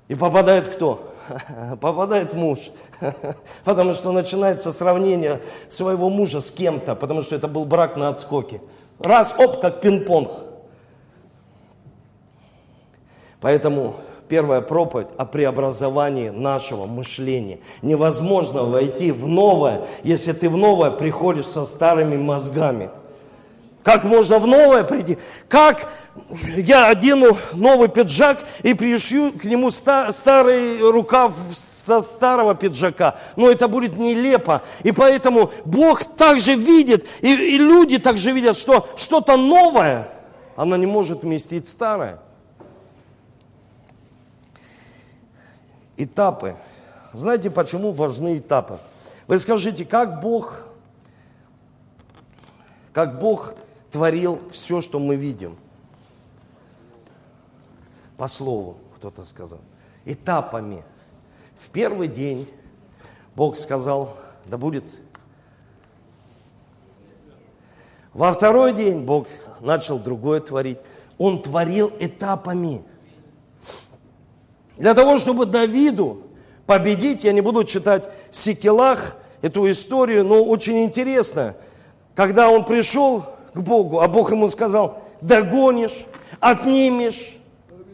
И 0.08 0.14
попадает 0.14 0.68
кто? 0.68 1.14
Попадает 1.82 2.32
муж. 2.32 2.70
Потому 3.64 3.92
что 3.92 4.12
начинается 4.12 4.72
сравнение 4.72 5.42
своего 5.68 6.08
мужа 6.08 6.40
с 6.40 6.50
кем-то, 6.50 6.94
потому 6.94 7.20
что 7.20 7.36
это 7.36 7.48
был 7.48 7.66
брак 7.66 7.96
на 7.96 8.08
отскоке. 8.08 8.62
Раз, 8.98 9.34
оп, 9.36 9.60
как 9.60 9.82
пинг-понг. 9.82 10.30
Поэтому 13.40 13.96
первая 14.30 14.60
проповедь 14.60 15.08
о 15.18 15.26
преобразовании 15.26 16.30
нашего 16.30 16.86
мышления. 16.86 17.58
Невозможно 17.82 18.62
войти 18.62 19.10
в 19.10 19.26
новое, 19.26 19.82
если 20.04 20.32
ты 20.32 20.48
в 20.48 20.56
новое 20.56 20.92
приходишь 20.92 21.46
со 21.46 21.64
старыми 21.64 22.16
мозгами. 22.16 22.90
Как 23.82 24.04
можно 24.04 24.38
в 24.38 24.46
новое 24.46 24.84
прийти? 24.84 25.18
Как 25.48 25.90
я 26.56 26.88
одену 26.88 27.36
новый 27.54 27.88
пиджак 27.88 28.38
и 28.62 28.72
пришью 28.72 29.32
к 29.32 29.44
нему 29.44 29.70
старый 29.70 30.78
рукав 30.78 31.32
со 31.52 32.00
старого 32.00 32.54
пиджака? 32.54 33.16
Но 33.36 33.50
это 33.50 33.66
будет 33.66 33.96
нелепо. 33.96 34.62
И 34.84 34.92
поэтому 34.92 35.50
Бог 35.64 36.04
также 36.04 36.54
видит, 36.54 37.04
и, 37.20 37.34
и 37.34 37.58
люди 37.58 37.98
также 37.98 38.30
видят, 38.30 38.56
что 38.56 38.86
что-то 38.96 39.36
новое, 39.36 40.08
оно 40.54 40.76
не 40.76 40.86
может 40.86 41.22
вместить 41.22 41.66
старое. 41.66 42.20
Этапы. 46.02 46.56
Знаете, 47.12 47.50
почему 47.50 47.92
важны 47.92 48.38
этапы? 48.38 48.78
Вы 49.26 49.38
скажите, 49.38 49.84
как 49.84 50.22
Бог, 50.22 50.62
как 52.94 53.18
Бог 53.18 53.52
творил 53.90 54.40
все, 54.50 54.80
что 54.80 54.98
мы 54.98 55.16
видим? 55.16 55.58
По 58.16 58.28
слову, 58.28 58.78
кто-то 58.96 59.26
сказал. 59.26 59.60
Этапами. 60.06 60.84
В 61.58 61.68
первый 61.68 62.08
день 62.08 62.48
Бог 63.36 63.58
сказал, 63.58 64.16
да 64.46 64.56
будет. 64.56 64.84
Во 68.14 68.32
второй 68.32 68.72
день 68.72 69.04
Бог 69.04 69.28
начал 69.60 69.98
другое 69.98 70.40
творить. 70.40 70.78
Он 71.18 71.42
творил 71.42 71.92
этапами. 72.00 72.84
Для 74.80 74.94
того, 74.94 75.18
чтобы 75.18 75.44
Давиду 75.44 76.22
победить, 76.64 77.22
я 77.22 77.32
не 77.32 77.42
буду 77.42 77.64
читать 77.64 78.08
Сикелах, 78.30 79.14
эту 79.42 79.70
историю, 79.70 80.24
но 80.24 80.42
очень 80.42 80.82
интересно. 80.82 81.54
Когда 82.14 82.48
он 82.48 82.64
пришел 82.64 83.26
к 83.52 83.58
Богу, 83.58 84.00
а 84.00 84.08
Бог 84.08 84.32
ему 84.32 84.48
сказал, 84.48 85.02
догонишь, 85.20 86.06
отнимешь. 86.40 87.36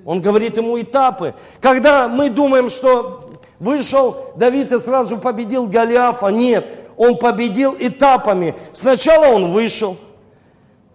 Он 0.04 0.20
говорит 0.20 0.58
ему 0.58 0.80
этапы. 0.80 1.34
Когда 1.60 2.06
мы 2.06 2.30
думаем, 2.30 2.70
что 2.70 3.32
вышел 3.58 4.32
Давид 4.36 4.72
и 4.72 4.78
сразу 4.78 5.18
победил 5.18 5.66
Голиафа, 5.66 6.28
нет, 6.28 6.64
он 6.96 7.18
победил 7.18 7.74
этапами. 7.76 8.54
Сначала 8.72 9.34
он 9.34 9.50
вышел, 9.50 9.96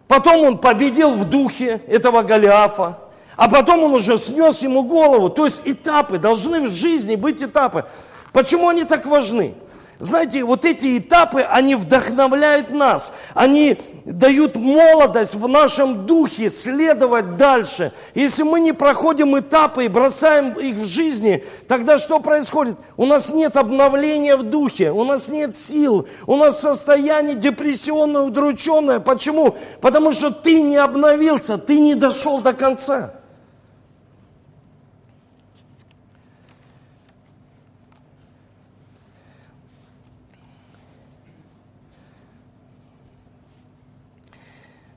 потом 0.08 0.46
он 0.46 0.58
победил 0.58 1.12
в 1.16 1.26
духе 1.26 1.82
этого 1.88 2.22
Голиафа, 2.22 2.98
а 3.42 3.50
потом 3.50 3.82
он 3.86 3.96
уже 3.96 4.20
снес 4.20 4.62
ему 4.62 4.84
голову. 4.84 5.28
То 5.28 5.46
есть 5.46 5.64
этапы, 5.66 6.20
должны 6.20 6.62
в 6.62 6.72
жизни 6.72 7.16
быть 7.16 7.42
этапы. 7.42 7.86
Почему 8.34 8.70
они 8.70 8.84
так 8.84 9.08
важны? 9.08 9.56
Знаете, 9.98 10.44
вот 10.44 10.64
эти 10.64 11.00
этапы, 11.00 11.42
они 11.42 11.74
вдохновляют 11.74 12.70
нас, 12.70 13.12
они 13.34 13.80
дают 14.06 14.58
молодость 14.58 15.34
в 15.34 15.48
нашем 15.48 16.06
духе 16.06 16.52
следовать 16.52 17.38
дальше. 17.38 17.94
Если 18.14 18.44
мы 18.44 18.60
не 18.60 18.74
проходим 18.74 19.36
этапы 19.40 19.86
и 19.86 19.88
бросаем 19.88 20.54
их 20.54 20.76
в 20.76 20.86
жизни, 20.86 21.44
тогда 21.68 21.98
что 21.98 22.20
происходит? 22.20 22.78
У 22.96 23.08
нас 23.08 23.34
нет 23.34 23.58
обновления 23.58 24.38
в 24.38 24.44
духе, 24.44 24.92
у 24.92 25.04
нас 25.04 25.30
нет 25.30 25.58
сил, 25.58 26.08
у 26.28 26.36
нас 26.36 26.62
состояние 26.62 27.34
депрессионное, 27.34 28.22
удрученное. 28.22 29.00
Почему? 29.00 29.56
Потому 29.82 30.12
что 30.12 30.30
ты 30.30 30.62
не 30.62 30.78
обновился, 30.78 31.58
ты 31.58 31.80
не 31.80 31.96
дошел 31.96 32.40
до 32.40 32.54
конца. 32.54 33.16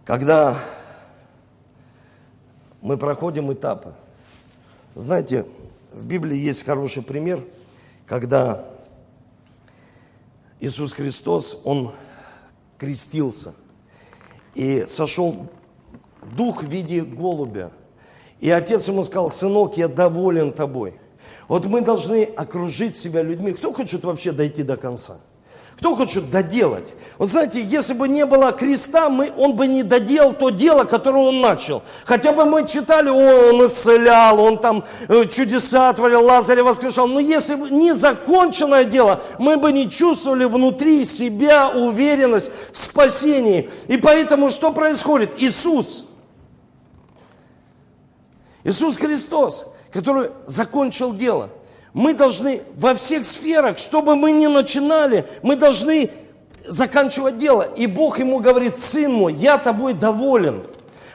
Когда 0.04 0.58
мы 2.82 2.98
проходим 2.98 3.52
этапы, 3.52 3.94
знаете, 4.94 5.46
в 5.92 6.06
Библии 6.06 6.36
есть 6.36 6.64
хороший 6.64 7.02
пример, 7.02 7.42
когда 8.06 8.66
Иисус 10.60 10.92
Христос, 10.92 11.60
Он 11.64 11.92
крестился, 12.76 13.54
и 14.54 14.84
сошел 14.88 15.48
дух 16.36 16.62
в 16.62 16.68
виде 16.68 17.02
голубя. 17.02 17.70
И 18.40 18.50
отец 18.50 18.86
ему 18.88 19.04
сказал, 19.04 19.30
сынок, 19.30 19.78
я 19.78 19.88
доволен 19.88 20.52
тобой. 20.52 20.94
Вот 21.48 21.64
мы 21.64 21.80
должны 21.80 22.24
окружить 22.24 22.96
себя 22.96 23.22
людьми. 23.22 23.52
Кто 23.52 23.72
хочет 23.72 24.04
вообще 24.04 24.32
дойти 24.32 24.62
до 24.62 24.76
конца? 24.76 25.18
Кто 25.84 25.94
хочет 25.94 26.30
доделать? 26.30 26.86
Вот 27.18 27.28
знаете, 27.28 27.62
если 27.62 27.92
бы 27.92 28.08
не 28.08 28.24
было 28.24 28.52
креста, 28.52 29.10
мы, 29.10 29.30
он 29.36 29.54
бы 29.54 29.66
не 29.66 29.82
доделал 29.82 30.32
то 30.32 30.48
дело, 30.48 30.84
которое 30.84 31.26
он 31.26 31.42
начал. 31.42 31.82
Хотя 32.06 32.32
бы 32.32 32.46
мы 32.46 32.66
читали, 32.66 33.10
о, 33.10 33.50
он 33.52 33.66
исцелял, 33.66 34.40
он 34.40 34.56
там 34.56 34.82
э, 35.08 35.26
чудеса 35.26 35.92
творил, 35.92 36.24
Лазаря 36.24 36.64
воскрешал. 36.64 37.06
Но 37.06 37.20
если 37.20 37.56
бы 37.56 37.68
не 37.68 37.92
законченное 37.92 38.84
дело, 38.84 39.22
мы 39.38 39.58
бы 39.58 39.72
не 39.72 39.90
чувствовали 39.90 40.46
внутри 40.46 41.04
себя 41.04 41.68
уверенность 41.68 42.50
в 42.72 42.78
спасении. 42.78 43.68
И 43.86 43.98
поэтому 43.98 44.48
что 44.48 44.72
происходит? 44.72 45.34
Иисус, 45.36 46.06
Иисус 48.64 48.96
Христос, 48.96 49.66
который 49.92 50.30
закончил 50.46 51.12
дело– 51.12 51.50
мы 51.94 52.12
должны 52.12 52.62
во 52.76 52.94
всех 52.94 53.24
сферах, 53.24 53.78
что 53.78 54.02
бы 54.02 54.16
мы 54.16 54.32
ни 54.32 54.46
начинали, 54.46 55.26
мы 55.42 55.56
должны 55.56 56.10
заканчивать 56.66 57.38
дело. 57.38 57.62
И 57.62 57.86
Бог 57.86 58.18
ему 58.18 58.40
говорит, 58.40 58.78
сын 58.78 59.12
мой, 59.12 59.32
я 59.32 59.56
тобой 59.58 59.94
доволен, 59.94 60.64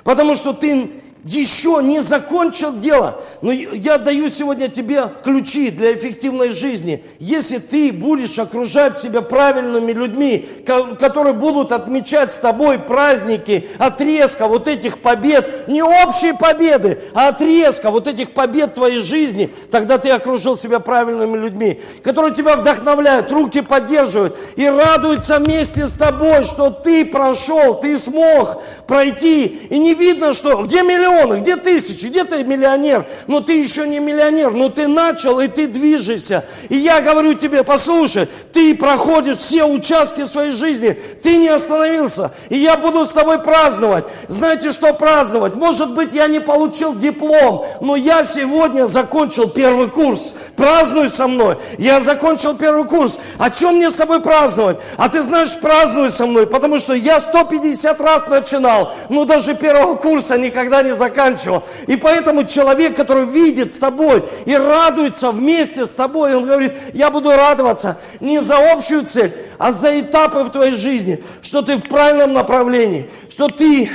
потому 0.04 0.36
что 0.36 0.54
ты 0.54 0.90
еще 1.26 1.82
не 1.84 2.00
закончил 2.00 2.78
дело, 2.78 3.22
но 3.42 3.52
я 3.52 3.98
даю 3.98 4.30
сегодня 4.30 4.70
тебе 4.70 5.10
ключи 5.24 5.70
для 5.70 5.94
эффективной 5.94 6.50
жизни. 6.50 7.04
Если 7.20 7.58
ты 7.58 7.92
будешь 7.92 8.40
окружать 8.40 9.00
себя 9.00 9.22
правильными 9.22 9.92
людьми, 9.92 10.48
которые 10.66 11.34
будут 11.34 11.74
отмечать 11.74 12.34
с 12.34 12.40
тобой 12.40 12.80
праздники, 12.80 13.68
отрезка 13.80 14.48
вот 14.48 14.70
этих 14.70 15.02
побед, 15.02 15.68
не 15.68 15.84
общие 15.84 16.34
победы, 16.36 17.00
а 17.14 17.30
отрезка 17.30 17.92
вот 17.92 18.08
этих 18.08 18.34
побед 18.34 18.76
твоей 18.76 19.00
жизни, 19.00 19.52
тогда 19.72 19.98
ты 19.98 20.12
окружил 20.12 20.58
себя 20.58 20.80
правильными 20.80 21.38
людьми, 21.38 21.82
которые 22.02 22.34
тебя 22.34 22.56
вдохновляют, 22.56 23.30
руки 23.32 23.62
поддерживают 23.62 24.38
и 24.56 24.66
радуются 24.66 25.40
вместе 25.40 25.86
с 25.86 25.94
тобой, 25.94 26.46
что 26.46 26.70
ты 26.70 27.06
прошел, 27.06 27.76
ты 27.76 27.98
смог 27.98 28.62
пройти. 28.88 29.48
И 29.70 29.78
не 29.78 29.94
видно, 29.94 30.34
что 30.34 30.64
где 30.64 30.82
миллион 30.82 31.09
миллионы, 31.10 31.42
где 31.42 31.56
тысячи, 31.56 32.08
где 32.08 32.24
ты 32.24 32.44
миллионер, 32.44 33.06
но 33.28 33.42
ты 33.42 33.62
еще 33.62 33.88
не 33.88 34.00
миллионер, 34.00 34.52
но 34.52 34.70
ты 34.70 34.88
начал 34.88 35.40
и 35.40 35.48
ты 35.48 35.68
движешься. 35.68 36.46
И 36.70 36.76
я 36.76 37.02
говорю 37.02 37.34
тебе, 37.34 37.64
послушай, 37.64 38.28
ты 38.54 38.76
проходишь 38.76 39.38
все 39.38 39.66
участки 39.66 40.26
своей 40.26 40.52
жизни, 40.52 40.98
ты 41.24 41.38
не 41.38 41.50
остановился, 41.50 42.32
и 42.50 42.58
я 42.58 42.78
буду 42.78 43.06
с 43.06 43.10
тобой 43.10 43.40
праздновать. 43.40 44.06
Знаете, 44.28 44.72
что 44.72 44.94
праздновать? 44.94 45.56
Может 45.56 45.94
быть, 45.94 46.14
я 46.14 46.28
не 46.28 46.40
получил 46.40 46.96
диплом, 46.96 47.66
но 47.82 47.96
я 47.96 48.24
сегодня 48.24 48.88
закончил 48.88 49.50
первый 49.50 49.90
курс. 49.90 50.34
Празднуй 50.56 51.10
со 51.10 51.28
мной. 51.28 51.58
Я 51.78 52.02
закончил 52.02 52.56
первый 52.56 52.86
курс. 52.86 53.18
О 53.38 53.50
чем 53.50 53.76
мне 53.76 53.90
с 53.90 53.96
тобой 53.96 54.22
праздновать? 54.22 54.78
А 54.98 55.10
ты 55.10 55.22
знаешь, 55.22 55.58
празднуй 55.60 56.12
со 56.12 56.26
мной, 56.26 56.48
потому 56.48 56.80
что 56.80 56.94
я 56.94 57.20
150 57.20 58.02
раз 58.02 58.28
начинал, 58.28 58.94
но 59.10 59.26
даже 59.26 59.56
первого 59.56 59.96
курса 59.96 60.38
никогда 60.38 60.82
не 60.84 60.92
заканчивал. 61.00 61.64
И 61.88 61.96
поэтому 61.96 62.44
человек, 62.44 62.96
который 62.96 63.26
видит 63.26 63.74
с 63.74 63.80
тобой 63.80 64.24
и 64.46 64.56
радуется 64.56 65.32
вместе 65.32 65.86
с 65.86 65.90
тобой, 65.90 66.36
он 66.36 66.46
говорит, 66.46 66.74
я 66.94 67.10
буду 67.10 67.32
радоваться 67.32 67.98
не 68.20 68.40
за 68.40 68.72
общую 68.72 69.06
цель, 69.06 69.34
а 69.58 69.72
за 69.72 70.00
этапы 70.00 70.44
в 70.44 70.52
твоей 70.52 70.74
жизни, 70.74 71.24
что 71.42 71.64
ты 71.64 71.78
в 71.78 71.84
правильном 71.84 72.34
направлении, 72.34 73.10
что 73.30 73.48
ты 73.48 73.90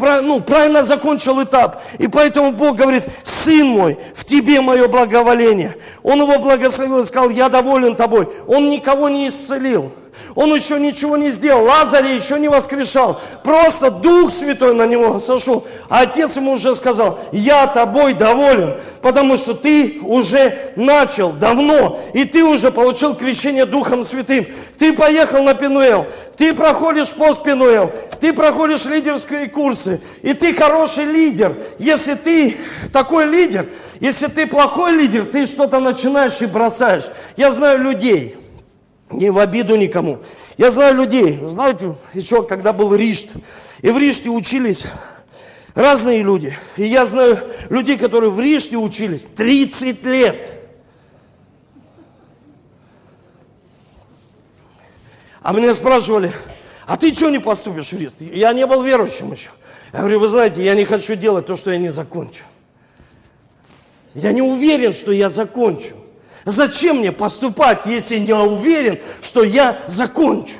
ну, 0.00 0.40
правильно 0.40 0.82
закончил 0.82 1.42
этап. 1.42 1.82
И 1.98 2.08
поэтому 2.08 2.52
Бог 2.52 2.76
говорит, 2.76 3.04
сын 3.22 3.66
мой, 3.68 3.98
в 4.14 4.24
тебе 4.24 4.60
мое 4.60 4.88
благоволение. 4.88 5.76
Он 6.02 6.20
его 6.22 6.38
благословил 6.38 7.00
и 7.00 7.04
сказал, 7.04 7.30
я 7.30 7.48
доволен 7.48 7.94
тобой. 7.94 8.28
Он 8.48 8.68
никого 8.68 9.08
не 9.08 9.28
исцелил. 9.28 9.92
Он 10.34 10.54
еще 10.54 10.80
ничего 10.80 11.16
не 11.16 11.30
сделал. 11.30 11.64
Лазаря 11.64 12.08
еще 12.08 12.38
не 12.38 12.48
воскрешал. 12.48 13.20
Просто 13.44 13.90
Дух 13.90 14.30
Святой 14.30 14.74
на 14.74 14.86
него 14.86 15.20
сошел. 15.20 15.66
А 15.88 16.00
отец 16.00 16.36
ему 16.36 16.52
уже 16.52 16.74
сказал, 16.74 17.18
я 17.32 17.66
тобой 17.66 18.14
доволен, 18.14 18.78
потому 19.02 19.36
что 19.36 19.54
ты 19.54 19.98
уже 20.02 20.72
начал 20.76 21.30
давно, 21.30 22.00
и 22.14 22.24
ты 22.24 22.44
уже 22.44 22.70
получил 22.70 23.14
крещение 23.14 23.66
Духом 23.66 24.04
Святым. 24.04 24.46
Ты 24.78 24.92
поехал 24.94 25.42
на 25.42 25.54
Пенуэл, 25.54 26.06
ты 26.36 26.54
проходишь 26.54 27.10
пост 27.10 27.42
Пенуэл, 27.42 27.92
ты 28.20 28.32
проходишь 28.32 28.84
лидерские 28.86 29.48
курсы, 29.48 30.00
и 30.22 30.32
ты 30.34 30.54
хороший 30.54 31.04
лидер. 31.04 31.54
Если 31.78 32.14
ты 32.14 32.56
такой 32.92 33.26
лидер, 33.26 33.66
если 34.00 34.26
ты 34.26 34.46
плохой 34.46 34.92
лидер, 34.92 35.24
ты 35.24 35.46
что-то 35.46 35.78
начинаешь 35.78 36.40
и 36.40 36.46
бросаешь. 36.46 37.04
Я 37.36 37.50
знаю 37.50 37.80
людей, 37.80 38.36
не 39.12 39.30
в 39.30 39.38
обиду 39.38 39.76
никому. 39.76 40.18
Я 40.56 40.70
знаю 40.70 40.96
людей, 40.96 41.40
знаете, 41.46 41.96
еще 42.14 42.42
когда 42.42 42.72
был 42.72 42.94
Ришт, 42.94 43.28
и 43.80 43.90
в 43.90 43.98
Риште 43.98 44.28
учились 44.28 44.84
разные 45.74 46.22
люди. 46.22 46.56
И 46.76 46.84
я 46.84 47.06
знаю 47.06 47.38
людей, 47.70 47.98
которые 47.98 48.30
в 48.30 48.40
Риште 48.40 48.76
учились 48.76 49.24
30 49.36 50.04
лет. 50.04 50.58
А 55.42 55.52
меня 55.52 55.74
спрашивали, 55.74 56.32
а 56.86 56.96
ты 56.96 57.12
что 57.12 57.30
не 57.30 57.40
поступишь 57.40 57.92
в 57.92 57.98
Рист? 57.98 58.20
Я 58.20 58.52
не 58.52 58.66
был 58.66 58.82
верующим 58.82 59.32
еще. 59.32 59.50
Я 59.92 60.00
говорю, 60.00 60.20
вы 60.20 60.28
знаете, 60.28 60.62
я 60.62 60.74
не 60.74 60.84
хочу 60.84 61.16
делать 61.16 61.46
то, 61.46 61.56
что 61.56 61.70
я 61.70 61.78
не 61.78 61.90
закончу. 61.90 62.44
Я 64.14 64.32
не 64.32 64.42
уверен, 64.42 64.92
что 64.92 65.10
я 65.10 65.28
закончу. 65.28 65.96
Зачем 66.44 66.98
мне 66.98 67.12
поступать, 67.12 67.86
если 67.86 68.18
не 68.18 68.34
уверен, 68.34 68.98
что 69.20 69.42
я 69.42 69.78
закончу? 69.86 70.56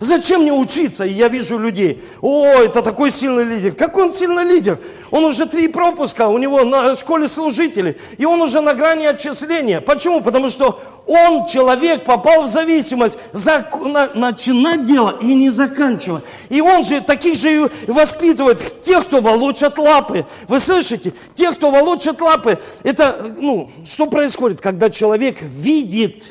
Зачем 0.00 0.40
мне 0.40 0.52
учиться? 0.52 1.04
И 1.04 1.12
я 1.12 1.28
вижу 1.28 1.58
людей, 1.58 2.02
о, 2.22 2.46
это 2.46 2.80
такой 2.80 3.10
сильный 3.10 3.44
лидер. 3.44 3.74
Какой 3.74 4.04
он 4.04 4.14
сильный 4.14 4.44
лидер? 4.44 4.78
Он 5.10 5.26
уже 5.26 5.44
три 5.44 5.68
пропуска, 5.68 6.28
у 6.28 6.38
него 6.38 6.64
на 6.64 6.94
школе 6.96 7.28
служителей, 7.28 7.98
и 8.16 8.24
он 8.24 8.40
уже 8.40 8.62
на 8.62 8.72
грани 8.72 9.04
отчисления. 9.04 9.82
Почему? 9.82 10.22
Потому 10.22 10.48
что 10.48 10.80
он, 11.06 11.44
человек, 11.44 12.06
попал 12.06 12.44
в 12.44 12.48
зависимость, 12.48 13.18
зак... 13.34 13.78
на... 13.78 14.08
начинать 14.14 14.86
дело 14.86 15.18
и 15.20 15.34
не 15.34 15.50
заканчивать. 15.50 16.24
И 16.48 16.62
он 16.62 16.82
же 16.82 17.02
таких 17.02 17.34
же 17.34 17.70
воспитывает, 17.86 18.82
тех, 18.82 19.04
кто 19.04 19.20
волочат 19.20 19.76
лапы. 19.76 20.24
Вы 20.48 20.60
слышите? 20.60 21.12
Тех, 21.34 21.56
кто 21.56 21.70
волочат 21.70 22.22
лапы, 22.22 22.58
это, 22.84 23.34
ну, 23.36 23.70
что 23.84 24.06
происходит, 24.06 24.62
когда 24.62 24.88
человек 24.88 25.42
видит 25.42 26.24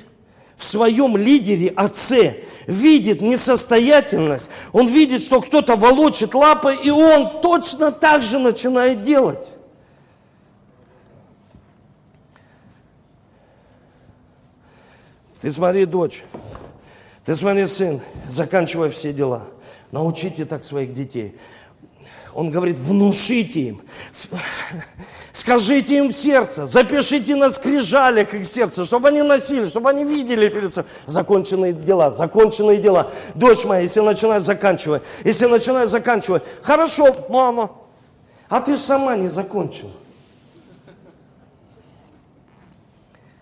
в 0.59 0.63
своем 0.65 1.15
лидере, 1.15 1.69
отце, 1.69 2.43
видит 2.67 3.21
несостоятельность, 3.21 4.49
он 4.73 4.89
видит, 4.89 5.21
что 5.21 5.39
кто-то 5.39 5.77
волочит 5.77 6.35
лапы, 6.35 6.75
и 6.83 6.89
он 6.89 7.41
точно 7.41 7.93
так 7.93 8.21
же 8.21 8.39
начинает 8.39 9.01
делать. 9.01 9.47
Ты 15.39 15.49
смотри, 15.49 15.85
дочь, 15.85 16.25
ты 17.23 17.37
смотри, 17.37 17.65
сын, 17.65 18.01
заканчивай 18.27 18.89
все 18.89 19.13
дела. 19.13 19.47
Научите 19.91 20.43
так 20.43 20.65
своих 20.65 20.93
детей. 20.93 21.37
Он 22.33 22.51
говорит, 22.51 22.77
внушите 22.77 23.61
им. 23.61 23.81
Скажите 25.39 25.95
им 25.95 26.09
в 26.09 26.11
сердце, 26.11 26.65
запишите 26.65 27.33
на 27.33 27.49
скрижалях 27.49 28.33
их 28.33 28.45
сердце, 28.45 28.83
чтобы 28.83 29.07
они 29.07 29.21
носили, 29.21 29.69
чтобы 29.69 29.89
они 29.89 30.03
видели 30.03 30.49
перед 30.49 30.73
собой. 30.73 30.91
Законченные 31.05 31.71
дела, 31.71 32.11
законченные 32.11 32.77
дела. 32.77 33.09
Дочь 33.35 33.63
моя, 33.63 33.79
если 33.79 34.01
начинаешь 34.01 34.41
заканчивать, 34.41 35.01
если 35.23 35.45
начинаешь 35.45 35.87
заканчивать, 35.91 36.43
хорошо, 36.61 37.15
мама, 37.29 37.71
а 38.49 38.59
ты 38.59 38.75
сама 38.75 39.15
не 39.15 39.29
закончила. 39.29 39.93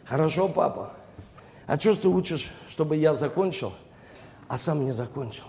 Хорошо, 0.05 0.49
папа. 0.49 0.91
А 1.65 1.79
что 1.79 1.95
ты 1.95 2.09
учишь, 2.09 2.51
чтобы 2.69 2.95
я 2.97 3.15
закончил, 3.15 3.73
а 4.47 4.59
сам 4.59 4.85
не 4.85 4.91
закончил? 4.91 5.45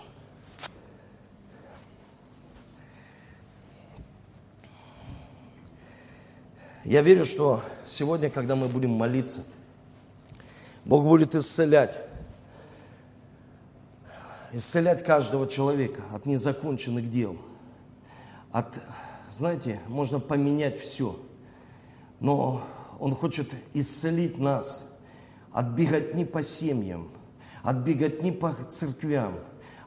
Я 6.89 7.03
верю, 7.03 7.23
что 7.23 7.61
сегодня, 7.87 8.31
когда 8.31 8.55
мы 8.55 8.67
будем 8.67 8.89
молиться, 8.89 9.43
Бог 10.85 11.03
будет 11.03 11.35
исцелять. 11.35 11.95
Исцелять 14.53 15.03
каждого 15.03 15.47
человека 15.47 16.01
от 16.11 16.25
незаконченных 16.25 17.11
дел. 17.11 17.37
От, 18.51 18.79
знаете, 19.29 19.79
можно 19.87 20.19
поменять 20.19 20.79
все. 20.79 21.19
Но 22.19 22.63
Он 22.99 23.13
хочет 23.13 23.51
исцелить 23.75 24.39
нас 24.39 24.91
от 25.51 25.67
беготни 25.67 26.25
по 26.25 26.41
семьям, 26.41 27.11
от 27.61 27.75
беготни 27.75 28.31
по 28.31 28.51
церквям, 28.51 29.35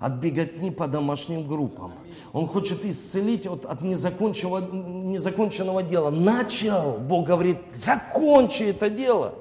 от 0.02 0.14
беготни 0.14 0.70
по 0.70 0.88
домашним 0.88 1.46
группам. 1.46 1.92
Он 2.32 2.48
хочет 2.48 2.84
исцелить 2.84 3.46
от, 3.46 3.64
от 3.64 3.82
незаконченного, 3.82 4.58
незаконченного 4.58 5.82
дела. 5.84 6.10
Начал, 6.10 6.98
Бог 6.98 7.26
говорит, 7.26 7.58
закончи 7.72 8.64
это 8.64 8.90
дело. 8.90 9.34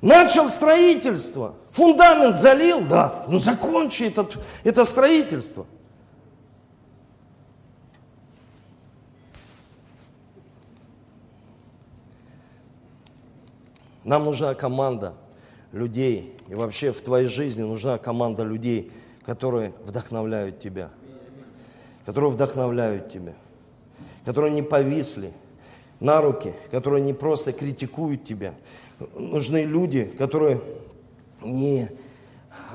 Начал 0.00 0.48
строительство. 0.48 1.56
Фундамент 1.72 2.36
залил, 2.36 2.80
да, 2.86 3.24
ну 3.26 3.38
закончи 3.40 4.04
этот, 4.04 4.38
это 4.62 4.84
строительство. 4.84 5.66
Нам 14.04 14.24
нужна 14.24 14.54
команда 14.54 15.14
людей, 15.76 16.36
и 16.48 16.54
вообще 16.54 16.92
в 16.92 17.00
твоей 17.00 17.28
жизни 17.28 17.62
нужна 17.62 17.98
команда 17.98 18.42
людей, 18.42 18.90
которые 19.24 19.72
вдохновляют 19.84 20.60
тебя. 20.60 20.90
Которые 22.04 22.30
вдохновляют 22.30 23.12
тебя. 23.12 23.34
Которые 24.24 24.52
не 24.52 24.62
повисли 24.62 25.32
на 26.00 26.20
руки, 26.20 26.54
которые 26.70 27.02
не 27.02 27.12
просто 27.12 27.52
критикуют 27.52 28.24
тебя. 28.24 28.54
Нужны 29.14 29.64
люди, 29.64 30.04
которые 30.04 30.60
не, 31.42 31.90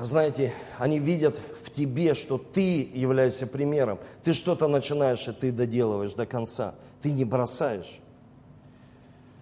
знаете, 0.00 0.52
они 0.78 0.98
видят 0.98 1.40
в 1.62 1.70
тебе, 1.70 2.14
что 2.14 2.38
ты 2.38 2.82
являешься 2.94 3.46
примером. 3.46 3.98
Ты 4.22 4.32
что-то 4.34 4.68
начинаешь, 4.68 5.26
и 5.26 5.32
ты 5.32 5.50
доделываешь 5.50 6.14
до 6.14 6.26
конца. 6.26 6.74
Ты 7.00 7.10
не 7.12 7.24
бросаешь. 7.24 7.98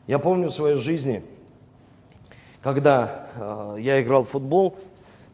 Я 0.07 0.19
помню 0.19 0.49
в 0.49 0.53
своей 0.53 0.77
жизни, 0.77 1.23
когда 2.63 3.27
э, 3.37 3.77
я 3.79 4.03
играл 4.03 4.25
в 4.25 4.31
футбол, 4.31 4.77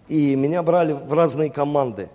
и 0.08 0.36
меня 0.36 0.62
брали 0.62 0.92
в 0.92 1.12
разные 1.12 1.50
команды. 1.50 2.08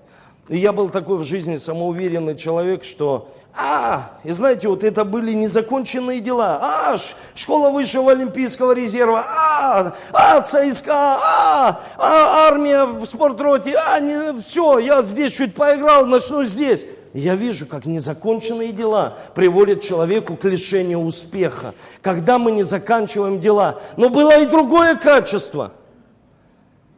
И 0.48 0.58
я 0.58 0.72
был 0.72 0.90
такой 0.90 1.18
в 1.18 1.24
жизни 1.24 1.58
самоуверенный 1.58 2.36
человек, 2.36 2.84
что, 2.84 3.30
а, 3.54 4.12
и 4.24 4.32
знаете, 4.32 4.68
вот 4.70 4.84
это 4.84 5.06
были 5.06 5.34
незаконченные 5.34 6.20
дела. 6.20 6.60
А, 6.62 6.96
школа 7.36 7.70
высшего 7.70 8.12
олимпийского 8.12 8.72
резерва, 8.74 9.26
а, 9.28 9.94
а, 10.12 10.42
ЦСКА, 10.42 10.94
а, 10.94 11.82
а 11.98 12.48
армия 12.48 12.86
в 12.86 13.06
спортроте, 13.06 13.76
а, 13.78 14.00
не, 14.00 14.40
все, 14.42 14.80
я 14.80 15.04
здесь 15.04 15.34
чуть 15.34 15.54
поиграл, 15.54 16.06
начну 16.06 16.44
здесь 16.44 16.86
я 17.14 17.36
вижу, 17.36 17.66
как 17.66 17.86
незаконченные 17.86 18.72
дела 18.72 19.18
приводят 19.36 19.82
человеку 19.82 20.38
к 20.38 20.46
лишению 20.46 21.00
успеха. 21.00 21.74
Когда 22.02 22.38
мы 22.38 22.52
не 22.52 22.64
заканчиваем 22.64 23.40
дела. 23.40 23.82
Но 23.98 24.10
было 24.10 24.42
и 24.42 24.46
другое 24.46 24.96
качество. 24.96 25.74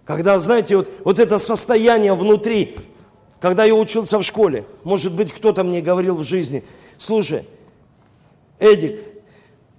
Когда, 0.05 0.39
знаете, 0.39 0.77
вот, 0.77 0.91
вот 1.03 1.19
это 1.19 1.39
состояние 1.39 2.13
внутри, 2.13 2.75
когда 3.39 3.63
я 3.63 3.73
учился 3.73 4.19
в 4.19 4.23
школе, 4.23 4.65
может 4.83 5.13
быть, 5.13 5.31
кто-то 5.31 5.63
мне 5.63 5.81
говорил 5.81 6.17
в 6.17 6.23
жизни, 6.23 6.63
слушай, 6.97 7.47
Эдик, 8.59 8.99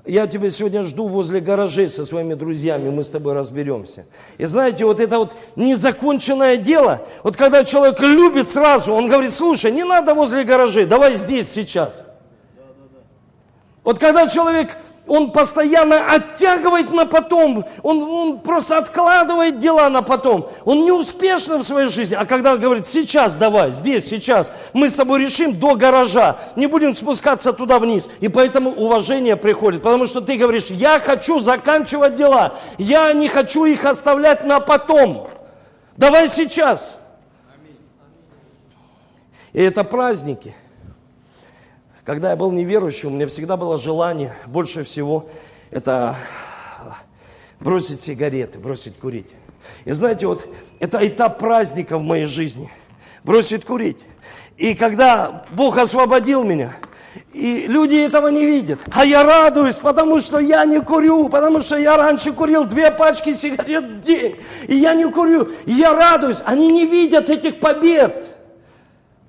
Я 0.07 0.27
тебя 0.27 0.51
сегодня 0.51 0.83
жду 0.85 1.09
возле 1.09 1.41
гаражей 1.41 1.89
со 1.89 2.05
своими 2.05 2.35
друзьями, 2.35 2.91
мы 2.91 3.05
с 3.05 3.09
тобой 3.09 3.33
разберемся. 3.33 4.05
И 4.37 4.45
знаете, 4.45 4.85
вот 4.85 5.01
это 5.01 5.19
вот 5.19 5.35
незаконченное 5.57 6.59
дело, 6.59 7.07
вот 7.23 7.37
когда 7.37 7.65
человек 7.65 7.99
любит 8.01 8.49
сразу, 8.49 8.93
он 8.93 9.09
говорит, 9.09 9.33
слушай, 9.33 9.73
не 9.73 9.83
надо 9.83 10.15
возле 10.15 10.45
гаражей, 10.45 10.85
давай 10.85 11.15
здесь 11.15 11.51
сейчас. 11.51 12.05
Вот 13.83 13.99
когда 13.99 14.29
человек 14.29 14.77
он 15.07 15.33
постоянно 15.33 16.11
оттягивает 16.11 16.91
на 16.91 17.05
потом, 17.05 17.65
он, 17.83 18.03
он 18.03 18.39
просто 18.41 18.79
откладывает 18.79 19.59
дела 19.59 19.91
на 19.91 20.03
потом. 20.03 20.49
Он 20.65 20.83
не 20.85 20.93
успешный 20.93 21.59
в 21.59 21.65
своей 21.65 21.89
жизни, 21.89 22.15
а 22.15 22.25
когда 22.25 22.57
говорит, 22.57 22.89
сейчас 22.89 23.37
давай, 23.37 23.73
здесь, 23.73 24.09
сейчас, 24.09 24.51
мы 24.73 24.89
с 24.89 24.95
тобой 24.95 25.21
решим 25.21 25.59
до 25.59 25.75
гаража, 25.75 26.39
не 26.57 26.67
будем 26.67 26.95
спускаться 26.95 27.53
туда 27.53 27.79
вниз. 27.79 28.09
И 28.21 28.29
поэтому 28.29 28.71
уважение 28.71 29.37
приходит, 29.37 29.83
потому 29.83 30.07
что 30.07 30.23
ты 30.23 30.37
говоришь, 30.37 30.69
я 30.69 30.99
хочу 30.99 31.39
заканчивать 31.39 32.17
дела, 32.17 32.55
я 32.79 33.13
не 33.13 33.29
хочу 33.29 33.67
их 33.67 33.85
оставлять 33.85 34.45
на 34.45 34.61
потом. 34.61 35.29
Давай 35.99 36.29
сейчас. 36.29 36.97
И 39.53 39.63
это 39.63 39.85
праздники– 39.85 40.57
когда 42.05 42.31
я 42.31 42.37
был 42.37 42.53
неверующим, 42.53 43.09
у 43.09 43.17
меня 43.17 43.27
всегда 43.27 43.57
было 43.57 43.79
желание, 43.79 44.35
больше 44.47 44.85
всего, 44.85 45.27
это 45.71 46.17
бросить 47.61 48.03
сигареты, 48.03 48.59
бросить 48.59 48.99
курить. 48.99 49.29
И 49.87 49.93
знаете, 49.93 50.27
вот 50.27 50.47
это 50.81 51.07
этап 51.07 51.39
праздника 51.39 51.97
в 51.97 52.03
моей 52.03 52.27
жизни. 52.27 52.71
Бросить 53.23 53.65
курить. 53.65 53.99
И 54.59 54.75
когда 54.75 55.47
Бог 55.51 55.79
освободил 55.79 56.45
меня, 56.45 56.77
и 57.33 57.67
люди 57.69 57.97
этого 57.97 58.29
не 58.29 58.45
видят. 58.45 58.81
А 58.93 59.05
я 59.05 59.25
радуюсь, 59.25 59.77
потому 59.77 60.21
что 60.21 60.39
я 60.39 60.65
не 60.67 60.81
курю, 60.81 61.29
потому 61.29 61.63
что 61.63 61.77
я 61.77 61.97
раньше 61.97 62.33
курил 62.33 62.65
две 62.65 62.91
пачки 62.91 63.33
сигарет 63.33 63.85
в 63.85 64.01
день, 64.01 64.37
и 64.69 64.77
я 64.77 64.95
не 64.95 65.11
курю. 65.11 65.49
И 65.65 65.73
я 65.73 65.95
радуюсь. 65.95 66.43
Они 66.45 66.71
не 66.71 66.87
видят 66.87 67.31
этих 67.31 67.61
побед. 67.61 68.37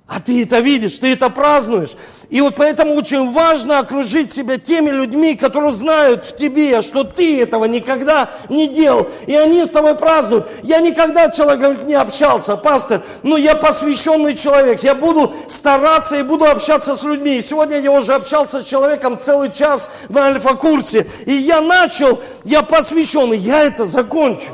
А 0.08 0.20
ты 0.20 0.44
это 0.44 0.60
видишь, 0.60 1.00
ты 1.00 1.14
это 1.14 1.32
празднуешь. 1.32 1.96
И 2.30 2.40
вот 2.40 2.56
поэтому 2.56 2.94
очень 2.94 3.32
важно 3.32 3.80
окружить 3.80 4.32
себя 4.32 4.60
теми 4.60 4.92
людьми, 4.92 5.36
которые 5.36 5.72
знают 5.72 6.26
в 6.26 6.36
тебе, 6.36 6.84
что 6.84 7.04
ты 7.04 7.42
этого 7.42 7.66
никогда 7.66 8.30
не 8.50 8.68
делал. 8.68 9.08
И 9.26 9.36
они 9.36 9.66
с 9.66 9.70
тобой 9.70 9.96
празднуют. 9.96 10.48
Я 10.62 10.80
никогда, 10.80 11.32
человек 11.32 11.60
говорит, 11.60 11.86
не 11.86 11.96
общался, 11.96 12.56
пастор, 12.56 13.02
но 13.24 13.36
я 13.36 13.56
посвященный 13.56 14.36
человек. 14.36 14.84
Я 14.84 14.94
буду 14.94 15.34
стараться 15.48 16.18
и 16.18 16.24
буду 16.24 16.46
общаться 16.46 16.96
с 16.96 17.02
людьми. 17.02 17.38
И 17.38 17.42
сегодня 17.42 17.80
я 17.80 17.92
уже 17.92 18.14
общался 18.14 18.62
с 18.62 18.66
человеком 18.66 19.18
целый 19.18 19.52
час 19.52 19.90
на 20.10 20.28
альфа-курсе. 20.28 21.08
И 21.26 21.34
я 21.34 21.62
начал, 21.62 22.22
я 22.44 22.62
посвященный, 22.62 23.40
я 23.40 23.64
это 23.64 23.88
закончу. 23.88 24.52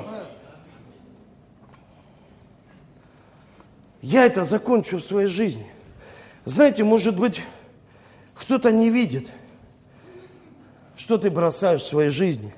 Я 4.02 4.26
это 4.26 4.44
закончу 4.44 4.98
в 4.98 5.04
своей 5.04 5.28
жизни. 5.28 5.68
Знаете, 6.46 6.84
может 6.84 7.20
быть, 7.20 7.44
кто-то 8.34 8.72
не 8.72 8.90
видит, 8.90 9.32
что 10.96 11.20
ты 11.20 11.30
бросаешь 11.30 11.82
в 11.82 11.88
своей 11.88 12.10
жизни, 12.10 12.54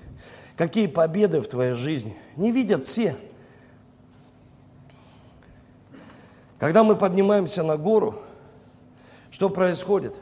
какие 0.55 0.87
победы 0.87 1.41
в 1.41 1.47
твоей 1.47 1.73
жизни. 1.73 2.17
Не 2.37 2.51
видят 2.51 2.85
все. 2.85 3.17
Когда 6.59 6.85
мы 6.85 6.95
поднимаемся 6.95 7.61
на 7.61 7.75
гору, 7.75 8.21
что 9.29 9.49
происходит? 9.49 10.15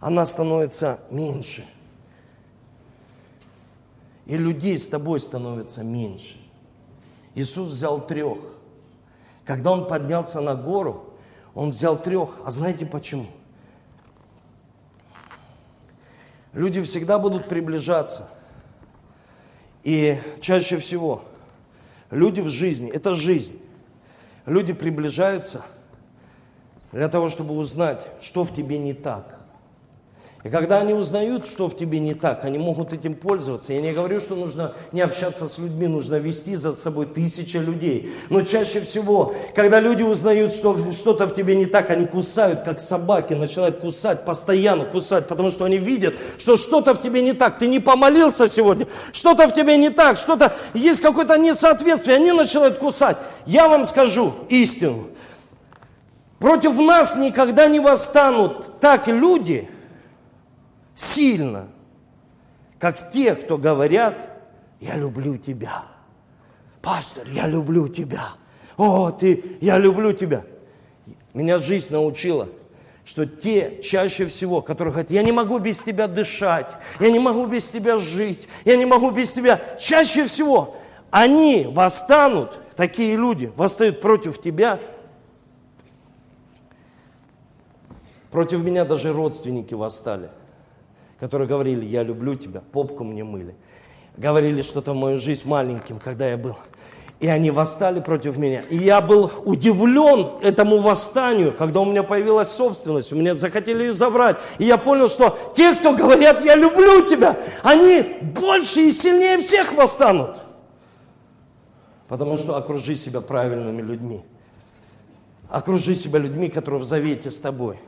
Она 0.00 0.26
становится 0.26 1.00
меньше. 1.08 1.64
И 4.26 4.36
людей 4.36 4.76
с 4.76 4.88
тобой 4.88 5.20
становится 5.20 5.84
меньше. 5.84 6.36
Иисус 7.36 7.68
взял 7.68 8.04
трех– 8.04 8.38
когда 9.46 9.70
он 9.70 9.86
поднялся 9.86 10.40
на 10.40 10.56
гору, 10.56 11.14
он 11.54 11.70
взял 11.70 11.96
трех. 11.96 12.30
А 12.44 12.50
знаете 12.50 12.84
почему? 12.84 13.26
Люди 16.52 16.82
всегда 16.82 17.18
будут 17.18 17.48
приближаться. 17.48 18.28
И 19.84 20.18
чаще 20.40 20.78
всего 20.78 21.22
люди 22.10 22.40
в 22.40 22.48
жизни, 22.48 22.90
это 22.90 23.14
жизнь. 23.14 23.60
Люди 24.46 24.72
приближаются 24.72 25.64
для 26.90 27.08
того, 27.08 27.28
чтобы 27.28 27.54
узнать, 27.54 28.00
что 28.20 28.44
в 28.44 28.54
тебе 28.54 28.78
не 28.78 28.94
так. 28.94 29.38
И 30.46 30.48
когда 30.48 30.78
они 30.78 30.94
узнают, 30.94 31.44
что 31.44 31.66
в 31.68 31.76
тебе 31.76 31.98
не 31.98 32.14
так, 32.14 32.44
они 32.44 32.56
могут 32.56 32.92
этим 32.92 33.16
пользоваться. 33.16 33.72
Я 33.72 33.80
не 33.80 33.92
говорю, 33.92 34.20
что 34.20 34.36
нужно 34.36 34.76
не 34.92 35.00
общаться 35.00 35.48
с 35.48 35.58
людьми, 35.58 35.88
нужно 35.88 36.20
вести 36.20 36.54
за 36.54 36.72
собой 36.72 37.06
тысячи 37.06 37.56
людей. 37.56 38.12
Но 38.30 38.42
чаще 38.42 38.80
всего, 38.80 39.34
когда 39.56 39.80
люди 39.80 40.04
узнают, 40.04 40.52
что 40.52 40.76
что-то 40.92 41.26
в 41.26 41.34
тебе 41.34 41.56
не 41.56 41.66
так, 41.66 41.90
они 41.90 42.06
кусают, 42.06 42.62
как 42.62 42.78
собаки, 42.78 43.34
начинают 43.34 43.80
кусать, 43.80 44.24
постоянно 44.24 44.84
кусать, 44.84 45.26
потому 45.26 45.50
что 45.50 45.64
они 45.64 45.78
видят, 45.78 46.14
что 46.38 46.54
что-то 46.54 46.94
в 46.94 47.02
тебе 47.02 47.22
не 47.22 47.32
так. 47.32 47.58
Ты 47.58 47.66
не 47.66 47.80
помолился 47.80 48.48
сегодня, 48.48 48.86
что-то 49.10 49.48
в 49.48 49.52
тебе 49.52 49.76
не 49.76 49.90
так, 49.90 50.16
что-то, 50.16 50.54
есть 50.74 51.00
какое-то 51.00 51.36
несоответствие, 51.36 52.18
они 52.18 52.30
начинают 52.30 52.78
кусать. 52.78 53.16
Я 53.46 53.66
вам 53.66 53.84
скажу 53.84 54.32
истину. 54.48 55.08
Против 56.38 56.78
нас 56.78 57.16
никогда 57.16 57.66
не 57.66 57.80
восстанут 57.80 58.78
так 58.78 59.08
люди, 59.08 59.70
сильно, 60.96 61.68
как 62.80 63.10
те, 63.10 63.36
кто 63.36 63.58
говорят, 63.58 64.28
я 64.80 64.96
люблю 64.96 65.36
тебя. 65.36 65.84
Пастор, 66.82 67.28
я 67.28 67.46
люблю 67.46 67.88
тебя. 67.88 68.30
О, 68.76 69.10
ты, 69.10 69.58
я 69.60 69.78
люблю 69.78 70.12
тебя. 70.12 70.44
Меня 71.32 71.58
жизнь 71.58 71.92
научила, 71.92 72.48
что 73.04 73.26
те 73.26 73.80
чаще 73.82 74.26
всего, 74.26 74.62
которые 74.62 74.92
говорят, 74.92 75.10
я 75.10 75.22
не 75.22 75.32
могу 75.32 75.58
без 75.58 75.78
тебя 75.78 76.08
дышать, 76.08 76.70
я 76.98 77.10
не 77.10 77.18
могу 77.18 77.46
без 77.46 77.68
тебя 77.68 77.98
жить, 77.98 78.48
я 78.64 78.76
не 78.76 78.86
могу 78.86 79.10
без 79.10 79.32
тебя, 79.32 79.62
чаще 79.78 80.26
всего 80.26 80.76
они 81.10 81.66
восстанут, 81.70 82.58
такие 82.74 83.16
люди 83.16 83.52
восстают 83.56 84.00
против 84.00 84.40
тебя, 84.40 84.80
против 88.30 88.60
меня 88.60 88.84
даже 88.84 89.12
родственники 89.12 89.74
восстали 89.74 90.30
которые 91.18 91.48
говорили, 91.48 91.84
я 91.84 92.02
люблю 92.02 92.34
тебя, 92.34 92.62
попку 92.72 93.04
мне 93.04 93.24
мыли. 93.24 93.54
Говорили 94.16 94.62
что-то 94.62 94.92
в 94.92 94.96
мою 94.96 95.18
жизнь 95.18 95.42
маленьким, 95.46 95.98
когда 95.98 96.28
я 96.28 96.36
был. 96.36 96.56
И 97.18 97.28
они 97.28 97.50
восстали 97.50 98.00
против 98.00 98.36
меня. 98.36 98.62
И 98.68 98.76
я 98.76 99.00
был 99.00 99.30
удивлен 99.44 100.28
этому 100.42 100.78
восстанию, 100.78 101.52
когда 101.52 101.80
у 101.80 101.86
меня 101.86 102.02
появилась 102.02 102.50
собственность, 102.50 103.10
у 103.12 103.16
меня 103.16 103.34
захотели 103.34 103.84
ее 103.84 103.94
забрать. 103.94 104.36
И 104.58 104.64
я 104.64 104.76
понял, 104.76 105.08
что 105.08 105.38
те, 105.56 105.74
кто 105.74 105.94
говорят, 105.94 106.44
я 106.44 106.56
люблю 106.56 107.08
тебя, 107.08 107.38
они 107.62 108.04
больше 108.22 108.80
и 108.80 108.90
сильнее 108.90 109.38
всех 109.38 109.72
восстанут. 109.74 110.36
Потому 112.08 112.36
что 112.36 112.56
окружи 112.56 112.96
себя 112.96 113.22
правильными 113.22 113.80
людьми. 113.80 114.22
Окружи 115.48 115.94
себя 115.94 116.18
людьми, 116.18 116.48
которые 116.48 116.80
в 116.80 116.84
завете 116.84 117.30
с 117.30 117.38
тобой. 117.38 117.78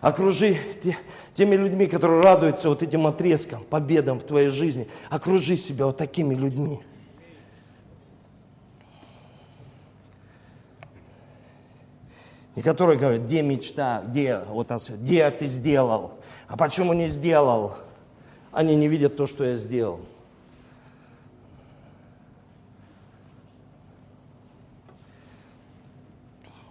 Окружи 0.00 0.56
теми 1.34 1.56
людьми, 1.56 1.86
которые 1.86 2.22
радуются 2.22 2.68
вот 2.68 2.82
этим 2.82 3.06
отрезкам, 3.06 3.64
победам 3.64 4.20
в 4.20 4.24
твоей 4.24 4.50
жизни. 4.50 4.88
Окружи 5.10 5.56
себя 5.56 5.86
вот 5.86 5.96
такими 5.96 6.34
людьми. 6.34 6.80
И 12.56 12.62
которые 12.62 12.98
говорят, 12.98 13.22
где 13.22 13.42
мечта, 13.42 14.02
где, 14.06 14.38
вот, 14.48 14.70
где 14.88 15.30
ты 15.30 15.46
сделал, 15.46 16.12
а 16.48 16.56
почему 16.56 16.94
не 16.94 17.06
сделал? 17.06 17.74
Они 18.50 18.74
не 18.74 18.88
видят 18.88 19.16
то, 19.16 19.26
что 19.26 19.44
я 19.44 19.56
сделал. 19.56 20.00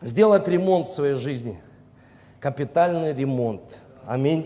Сделать 0.01 0.47
ремонт 0.47 0.89
в 0.89 0.93
своей 0.93 1.15
жизни, 1.15 1.59
капитальный 2.46 3.12
ремонт– 3.12 3.64
Аминь. 4.06 4.46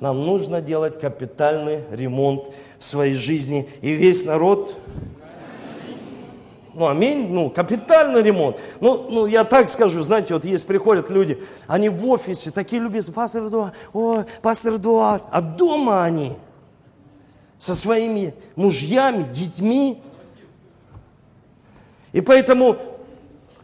Нам 0.00 0.24
нужно 0.24 0.62
делать 0.62 0.98
капитальный 0.98 1.80
ремонт 1.90 2.44
в 2.78 2.84
своей 2.86 3.16
жизни. 3.16 3.68
И 3.82 3.92
весь 3.92 4.24
народ 4.24 4.78
ну, 6.72 6.88
аминь, 6.88 7.28
ну, 7.30 7.50
капитальный 7.50 8.22
ремонт. 8.22 8.56
Ну, 8.80 9.10
ну, 9.10 9.26
я 9.26 9.44
так 9.44 9.68
скажу, 9.68 10.00
знаете, 10.00 10.32
вот 10.32 10.46
есть, 10.46 10.66
приходят 10.66 11.10
люди, 11.10 11.40
они 11.66 11.90
в 11.90 12.06
офисе, 12.06 12.50
такие 12.50 12.80
любезные, 12.80 13.14
пастор 13.14 13.46
Эдуард, 13.46 13.74
о, 13.92 14.24
пастор 14.40 14.76
Эдуард, 14.76 15.22
а 15.30 15.42
дома 15.42 16.02
они 16.02 16.32
со 17.58 17.74
своими 17.74 18.34
мужьями, 18.56 19.22
детьми. 19.22 20.02
И 22.12 22.22
поэтому, 22.22 22.78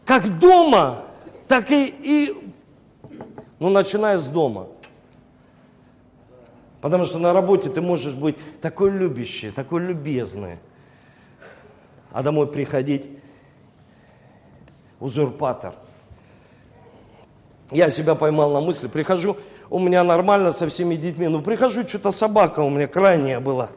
как 0.05 0.39
дома, 0.39 1.03
так 1.49 1.71
и, 1.71 1.95
и 2.03 2.53
ну, 3.61 3.69
начиная 3.69 4.19
с 4.19 4.27
дома– 4.27 4.67
Потому 6.81 7.05
что 7.05 7.19
на 7.19 7.33
работе 7.33 7.69
ты 7.69 7.81
можешь 7.81 8.15
быть 8.15 8.37
такой 8.61 8.91
любящий, 8.91 9.51
такой 9.51 9.83
любезный, 9.83 10.57
а 12.11 12.23
домой 12.23 12.47
приходить 12.47 13.07
узурпатор. 14.99 15.75
Я 17.71 17.91
себя 17.91 18.15
поймал 18.15 18.53
на 18.53 18.61
мысли, 18.61 18.89
прихожу, 18.89 19.37
у 19.69 19.79
меня 19.79 20.03
нормально 20.05 20.53
со 20.53 20.69
всеми 20.69 20.97
детьми, 20.97 21.29
ну 21.29 21.43
прихожу, 21.43 21.87
что-то 21.87 22.11
собака 22.13 22.61
у 22.61 22.71
меня 22.71 22.87
крайняя 22.87 23.41
была. 23.41 23.69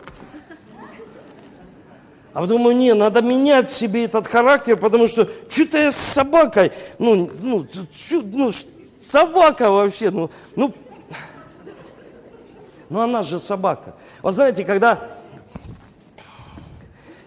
А 2.34 2.48
думаю, 2.48 2.76
не, 2.76 2.94
надо 2.96 3.22
менять 3.22 3.70
себе 3.70 4.06
этот 4.06 4.26
характер, 4.26 4.78
потому 4.78 5.08
что 5.08 5.30
что-то 5.50 5.78
я 5.78 5.92
с 5.92 5.98
собакой, 5.98 6.72
ну, 6.98 7.30
ну, 7.40 7.68
чё, 7.94 8.24
ну, 8.24 8.52
собака 9.06 9.72
вообще, 9.72 10.12
ну, 10.12 10.30
ну, 10.56 10.74
ну 12.90 13.00
она 13.00 13.22
же 13.22 13.40
собака. 13.40 13.96
Вот 14.22 14.34
знаете, 14.34 14.64
когда 14.64 15.08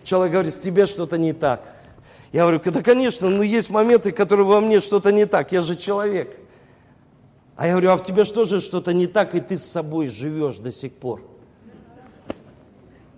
человек 0.02 0.32
говорит, 0.32 0.60
тебе 0.60 0.86
что-то 0.86 1.18
не 1.18 1.32
так, 1.32 1.62
я 2.32 2.42
говорю, 2.42 2.60
да, 2.64 2.82
конечно, 2.82 3.30
но 3.30 3.42
есть 3.42 3.70
моменты, 3.70 4.12
которые 4.12 4.46
во 4.46 4.60
мне 4.60 4.80
что-то 4.80 5.12
не 5.12 5.26
так, 5.26 5.52
я 5.52 5.62
же 5.62 5.76
человек. 5.76 6.38
А 7.56 7.66
я 7.66 7.72
говорю, 7.72 7.90
а 7.90 7.96
в 7.96 8.02
тебе 8.02 8.24
что 8.24 8.44
же 8.44 8.60
что-то 8.60 8.92
не 8.92 9.06
так, 9.06 9.34
и 9.34 9.40
ты 9.40 9.56
с 9.56 9.64
собой 9.64 10.08
живешь 10.08 10.56
до 10.56 10.70
сих 10.70 10.92
пор? 10.92 11.22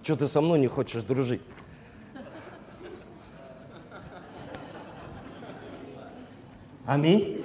Что 0.03 0.17
ты 0.17 0.29
со 0.29 0.41
мной 0.41 0.61
не 0.61 0.69
хочешь 0.69 1.03
дружить? 1.03 1.43
Аминь. 6.87 7.45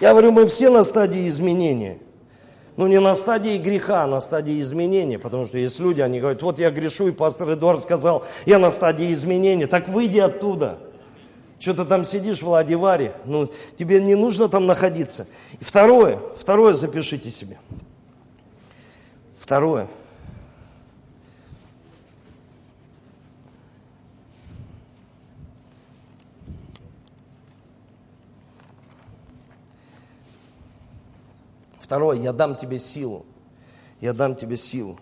Я 0.00 0.12
говорю, 0.12 0.32
мы 0.32 0.46
все 0.46 0.70
на 0.70 0.84
стадии 0.84 1.28
изменения. 1.28 1.98
Ну, 2.76 2.86
не 2.86 3.00
на 3.00 3.16
стадии 3.16 3.58
греха, 3.58 4.04
а 4.04 4.06
на 4.06 4.20
стадии 4.20 4.60
изменения. 4.60 5.18
Потому 5.18 5.46
что 5.46 5.58
есть 5.58 5.80
люди, 5.80 6.00
они 6.00 6.20
говорят, 6.20 6.42
вот 6.42 6.60
я 6.60 6.70
грешу, 6.70 7.08
и 7.08 7.10
пастор 7.10 7.52
Эдуард 7.52 7.82
сказал, 7.82 8.24
я 8.46 8.60
на 8.60 8.70
стадии 8.70 9.12
изменения. 9.12 9.66
Так 9.66 9.88
выйди 9.88 10.18
оттуда. 10.18 10.78
Что 11.58 11.74
ты 11.74 11.84
там 11.84 12.04
сидишь 12.04 12.40
в 12.40 12.48
Ладиваре? 12.48 13.14
Ну, 13.24 13.50
тебе 13.76 14.00
не 14.00 14.14
нужно 14.14 14.48
там 14.48 14.66
находиться. 14.66 15.26
И 15.58 15.64
второе, 15.64 16.20
второе 16.38 16.72
запишите 16.72 17.32
себе. 17.32 17.58
Второе. 19.40 19.88
Второе, 31.88 32.18
я 32.18 32.34
дам 32.34 32.54
тебе 32.54 32.78
силу. 32.78 33.24
Я 34.02 34.12
дам 34.12 34.36
тебе 34.36 34.58
силу. 34.58 34.98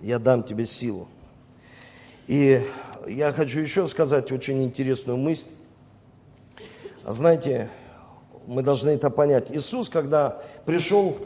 Я 0.00 0.18
дам 0.18 0.44
тебе 0.44 0.64
силу. 0.64 1.08
И 2.26 2.66
я 3.06 3.32
хочу 3.32 3.60
еще 3.60 3.86
сказать 3.86 4.32
очень 4.32 4.64
интересную 4.64 5.18
мысль. 5.18 5.50
Знаете, 7.06 7.68
мы 8.46 8.62
должны 8.62 8.88
это 8.88 9.10
понять. 9.10 9.50
Иисус, 9.50 9.90
когда 9.90 10.40
пришел, 10.64 11.18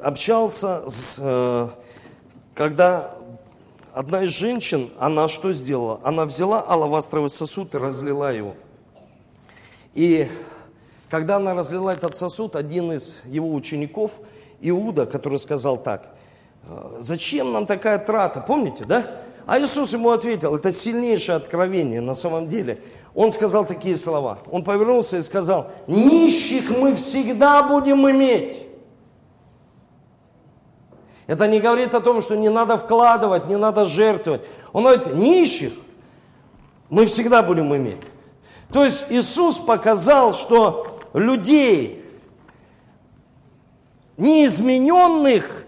общался 0.00 0.88
с, 0.88 1.18
э, 1.20 1.68
когда 2.54 3.16
одна 3.94 4.24
из 4.24 4.30
женщин, 4.30 4.90
она 4.98 5.28
что 5.28 5.52
сделала? 5.52 6.00
Она 6.02 6.26
взяла 6.26 6.60
алавастровый 6.60 7.30
сосуд 7.30 7.74
и 7.74 7.78
разлила 7.78 8.32
его. 8.32 8.54
И 9.94 10.28
когда 11.08 11.36
она 11.36 11.54
разлила 11.54 11.90
этот 11.90 12.16
сосуд, 12.16 12.56
один 12.56 12.92
из 12.92 13.22
его 13.24 13.54
учеников, 13.54 14.18
Иуда, 14.60 15.06
который 15.06 15.38
сказал 15.38 15.76
так, 15.76 16.14
«Э, 16.68 16.98
зачем 17.00 17.52
нам 17.52 17.66
такая 17.66 17.98
трата, 17.98 18.40
помните, 18.40 18.84
да? 18.84 19.20
А 19.46 19.58
Иисус 19.60 19.92
ему 19.92 20.10
ответил, 20.10 20.56
это 20.56 20.72
сильнейшее 20.72 21.36
откровение 21.36 22.00
на 22.00 22.14
самом 22.14 22.48
деле. 22.48 22.80
Он 23.14 23.30
сказал 23.30 23.64
такие 23.66 23.96
слова. 23.96 24.38
Он 24.50 24.64
повернулся 24.64 25.18
и 25.18 25.22
сказал, 25.22 25.70
нищих 25.86 26.70
мы 26.70 26.94
всегда 26.94 27.62
будем 27.62 28.10
иметь. 28.10 28.63
Это 31.26 31.48
не 31.48 31.60
говорит 31.60 31.94
о 31.94 32.00
том, 32.00 32.20
что 32.20 32.36
не 32.36 32.50
надо 32.50 32.76
вкладывать, 32.76 33.46
не 33.46 33.56
надо 33.56 33.86
жертвовать. 33.86 34.42
Он 34.72 34.84
говорит, 34.84 35.14
нищих 35.14 35.72
мы 36.90 37.06
всегда 37.06 37.42
будем 37.42 37.74
иметь. 37.74 38.00
То 38.72 38.84
есть 38.84 39.06
Иисус 39.08 39.58
показал, 39.58 40.34
что 40.34 40.98
людей 41.14 42.04
неизмененных 44.16 45.64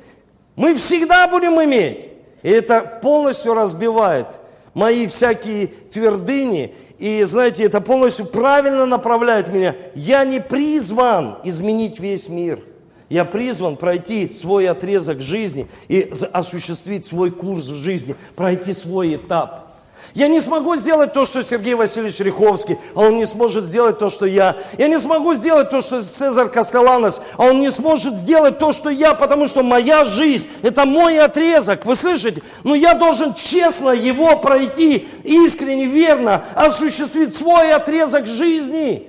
мы 0.57 0.75
всегда 0.75 1.27
будем 1.27 1.63
иметь. 1.63 2.11
И 2.43 2.51
это 2.51 2.81
полностью 3.03 3.55
разбивает 3.55 4.27
мои 4.75 5.07
всякие 5.07 5.69
твердыни. 5.69 6.75
И 6.99 7.23
знаете, 7.25 7.65
это 7.65 7.81
полностью 7.81 8.27
правильно 8.27 8.85
направляет 8.85 9.53
меня. 9.53 9.75
Я 9.95 10.25
не 10.25 10.41
призван 10.41 11.39
изменить 11.45 11.99
весь 11.99 12.29
мир– 12.29 12.63
я 13.09 13.25
призван 13.25 13.77
пройти 13.77 14.33
свой 14.33 14.69
отрезок 14.69 15.21
жизни 15.21 15.69
и 15.89 16.13
осуществить 16.33 17.07
свой 17.07 17.31
курс 17.31 17.67
в 17.67 17.77
жизни, 17.77 18.17
пройти 18.35 18.73
свой 18.73 19.15
этап. 19.15 19.67
Я 20.15 20.29
не 20.29 20.41
смогу 20.41 20.77
сделать 20.77 21.13
то, 21.13 21.25
что 21.25 21.43
Сергей 21.43 21.75
Васильевич 21.75 22.19
Риховский, 22.21 22.79
а 22.95 23.01
он 23.01 23.17
не 23.17 23.27
сможет 23.27 23.65
сделать 23.65 23.99
то, 23.99 24.09
что 24.09 24.25
я. 24.25 24.57
Я 24.79 24.89
не 24.89 24.99
смогу 24.99 25.35
сделать 25.35 25.71
то, 25.71 25.81
что 25.81 26.01
Цезарь 26.01 26.49
Кастеланос, 26.49 27.21
а 27.37 27.45
он 27.45 27.61
не 27.61 27.71
сможет 27.71 28.15
сделать 28.15 28.59
то, 28.59 28.73
что 28.73 28.89
я, 28.89 29.15
потому 29.15 29.47
что 29.47 29.63
моя 29.63 30.05
жизнь– 30.05 30.49
это 30.63 30.87
мой 30.87 31.19
отрезок. 31.19 31.85
Вы 31.85 31.97
слышите? 31.97 32.43
Но 32.65 32.75
я 32.75 32.95
должен 32.95 33.35
честно 33.35 33.91
его 33.91 34.39
пройти, 34.39 35.07
искренне, 35.23 35.87
верно 35.87 36.45
осуществить 36.55 37.37
свой 37.37 37.73
отрезок 37.73 38.27
жизни. 38.27 39.09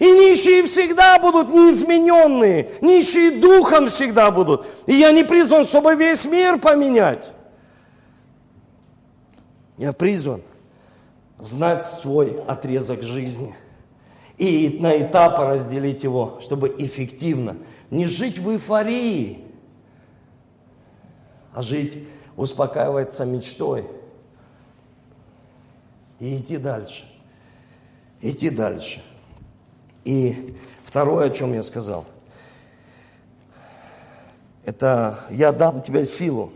И 0.00 0.10
нищие 0.10 0.64
всегда 0.64 1.18
будут 1.18 1.50
неизмененные, 1.50 2.70
нищие 2.80 3.32
духом 3.32 3.88
всегда 3.88 4.30
будут. 4.30 4.64
И 4.86 4.94
я 4.94 5.12
не 5.12 5.24
призван, 5.24 5.66
чтобы 5.66 5.94
весь 5.94 6.24
мир 6.24 6.58
поменять. 6.58 7.30
Я 9.76 9.92
призван 9.92 10.40
знать 11.38 11.84
свой 11.84 12.42
отрезок 12.48 13.02
жизни 13.02 13.54
и 14.38 14.78
на 14.80 14.96
этапы 14.96 15.44
разделить 15.44 16.02
его, 16.02 16.38
чтобы 16.40 16.74
эффективно 16.78 17.58
не 17.90 18.06
жить 18.06 18.38
в 18.38 18.50
эйфории, 18.50 19.44
а 21.52 21.60
жить, 21.60 22.08
успокаиваться 22.36 23.26
мечтой 23.26 23.86
и 26.20 26.38
идти 26.38 26.56
дальше. 26.56 27.04
Идти 28.22 28.48
дальше. 28.48 29.02
И 30.04 30.56
второе, 30.84 31.26
о 31.26 31.30
чем 31.30 31.52
я 31.52 31.62
сказал, 31.62 32.04
это 34.64 35.20
«я 35.30 35.52
дам 35.52 35.82
тебе 35.82 36.04
силу». 36.04 36.52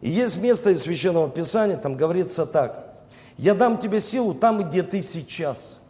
И 0.00 0.08
есть 0.08 0.38
место 0.38 0.70
из 0.70 0.82
Священного 0.82 1.28
Писания, 1.28 1.76
там 1.76 1.96
говорится 1.96 2.46
так, 2.46 2.94
«Я 3.36 3.54
дам 3.54 3.78
тебе 3.78 4.00
силу 4.00 4.34
там, 4.34 4.68
где 4.68 4.82
ты 4.82 5.02
сейчас». 5.02 5.80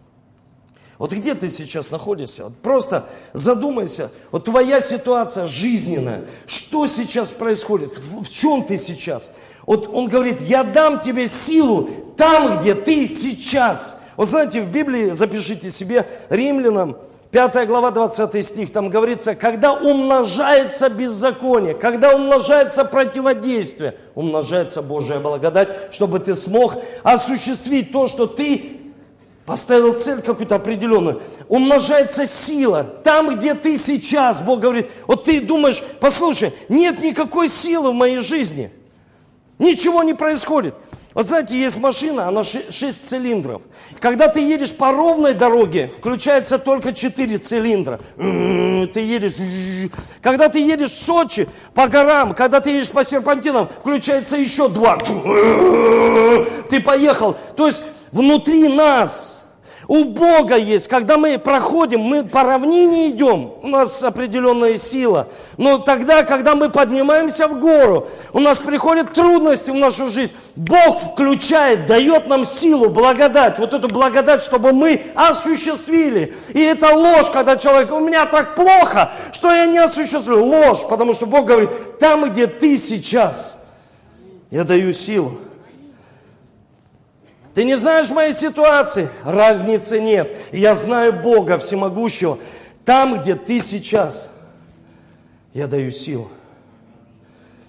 Вот 1.01 1.13
где 1.13 1.35
ты 1.35 1.49
сейчас 1.49 1.91
находишься? 1.91 2.45
Вот 2.45 2.59
просто 2.59 3.07
задумайся, 3.33 4.11
вот 4.31 4.45
твоя 4.45 4.83
ситуация 4.83 5.47
жизненная, 5.47 6.27
что 6.47 6.87
сейчас 6.87 7.31
происходит, 7.31 7.97
в, 7.97 8.29
чем 8.29 8.65
ты 8.65 8.77
сейчас? 8.77 9.33
Вот 9.65 9.89
он 9.89 10.09
говорит, 10.09 10.43
я 10.43 10.63
дам 10.63 11.01
тебе 11.01 11.27
силу 11.27 11.89
там, 12.19 12.61
где 12.61 12.75
ты 12.75 13.07
сейчас. 13.07 13.97
Вот 14.17 14.29
знаете, 14.29 14.61
в 14.61 14.71
Библии, 14.71 15.11
запишите 15.11 15.71
себе, 15.71 16.07
римлянам, 16.29 16.97
5 17.31 17.67
глава, 17.69 17.93
20 17.93 18.45
стих, 18.45 18.73
там 18.73 18.91
говорится, 18.91 19.37
когда 19.37 19.73
умножается 19.73 20.89
беззаконие, 20.89 21.75
когда 21.75 22.15
умножается 22.15 22.85
противодействие, 22.85 23.95
умножается 24.17 24.83
Божья 24.83 25.21
благодать, 25.21 25.69
чтобы 25.93 26.19
ты 26.19 26.35
смог 26.35 26.75
осуществить 27.05 27.93
то, 27.93 28.09
что 28.09 28.27
ты 28.27 28.81
поставил 29.47 29.95
цель 29.95 30.23
какую-то 30.23 30.57
определенную. 30.57 31.23
Умножается 31.49 32.27
сила. 32.27 32.85
Там, 32.85 33.37
где 33.37 33.55
ты 33.55 33.77
сейчас, 33.77 34.41
Бог 34.41 34.61
говорит, 34.61 34.89
вот 35.07 35.25
ты 35.25 35.41
думаешь, 35.41 35.83
послушай, 36.01 36.53
нет 36.69 37.01
никакой 37.01 37.49
силы 37.49 37.91
в 37.91 37.95
моей 37.95 38.19
жизни. 38.19 38.73
Ничего 39.59 40.03
не 40.03 40.15
происходит. 40.15 40.75
Вот 41.13 41.27
знаете, 41.27 41.59
есть 41.59 41.79
машина, 41.79 42.29
она 42.29 42.45
6 42.45 43.09
цилиндров. 43.09 43.63
Когда 43.99 44.29
ты 44.29 44.41
едешь 44.41 44.73
по 44.73 44.93
ровной 44.93 45.35
дороге, 45.35 45.93
включается 45.99 46.59
только 46.59 46.93
4 46.93 47.39
цилиндра. 47.39 47.99
Ты 48.17 49.01
едешь. 49.01 49.33
Когда 50.23 50.49
ты 50.49 50.61
едешь 50.61 50.93
в 50.93 51.03
Сочи 51.03 51.49
по 51.75 51.89
горам, 51.89 52.35
когда 52.35 52.61
ты 52.61 52.71
едешь 52.71 52.91
по 52.91 53.05
серпантинам, 53.05 53.69
включается 53.81 54.37
еще 54.37 54.69
два. 54.69 54.99
Ты 56.69 56.81
поехал. 56.81 57.37
То 57.57 57.67
есть 57.67 57.83
внутри 58.13 58.69
нас 58.69 59.40
у 59.91 60.05
Бога 60.05 60.57
есть, 60.57 60.87
когда 60.87 61.19
мы 61.19 61.37
проходим, 61.37 61.99
мы 61.99 62.23
по 62.23 62.45
равнине 62.45 63.09
идем, 63.09 63.55
у 63.61 63.67
нас 63.67 64.01
определенная 64.05 64.79
сила. 64.79 65.27
Но 65.57 65.79
тогда, 65.79 66.23
когда 66.23 66.55
мы 66.55 66.71
поднимаемся 66.71 67.49
в 67.49 67.59
гору, 67.59 68.07
у 68.33 68.39
нас 68.39 68.59
приходят 68.59 69.13
трудности 69.13 69.71
в 69.71 69.75
нашу 69.75 70.07
жизнь. 70.07 70.33
Бог 70.55 71.01
включает, 71.01 71.89
дает 71.89 72.29
нам 72.29 72.45
силу, 72.45 72.89
благодать. 72.89 73.59
Вот 73.59 73.75
эту 73.75 73.89
благодать, 73.89 74.43
чтобы 74.43 74.73
мы 74.73 75.03
осуществили. 75.17 76.37
И 76.55 76.61
это 76.61 76.95
ложь, 76.95 77.29
когда 77.33 77.57
человек, 77.57 77.91
у 77.91 77.99
меня 77.99 78.27
так 78.27 78.55
плохо, 78.55 79.11
что 79.33 79.53
я 79.53 79.67
не 79.67 79.79
осуществлю. 79.79 80.45
Ложь, 80.45 80.87
потому 80.89 81.15
что 81.15 81.27
Бог 81.27 81.47
говорит, 81.47 81.99
там, 81.99 82.31
где 82.31 82.47
ты 82.47 82.77
сейчас, 82.77 83.57
я 84.53 84.63
даю 84.63 84.93
силу. 84.93 85.41
Ты 87.61 87.65
не 87.65 87.77
знаешь 87.77 88.09
моей 88.09 88.33
ситуации? 88.33 89.11
Разницы 89.23 90.01
нет. 90.01 90.35
Я 90.51 90.75
знаю 90.75 91.13
Бога 91.13 91.59
всемогущего. 91.59 92.39
Там, 92.87 93.21
где 93.21 93.35
ты 93.35 93.61
сейчас, 93.61 94.29
я 95.53 95.67
даю 95.67 95.91
силу. 95.91 96.31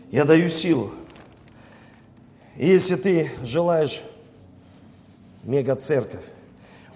Я 0.09 0.23
даю 0.23 0.49
силу. 0.49 0.93
И 2.55 2.67
если 2.67 2.95
ты 2.95 3.31
желаешь 3.43 4.01
мега-церковь, 5.43 6.23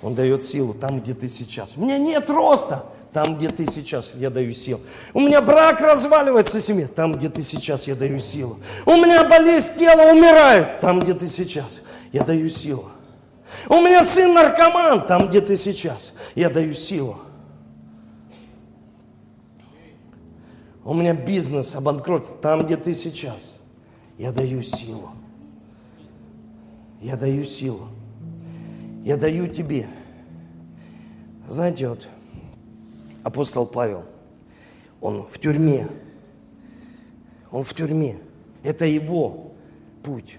он 0.02 0.16
дает 0.16 0.46
силу 0.46 0.74
там, 0.74 1.02
где 1.02 1.14
ты 1.14 1.28
сейчас. 1.28 1.74
У 1.76 1.82
меня 1.82 1.98
нет 1.98 2.30
роста. 2.30 2.86
Там, 3.12 3.38
где 3.38 3.50
ты 3.50 3.66
сейчас, 3.66 4.12
я 4.16 4.30
даю 4.30 4.54
силу. 4.54 4.80
У 5.14 5.20
меня 5.20 5.42
брак 5.42 5.82
разваливается 5.82 6.62
семья. 6.62 6.88
Там, 6.88 7.14
где 7.16 7.28
ты 7.28 7.44
сейчас, 7.44 7.88
я 7.88 7.96
даю 7.96 8.20
силу. 8.20 8.60
У 8.86 8.92
меня 8.92 9.28
болезнь 9.28 9.78
тела 9.78 10.14
умирает. 10.14 10.80
Там, 10.80 11.02
где 11.02 11.14
ты 11.14 11.28
сейчас, 11.28 11.82
я 12.16 12.24
даю 12.24 12.48
силу. 12.48 12.86
У 13.68 13.74
меня 13.74 14.02
сын 14.02 14.34
наркоман, 14.34 15.06
там 15.06 15.28
где 15.28 15.42
ты 15.42 15.58
сейчас, 15.58 16.14
я 16.34 16.50
даю 16.50 16.74
силу. 16.74 17.18
У 20.86 20.94
меня 20.94 21.14
бизнес 21.14 21.76
обанкрот, 21.76 22.40
там 22.40 22.66
где 22.66 22.78
ты 22.78 22.94
сейчас, 22.94 23.58
я 24.18 24.32
даю 24.32 24.64
силу. 24.64 25.10
Я 27.02 27.18
даю 27.18 27.44
силу. 27.44 27.90
Я 29.04 29.18
даю 29.18 29.50
тебе. 29.50 29.90
Знаете, 31.50 31.90
вот 31.90 32.08
апостол 33.24 33.66
Павел, 33.68 34.06
он 35.02 35.28
в 35.30 35.38
тюрьме. 35.38 35.90
Он 37.52 37.66
в 37.66 37.74
тюрьме. 37.74 38.20
Это 38.64 38.86
его 38.86 39.52
путь. 40.02 40.38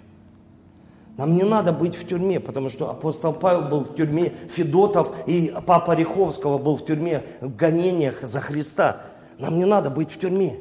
Нам 1.16 1.34
не 1.34 1.44
надо 1.44 1.72
быть 1.72 1.94
в 1.94 2.06
тюрьме, 2.06 2.40
потому 2.40 2.68
что 2.68 2.90
апостол 2.90 3.32
Павел 3.32 3.62
был 3.62 3.84
в 3.84 3.94
тюрьме, 3.94 4.32
Федотов 4.50 5.14
и 5.26 5.54
папа 5.64 5.92
Риховского 5.92 6.58
был 6.58 6.76
в 6.76 6.84
тюрьме 6.84 7.22
в 7.40 7.56
гонениях 7.56 8.22
за 8.22 8.40
Христа. 8.40 9.00
Нам 9.38 9.56
не 9.56 9.64
надо 9.64 9.88
быть 9.88 10.10
в 10.10 10.18
тюрьме. 10.18 10.58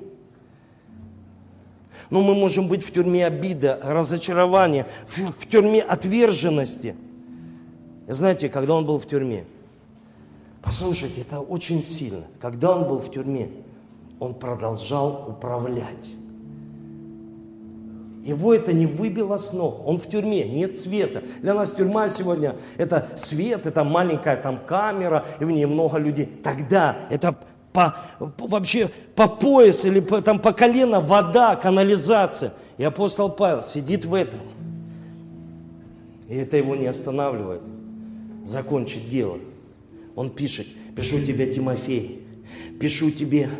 Но 2.09 2.21
мы 2.21 2.35
можем 2.35 2.67
быть 2.67 2.85
в 2.85 2.93
тюрьме 2.93 3.25
обида, 3.25 3.79
разочарования, 3.83 4.87
в, 5.07 5.17
в 5.17 5.47
тюрьме 5.47 5.81
отверженности. 5.81 6.95
Знаете, 8.07 8.47
когда 8.47 8.75
он 8.75 8.85
был 8.85 8.99
в 8.99 9.07
тюрьме, 9.07 9.45
послушайте, 10.61 11.21
это 11.21 11.41
очень 11.41 11.83
сильно. 11.83 12.25
Когда 12.39 12.75
он 12.75 12.87
был 12.87 12.99
в 12.99 13.11
тюрьме, 13.11 13.49
он 14.19 14.35
продолжал 14.35 15.25
управлять. 15.27 16.15
Его 18.25 18.55
это 18.55 18.73
не 18.73 18.87
выбило 18.87 19.37
с 19.37 19.53
ног. 19.53 19.87
Он 19.87 19.99
в 19.99 20.09
тюрьме, 20.09 20.45
нет 20.45 20.79
света. 20.79 21.21
Для 21.43 21.53
нас 21.53 21.71
тюрьма 21.71 22.09
сегодня 22.09 22.55
это 22.75 23.07
свет, 23.17 23.67
это 23.67 23.83
маленькая 23.83 24.35
там 24.35 24.57
камера, 24.57 25.23
и 25.39 25.45
в 25.45 25.51
ней 25.51 25.65
много 25.65 25.99
людей. 25.99 26.25
Тогда 26.25 26.97
это 27.11 27.37
по, 27.71 27.95
вообще 28.17 28.89
по 29.15 29.27
пояс 29.27 29.85
или 29.85 29.99
по, 29.99 30.23
там 30.23 30.39
по 30.39 30.53
колено 30.53 31.01
вода, 31.01 31.55
канализация. 31.55 32.51
И 32.79 32.83
апостол 32.83 33.29
Павел 33.29 33.61
сидит 33.61 34.05
в 34.05 34.15
этом. 34.15 34.39
И 36.27 36.35
это 36.35 36.57
его 36.57 36.75
не 36.75 36.87
останавливает. 36.87 37.61
Закончить 38.43 39.07
дело. 39.07 39.37
Он 40.15 40.31
пишет, 40.31 40.65
пишу 40.95 41.21
тебе 41.21 41.53
Тимофей, 41.53 42.25
пишу 42.79 43.11
тебе 43.11 43.51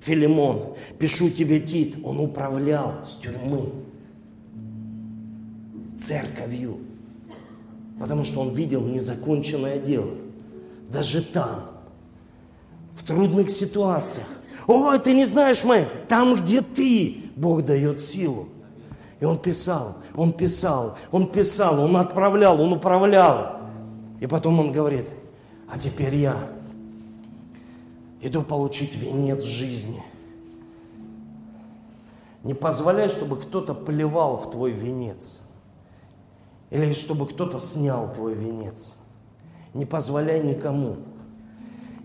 Филимон, 0.00 0.76
пишу 1.00 1.28
тебе 1.28 1.58
Тит. 1.58 1.96
Он 2.04 2.20
управлял 2.20 3.04
с 3.04 3.16
тюрьмы 3.16 3.72
церковью. 6.02 6.78
Потому 7.98 8.24
что 8.24 8.40
он 8.40 8.54
видел 8.54 8.82
незаконченное 8.82 9.78
дело. 9.78 10.12
Даже 10.90 11.22
там, 11.22 11.70
в 12.94 13.04
трудных 13.04 13.50
ситуациях. 13.50 14.26
О, 14.66 14.96
ты 14.98 15.14
не 15.14 15.24
знаешь, 15.24 15.64
Мэй, 15.64 15.86
там, 16.08 16.34
где 16.36 16.62
ты, 16.62 17.30
Бог 17.36 17.64
дает 17.64 18.00
силу. 18.00 18.48
И 19.20 19.24
он 19.24 19.38
писал, 19.38 19.98
он 20.14 20.32
писал, 20.32 20.98
он 21.12 21.30
писал, 21.30 21.80
он 21.80 21.96
отправлял, 21.96 22.60
он 22.60 22.72
управлял. 22.72 23.60
И 24.20 24.26
потом 24.26 24.58
он 24.58 24.72
говорит, 24.72 25.06
а 25.68 25.78
теперь 25.78 26.16
я 26.16 26.36
иду 28.20 28.42
получить 28.42 28.96
венец 28.96 29.44
жизни. 29.44 30.02
Не 32.42 32.54
позволяй, 32.54 33.08
чтобы 33.08 33.36
кто-то 33.36 33.74
плевал 33.74 34.38
в 34.38 34.50
твой 34.50 34.72
венец. 34.72 35.41
Или 36.72 36.94
чтобы 36.94 37.26
кто-то 37.26 37.58
снял 37.58 38.12
твой 38.14 38.34
венец. 38.34 38.96
Не 39.74 39.84
позволяй 39.84 40.42
никому. 40.42 40.96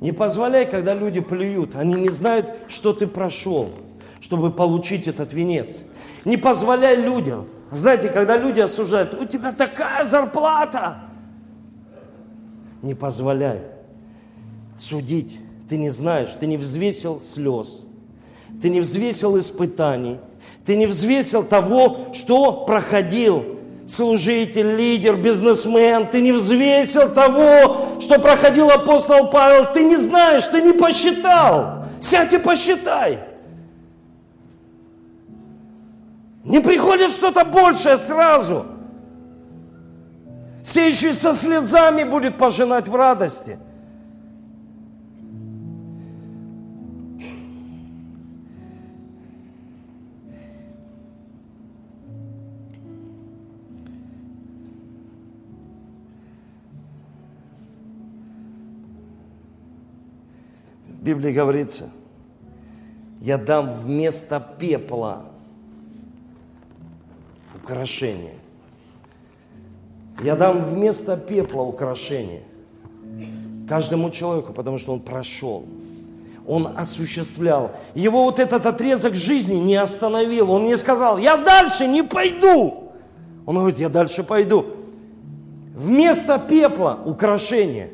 Не 0.01 0.11
позволяй, 0.11 0.69
когда 0.69 0.93
люди 0.93 1.21
плюют. 1.21 1.75
Они 1.75 1.93
не 1.93 2.09
знают, 2.09 2.53
что 2.67 2.91
ты 2.91 3.07
прошел, 3.07 3.69
чтобы 4.19 4.51
получить 4.51 5.07
этот 5.07 5.31
венец. 5.31 5.79
Не 6.25 6.35
позволяй 6.35 6.97
людям. 6.97 7.47
Знаете, 7.71 8.09
когда 8.09 8.37
люди 8.37 8.59
осуждают, 8.59 9.13
у 9.13 9.25
тебя 9.25 9.53
такая 9.53 10.03
зарплата. 10.03 10.97
Не 12.81 12.93
позволяй 12.93 13.61
судить. 14.77 15.39
Ты 15.69 15.77
не 15.77 15.89
знаешь, 15.89 16.35
ты 16.37 16.45
не 16.45 16.57
взвесил 16.57 17.21
слез. 17.21 17.85
Ты 18.61 18.67
не 18.67 18.81
взвесил 18.81 19.39
испытаний. 19.39 20.19
Ты 20.65 20.75
не 20.75 20.87
взвесил 20.87 21.43
того, 21.43 22.09
что 22.13 22.65
проходил 22.65 23.56
служитель, 23.87 24.75
лидер, 24.75 25.15
бизнесмен, 25.15 26.07
ты 26.07 26.21
не 26.21 26.31
взвесил 26.31 27.13
того, 27.13 27.99
что 28.01 28.19
проходил 28.19 28.69
апостол 28.69 29.29
Павел, 29.29 29.71
ты 29.73 29.83
не 29.83 29.95
знаешь, 29.95 30.45
ты 30.45 30.61
не 30.61 30.73
посчитал. 30.73 31.85
Сядь 32.01 32.33
и 32.33 32.37
посчитай. 32.37 33.19
Не 36.43 36.59
приходит 36.59 37.11
что-то 37.11 37.43
большее 37.45 37.97
сразу. 37.97 38.65
Сеющий 40.63 41.13
со 41.13 41.33
слезами 41.33 42.03
будет 42.03 42.37
пожинать 42.37 42.87
в 42.87 42.95
радости– 42.95 43.57
Библии 61.07 61.31
говорится, 61.31 61.89
я 63.21 63.37
дам 63.37 63.71
вместо 63.73 64.45
пепла 64.59 65.23
украшение. 67.55 68.33
Я 70.21 70.35
дам 70.35 70.65
вместо 70.65 71.15
пепла 71.15 71.61
украшение 71.61 72.43
каждому 73.69 74.09
человеку, 74.09 74.51
потому 74.51 74.77
что 74.77 74.91
он 74.91 74.99
прошел. 74.99 75.65
Он 76.45 76.73
осуществлял. 76.75 77.71
Его 77.95 78.25
вот 78.25 78.39
этот 78.39 78.65
отрезок 78.65 79.15
жизни 79.15 79.55
не 79.55 79.77
остановил. 79.77 80.51
Он 80.51 80.65
не 80.65 80.75
сказал, 80.75 81.17
я 81.17 81.37
дальше 81.37 81.87
не 81.87 82.03
пойду. 82.03 82.91
Он 83.45 83.55
говорит, 83.55 83.79
я 83.79 83.87
дальше 83.87 84.23
пойду. 84.23 84.65
Вместо 85.73 86.37
пепла 86.37 86.99
украшение. 87.05 87.91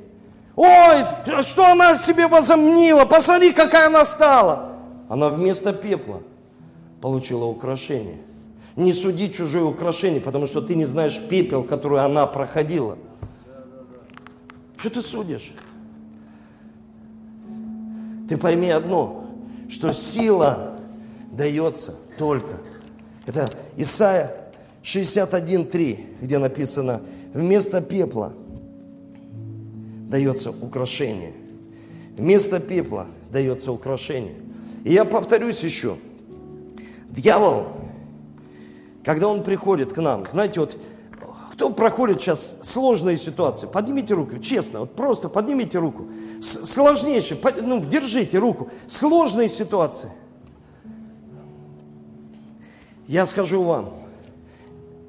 Ой, 0.56 1.04
что 1.42 1.72
она 1.72 1.96
себе 1.96 2.28
возомнила, 2.28 3.06
посмотри, 3.06 3.52
какая 3.52 3.88
она 3.88 4.06
стала. 4.06 4.74
Она 5.10 5.30
вместо 5.30 5.74
пепла 5.74 6.22
получила 7.02 7.46
украшение. 7.46 8.18
Не 8.76 8.94
суди 8.94 9.32
чужое 9.32 9.64
украшение, 9.64 10.22
потому 10.22 10.48
что 10.48 10.62
ты 10.62 10.76
не 10.76 10.86
знаешь 10.86 11.20
пепел, 11.20 11.64
который 11.64 12.04
она 12.04 12.26
проходила. 12.28 12.98
Что 14.78 14.90
ты 14.90 15.02
судишь? 15.02 15.54
Ты 18.30 18.38
пойми 18.38 18.70
одно, 18.70 19.26
что 19.70 19.92
сила 19.92 20.78
дается 21.32 21.96
только. 22.18 22.58
Это 23.26 23.50
Исайя 23.76 24.36
61.3, 24.84 26.18
где 26.22 26.38
написано, 26.38 27.02
вместо 27.34 27.82
пепла 27.82 28.34
дается 30.14 30.52
украшение. 30.52 31.34
Вместо 32.16 32.60
пепла 32.60 33.08
дается 33.32 33.72
украшение. 33.72 34.36
И 34.84 34.94
я 34.94 35.06
повторюсь 35.06 35.64
еще. 35.64 35.98
Дьявол, 37.10 37.66
когда 39.04 39.28
он 39.28 39.42
приходит 39.42 39.92
к 39.92 39.98
нам, 39.98 40.28
знаете, 40.30 40.60
вот 40.60 40.78
кто 41.52 41.72
проходит 41.72 42.22
сейчас 42.22 42.60
сложные 42.62 43.18
ситуации, 43.18 43.66
поднимите 43.66 44.14
руку, 44.14 44.38
честно, 44.38 44.82
вот 44.82 44.96
просто 44.96 45.30
поднимите 45.30 45.80
руку. 45.80 46.06
Сложнейшие, 46.44 47.40
ну, 47.64 47.84
держите 47.84 48.38
руку. 48.38 48.70
Сложные 48.86 49.50
ситуации. 49.50 50.12
Я 53.08 53.26
скажу 53.26 53.64
вам, 53.64 53.94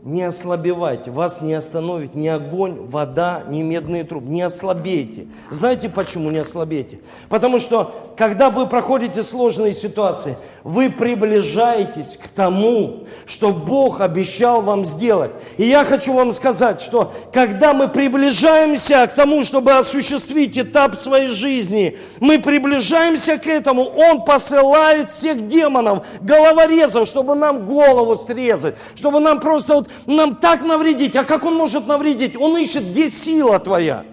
не 0.05 0.23
ослабевайте, 0.23 1.11
вас 1.11 1.41
не 1.41 1.55
остановит 1.55 2.15
ни 2.15 2.29
огонь, 2.29 2.77
вода, 2.87 3.43
ни 3.49 3.63
медные 3.63 4.05
трубы, 4.05 4.31
не 4.31 4.43
ослабейте. 4.43 5.29
Знаете 5.51 5.89
почему 5.89 6.31
не 6.31 6.39
ослабейте? 6.39 7.01
Потому 7.31 7.59
что, 7.59 8.14
когда 8.17 8.51
вы 8.51 8.67
проходите 8.67 9.23
сложные 9.23 9.75
ситуации, 9.75 10.37
вы 10.62 10.89
приближаетесь 10.89 12.17
к 12.17 12.29
тому, 12.29 13.05
что 13.27 13.51
Бог 13.51 14.01
обещал 14.01 14.62
вам 14.62 14.85
сделать. 14.85 15.33
И 15.59 15.65
я 15.65 15.85
хочу 15.85 16.12
вам 16.12 16.33
сказать, 16.33 16.81
что 16.81 17.12
когда 17.33 17.75
мы 17.75 17.89
приближаемся 17.89 19.07
к 19.07 19.15
тому, 19.15 19.43
чтобы 19.43 19.73
осуществить 19.73 20.57
этап 20.57 20.97
своей 20.97 21.27
жизни, 21.27 21.99
мы 22.21 22.39
приближаемся 22.39 23.37
к 23.37 23.47
этому, 23.47 23.85
Он 23.85 24.25
посылает 24.25 25.11
всех 25.11 25.49
демонов, 25.49 26.07
головорезов, 26.21 27.09
чтобы 27.09 27.35
нам 27.35 27.67
голову 27.67 28.17
срезать, 28.17 28.77
чтобы 28.95 29.21
нам 29.21 29.41
просто 29.41 29.75
вот 29.75 29.91
нам 30.07 30.37
так 30.37 30.62
навредить. 30.62 31.17
А 31.17 31.25
как 31.25 31.45
он 31.45 31.55
может 31.55 31.87
навредить? 31.89 32.37
Он 32.37 32.57
ищет, 32.57 32.85
где 32.91 33.09
сила 33.09 33.59
твоя. 33.59 34.05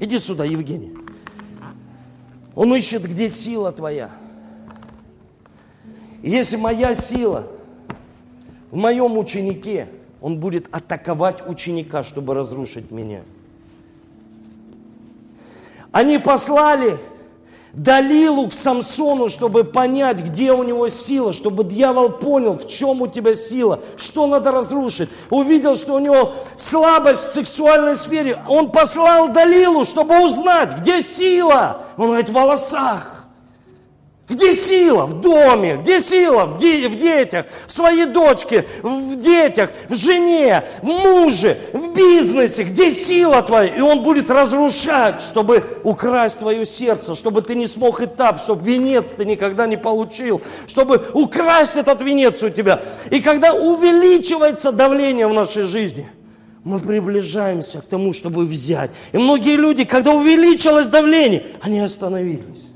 Иди 0.00 0.18
сюда, 0.18 0.44
Евгений. 0.44 1.07
Он 2.58 2.74
ищет, 2.74 3.08
где 3.08 3.28
сила 3.28 3.70
твоя. 3.70 4.10
И 6.22 6.30
если 6.30 6.56
моя 6.56 6.96
сила 6.96 7.46
в 8.72 8.76
моем 8.76 9.16
ученике, 9.16 9.86
он 10.20 10.40
будет 10.40 10.66
атаковать 10.72 11.48
ученика, 11.48 12.02
чтобы 12.02 12.34
разрушить 12.34 12.90
меня. 12.90 13.22
Они 15.92 16.18
послали 16.18 16.98
Далилу 17.72 18.48
к 18.48 18.54
Самсону, 18.54 19.28
чтобы 19.28 19.64
понять, 19.64 20.20
где 20.20 20.52
у 20.52 20.62
него 20.62 20.88
сила, 20.88 21.32
чтобы 21.32 21.64
дьявол 21.64 22.10
понял, 22.10 22.56
в 22.56 22.66
чем 22.66 23.02
у 23.02 23.06
тебя 23.06 23.34
сила, 23.34 23.80
что 23.96 24.26
надо 24.26 24.50
разрушить. 24.50 25.10
Увидел, 25.30 25.76
что 25.76 25.94
у 25.94 25.98
него 25.98 26.32
слабость 26.56 27.20
в 27.20 27.32
сексуальной 27.32 27.96
сфере. 27.96 28.42
Он 28.48 28.72
послал 28.72 29.28
Далилу, 29.28 29.84
чтобы 29.84 30.24
узнать, 30.24 30.80
где 30.80 31.00
сила. 31.02 31.82
Он 31.96 32.06
говорит, 32.06 32.30
в 32.30 32.32
волосах. 32.32 33.17
Где 34.28 34.54
сила? 34.54 35.06
В 35.06 35.22
доме. 35.22 35.78
Где 35.80 36.00
сила? 36.00 36.44
В, 36.44 36.58
де- 36.58 36.88
в 36.88 36.96
детях, 36.96 37.46
в 37.66 37.72
своей 37.72 38.04
дочке, 38.04 38.66
в 38.82 39.16
детях, 39.16 39.70
в 39.88 39.94
жене, 39.94 40.64
в 40.82 40.86
муже, 40.86 41.56
в 41.72 41.94
бизнесе. 41.94 42.64
Где 42.64 42.90
сила 42.90 43.40
твоя? 43.42 43.74
И 43.74 43.80
он 43.80 44.02
будет 44.02 44.30
разрушать, 44.30 45.22
чтобы 45.22 45.64
украсть 45.82 46.40
твое 46.40 46.66
сердце, 46.66 47.14
чтобы 47.14 47.40
ты 47.40 47.54
не 47.54 47.66
смог 47.66 48.02
этап, 48.02 48.38
чтобы 48.38 48.70
венец 48.70 49.12
ты 49.12 49.24
никогда 49.24 49.66
не 49.66 49.78
получил, 49.78 50.42
чтобы 50.66 51.02
украсть 51.14 51.76
этот 51.76 52.02
венец 52.02 52.42
у 52.42 52.50
тебя. 52.50 52.82
И 53.10 53.20
когда 53.20 53.54
увеличивается 53.54 54.72
давление 54.72 55.26
в 55.26 55.32
нашей 55.32 55.62
жизни, 55.62 56.06
мы 56.64 56.80
приближаемся 56.80 57.80
к 57.80 57.86
тому, 57.86 58.12
чтобы 58.12 58.44
взять. 58.44 58.90
И 59.12 59.16
многие 59.16 59.56
люди, 59.56 59.84
когда 59.84 60.10
увеличилось 60.10 60.88
давление, 60.88 61.46
они 61.62 61.80
остановились. 61.80 62.67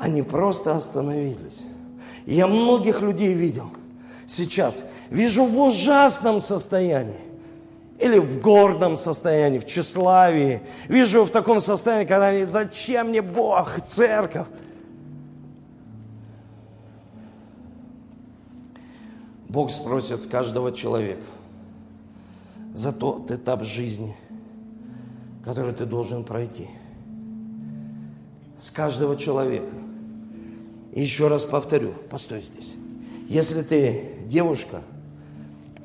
Они 0.00 0.22
просто 0.22 0.74
остановились. 0.74 1.60
Я 2.24 2.46
многих 2.46 3.02
людей 3.02 3.34
видел 3.34 3.70
сейчас. 4.26 4.82
Вижу 5.10 5.44
в 5.44 5.60
ужасном 5.60 6.40
состоянии. 6.40 7.20
Или 7.98 8.18
в 8.18 8.40
гордом 8.40 8.96
состоянии, 8.96 9.58
в 9.58 9.66
тщеславии. 9.66 10.62
Вижу 10.88 11.24
в 11.24 11.30
таком 11.30 11.60
состоянии, 11.60 12.06
когда 12.06 12.28
они, 12.28 12.46
зачем 12.46 13.08
мне 13.08 13.20
Бог, 13.20 13.82
церковь? 13.82 14.46
Бог 19.50 19.70
спросит 19.70 20.22
с 20.22 20.26
каждого 20.26 20.72
человека 20.72 21.26
за 22.72 22.92
тот 22.92 23.30
этап 23.30 23.64
жизни, 23.64 24.16
который 25.44 25.74
ты 25.74 25.84
должен 25.84 26.24
пройти. 26.24 26.70
С 28.56 28.70
каждого 28.70 29.16
человека. 29.16 29.79
Еще 30.92 31.28
раз 31.28 31.44
повторю, 31.44 31.94
постой 32.10 32.42
здесь. 32.42 32.74
Если 33.28 33.62
ты 33.62 34.18
девушка, 34.26 34.82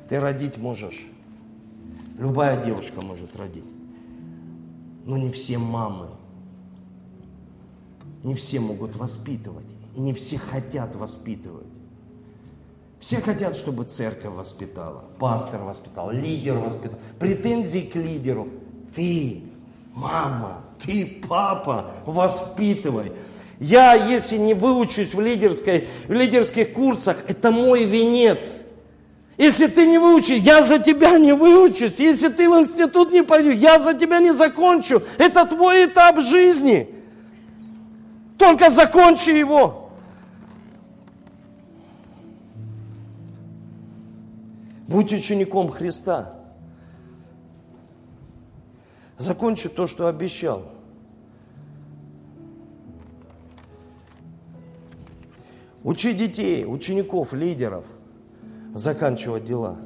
ты 0.08 0.20
родить 0.20 0.56
можешь. 0.58 1.06
Любая 2.18 2.64
девушка 2.64 3.00
может 3.00 3.36
родить. 3.36 3.64
Но 5.04 5.16
не 5.16 5.30
все 5.30 5.58
мамы. 5.58 6.08
Не 8.24 8.34
все 8.34 8.58
могут 8.58 8.96
воспитывать. 8.96 9.66
И 9.94 10.00
не 10.00 10.12
все 10.12 10.38
хотят 10.38 10.96
воспитывать. 10.96 11.66
Все 12.98 13.20
хотят, 13.20 13.56
чтобы 13.56 13.84
церковь 13.84 14.34
воспитала, 14.34 15.04
пастор 15.18 15.62
воспитал, 15.62 16.10
лидер 16.10 16.56
воспитал. 16.58 16.98
Претензии 17.18 17.80
к 17.80 17.94
лидеру. 17.94 18.48
Ты, 18.94 19.44
мама, 19.94 20.62
ты, 20.80 21.20
папа, 21.28 21.92
воспитывай. 22.06 23.12
Я, 23.58 23.94
если 23.94 24.36
не 24.36 24.54
выучусь 24.54 25.14
в, 25.14 25.20
лидерской, 25.20 25.88
в 26.08 26.12
лидерских 26.12 26.72
курсах, 26.72 27.24
это 27.26 27.50
мой 27.50 27.84
венец. 27.84 28.60
Если 29.38 29.66
ты 29.66 29.86
не 29.86 29.98
выучишь, 29.98 30.38
я 30.38 30.62
за 30.62 30.78
тебя 30.78 31.18
не 31.18 31.32
выучусь. 31.34 31.98
Если 32.00 32.28
ты 32.28 32.48
в 32.48 32.58
институт 32.58 33.12
не 33.12 33.22
пойдешь, 33.22 33.58
я 33.58 33.78
за 33.78 33.94
тебя 33.94 34.18
не 34.18 34.32
закончу. 34.32 35.02
Это 35.18 35.44
твой 35.46 35.86
этап 35.86 36.20
жизни. 36.20 36.88
Только 38.38 38.70
закончи 38.70 39.30
его. 39.30 39.90
Будь 44.86 45.12
учеником 45.12 45.70
Христа. 45.70 46.34
Закончи 49.18 49.68
то, 49.68 49.86
что 49.86 50.08
обещал. 50.08 50.75
Учи 55.86 56.14
детей, 56.14 56.64
учеников, 56.66 57.32
лидеров 57.32 57.84
заканчивать 58.74 59.44
дела. 59.44 59.76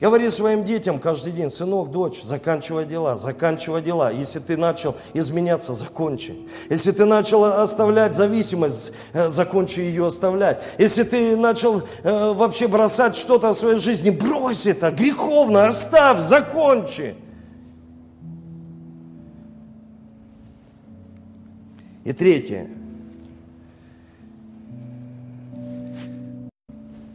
Говори 0.00 0.30
своим 0.30 0.64
детям 0.64 0.98
каждый 0.98 1.32
день, 1.32 1.50
сынок, 1.50 1.90
дочь, 1.90 2.22
заканчивай 2.22 2.86
дела, 2.86 3.14
заканчивай 3.14 3.82
дела. 3.82 4.10
Если 4.10 4.38
ты 4.38 4.56
начал 4.56 4.96
изменяться, 5.12 5.74
закончи. 5.74 6.34
Если 6.70 6.92
ты 6.92 7.04
начал 7.04 7.44
оставлять 7.44 8.16
зависимость, 8.16 8.92
э, 9.12 9.28
закончи 9.28 9.80
ее 9.80 10.06
оставлять. 10.06 10.62
Если 10.78 11.02
ты 11.02 11.36
начал 11.36 11.82
э, 11.82 12.32
вообще 12.32 12.66
бросать 12.66 13.14
что-то 13.14 13.52
в 13.52 13.58
своей 13.58 13.78
жизни, 13.78 14.08
брось 14.08 14.64
это, 14.64 14.90
греховно, 14.90 15.68
оставь, 15.68 16.20
закончи. 16.20 17.14
И 22.04 22.14
третье. 22.14 22.77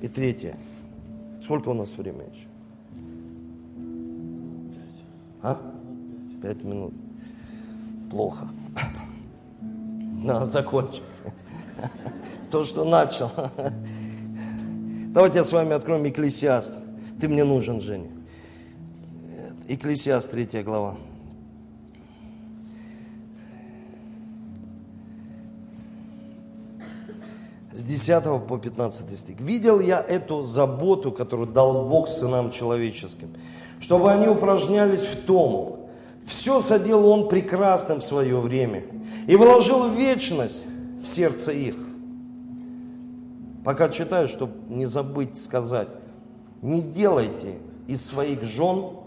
И 0.03 0.09
третье. 0.09 0.57
Сколько 1.41 1.69
у 1.69 1.73
нас 1.73 1.97
времени 1.97 2.27
еще? 2.33 2.47
А? 5.41 5.57
Пять 6.41 6.61
минут. 6.61 6.93
Плохо. 8.11 8.49
Надо 9.61 10.45
закончить. 10.45 11.03
То, 12.51 12.65
что 12.65 12.83
начал. 12.83 13.31
Давайте 15.13 15.37
я 15.37 15.45
с 15.45 15.53
вами 15.53 15.71
откроем 15.71 16.05
Экклесиаст. 16.05 16.75
Ты 17.21 17.29
мне 17.29 17.45
нужен, 17.45 17.79
Женя. 17.79 18.09
Экклесиаст, 19.69 20.29
третья 20.29 20.63
глава. 20.63 20.97
С 27.73 27.79
с 27.79 27.83
10 27.83 28.45
по 28.47 28.57
15 28.57 29.17
стих. 29.17 29.39
«Видел 29.39 29.79
я 29.79 29.99
эту 29.99 30.43
заботу, 30.43 31.11
которую 31.11 31.47
дал 31.47 31.87
Бог 31.87 32.07
сынам 32.07 32.51
человеческим, 32.51 33.33
чтобы 33.79 34.11
они 34.11 34.27
упражнялись 34.27 35.01
в 35.01 35.25
том, 35.25 35.87
все 36.25 36.61
соделал 36.61 37.07
Он 37.07 37.27
прекрасным 37.27 37.99
в 37.99 38.05
свое 38.05 38.39
время 38.39 38.83
и 39.27 39.35
вложил 39.35 39.89
вечность 39.89 40.63
в 41.01 41.07
сердце 41.07 41.51
их». 41.51 41.75
Пока 43.63 43.89
читаю, 43.89 44.27
чтобы 44.27 44.53
не 44.69 44.85
забыть 44.85 45.41
сказать, 45.41 45.87
не 46.61 46.81
делайте 46.81 47.57
из 47.87 48.05
своих 48.05 48.43
жен 48.43 48.97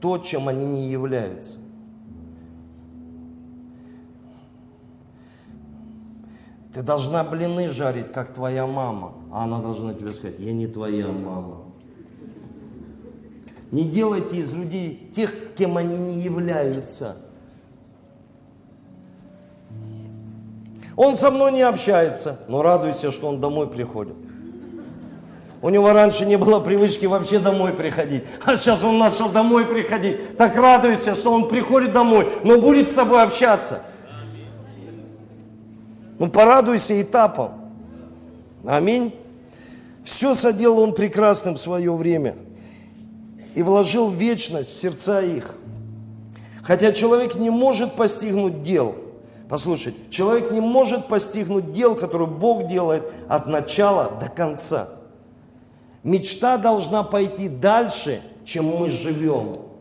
то, 0.00 0.18
чем 0.18 0.48
они 0.48 0.64
не 0.64 0.88
являются. 0.88 1.58
Ты 6.72 6.82
должна 6.82 7.22
блины 7.22 7.68
жарить, 7.68 8.12
как 8.12 8.32
твоя 8.32 8.66
мама. 8.66 9.12
А 9.32 9.44
она 9.44 9.58
должна 9.58 9.92
тебе 9.92 10.12
сказать, 10.12 10.38
я 10.38 10.52
не 10.52 10.66
твоя 10.66 11.08
мама. 11.08 11.58
Не 13.70 13.84
делайте 13.84 14.36
из 14.36 14.52
людей 14.52 15.10
тех, 15.14 15.54
кем 15.54 15.76
они 15.76 15.98
не 15.98 16.20
являются. 16.20 17.16
Он 20.96 21.16
со 21.16 21.30
мной 21.30 21.52
не 21.52 21.62
общается, 21.62 22.40
но 22.48 22.62
радуйся, 22.62 23.10
что 23.10 23.28
он 23.28 23.40
домой 23.40 23.68
приходит. 23.68 24.14
У 25.62 25.68
него 25.68 25.92
раньше 25.92 26.26
не 26.26 26.36
было 26.36 26.58
привычки 26.60 27.06
вообще 27.06 27.38
домой 27.38 27.72
приходить. 27.72 28.24
А 28.44 28.56
сейчас 28.56 28.82
он 28.82 28.98
начал 28.98 29.28
домой 29.28 29.64
приходить. 29.64 30.36
Так 30.36 30.56
радуйся, 30.56 31.14
что 31.14 31.32
он 31.32 31.48
приходит 31.48 31.92
домой, 31.92 32.28
но 32.44 32.60
будет 32.60 32.90
с 32.90 32.94
тобой 32.94 33.22
общаться. 33.22 33.82
Ну, 36.22 36.28
порадуйся 36.28 37.02
этапом. 37.02 37.50
Аминь. 38.64 39.12
Все 40.04 40.36
соделал 40.36 40.78
он 40.78 40.94
прекрасным 40.94 41.56
в 41.56 41.60
свое 41.60 41.92
время 41.96 42.36
и 43.56 43.62
вложил 43.64 44.08
вечность 44.08 44.70
в 44.70 44.76
сердца 44.76 45.20
их. 45.20 45.56
Хотя 46.62 46.92
человек 46.92 47.34
не 47.34 47.50
может 47.50 47.96
постигнуть 47.96 48.62
дел. 48.62 48.94
Послушайте, 49.48 49.98
человек 50.10 50.52
не 50.52 50.60
может 50.60 51.08
постигнуть 51.08 51.72
дел, 51.72 51.96
которые 51.96 52.28
Бог 52.28 52.68
делает 52.68 53.02
от 53.28 53.48
начала 53.48 54.12
до 54.20 54.28
конца. 54.28 54.90
Мечта 56.04 56.56
должна 56.56 57.02
пойти 57.02 57.48
дальше, 57.48 58.22
чем 58.44 58.66
мы 58.66 58.90
живем. 58.90 59.71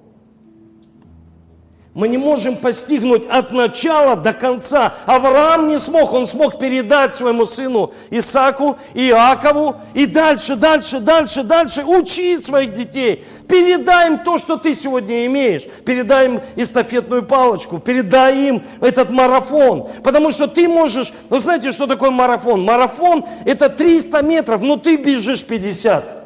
Мы 1.94 2.08
не 2.08 2.18
можем 2.18 2.56
постигнуть 2.56 3.26
от 3.26 3.52
начала 3.52 4.16
до 4.16 4.32
конца. 4.32 4.94
Авраам 5.06 5.68
не 5.68 5.78
смог, 5.78 6.14
он 6.14 6.26
смог 6.26 6.58
передать 6.58 7.14
своему 7.14 7.46
сыну 7.46 7.92
Исаку, 8.10 8.78
Иакову 8.94 9.76
и 9.94 10.06
дальше, 10.06 10.56
дальше, 10.56 11.02
дальше, 11.02 11.44
дальше. 11.44 11.84
Учи 11.84 12.38
своих 12.38 12.74
детей. 12.74 13.26
Передай 13.46 14.08
им 14.08 14.20
то, 14.20 14.38
что 14.38 14.56
ты 14.56 14.74
сегодня 14.74 15.26
имеешь. 15.26 15.64
Передай 15.84 16.28
им 16.28 16.42
эстафетную 16.56 17.24
палочку, 17.24 17.80
передай 17.80 18.38
им 18.48 18.64
этот 18.80 19.10
марафон. 19.10 19.90
Потому 20.02 20.32
что 20.32 20.48
ты 20.48 20.70
можешь, 20.70 21.12
вы 21.30 21.42
знаете, 21.42 21.74
что 21.74 21.88
такое 21.88 22.10
марафон? 22.10 22.64
Марафон 22.64 23.26
это 23.46 23.68
300 23.68 24.22
метров, 24.22 24.62
но 24.62 24.78
ты 24.78 24.96
бежишь 24.96 25.44
50. 25.44 26.21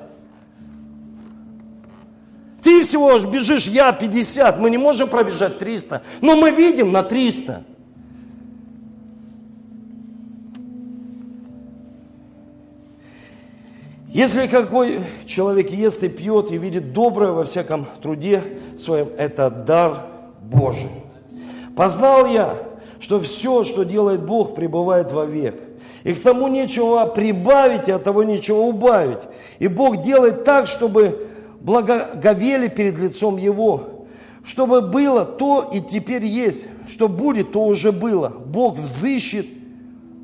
Ты 2.66 2.82
всего 2.82 3.20
бежишь, 3.20 3.68
я 3.68 3.92
50, 3.92 4.58
мы 4.58 4.72
не 4.72 4.80
можем 4.80 5.08
пробежать 5.08 5.60
300, 5.60 6.02
но 6.22 6.36
мы 6.36 6.50
видим 6.50 6.92
на 6.92 7.04
300. 7.04 7.64
Если 14.08 14.48
какой 14.48 15.02
человек 15.28 15.70
ест 15.70 16.02
и 16.02 16.10
пьет 16.10 16.50
и 16.50 16.58
видит 16.58 16.92
доброе 16.92 17.34
во 17.34 17.44
всяком 17.44 17.86
труде 18.02 18.42
своем, 18.80 19.10
это 19.16 19.52
дар 19.52 20.08
Божий. 20.42 20.90
Познал 21.76 22.26
я, 22.26 22.58
что 23.00 23.20
все, 23.20 23.64
что 23.64 23.86
делает 23.86 24.26
Бог, 24.26 24.56
пребывает 24.56 25.12
вовек. 25.12 25.62
И 26.04 26.14
к 26.14 26.24
тому 26.24 26.48
нечего 26.48 27.06
прибавить, 27.06 27.90
и 27.90 27.92
от 27.92 28.04
того 28.04 28.24
нечего 28.24 28.62
убавить. 28.62 29.22
И 29.60 29.68
Бог 29.68 30.02
делает 30.02 30.46
так, 30.46 30.66
чтобы 30.66 31.28
благоговели 31.66 32.68
перед 32.68 32.98
лицом 33.00 33.38
Его, 33.38 34.06
чтобы 34.46 34.82
было 34.82 35.26
то 35.26 35.72
и 35.74 35.82
теперь 35.82 36.24
есть, 36.24 36.68
что 36.88 37.10
будет, 37.10 37.52
то 37.52 37.66
уже 37.66 37.92
было. 37.92 38.30
Бог 38.30 38.78
взыщет 38.78 39.48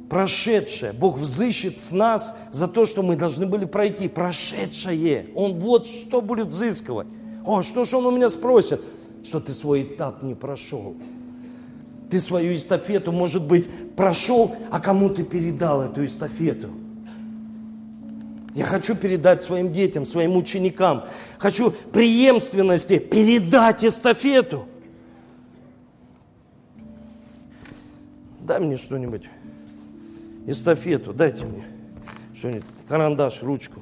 прошедшее. 0.07 0.93
Бог 0.93 1.17
взыщет 1.17 1.81
с 1.81 1.91
нас 1.91 2.35
за 2.51 2.67
то, 2.67 2.85
что 2.85 3.01
мы 3.01 3.15
должны 3.15 3.47
были 3.47 3.65
пройти. 3.65 4.07
Прошедшее. 4.07 5.27
Он 5.35 5.57
вот 5.57 5.87
что 5.87 6.21
будет 6.21 6.47
взыскивать. 6.47 7.07
О, 7.43 7.63
что 7.63 7.85
же 7.85 7.97
он 7.97 8.05
у 8.05 8.11
меня 8.11 8.29
спросит? 8.29 8.81
Что 9.23 9.39
ты 9.39 9.53
свой 9.53 9.81
этап 9.81 10.21
не 10.21 10.35
прошел. 10.35 10.95
Ты 12.11 12.19
свою 12.19 12.55
эстафету, 12.55 13.11
может 13.11 13.41
быть, 13.41 13.67
прошел, 13.95 14.53
а 14.69 14.79
кому 14.79 15.09
ты 15.09 15.23
передал 15.23 15.81
эту 15.81 16.05
эстафету? 16.05 16.69
Я 18.53 18.65
хочу 18.65 18.95
передать 18.95 19.41
своим 19.41 19.71
детям, 19.71 20.05
своим 20.05 20.35
ученикам. 20.35 21.05
Хочу 21.37 21.71
преемственности 21.71 22.99
передать 22.99 23.83
эстафету. 23.83 24.67
Дай 28.41 28.59
мне 28.59 28.75
что-нибудь. 28.75 29.29
Эстафету 30.47 31.13
дайте 31.13 31.45
мне. 31.45 31.65
Что-нибудь. 32.33 32.65
Карандаш, 32.89 33.41
ручку. 33.41 33.81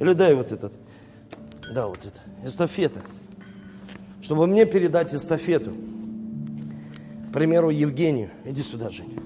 Или 0.00 0.12
дай 0.12 0.34
вот 0.34 0.50
этот. 0.50 0.72
Да, 1.72 1.86
вот 1.86 2.04
это. 2.04 2.20
Эстафета. 2.44 3.00
Чтобы 4.22 4.48
мне 4.48 4.66
передать 4.66 5.14
эстафету. 5.14 5.72
К 7.30 7.32
примеру, 7.32 7.70
Евгению. 7.70 8.30
Иди 8.44 8.62
сюда, 8.62 8.90
Женя. 8.90 9.22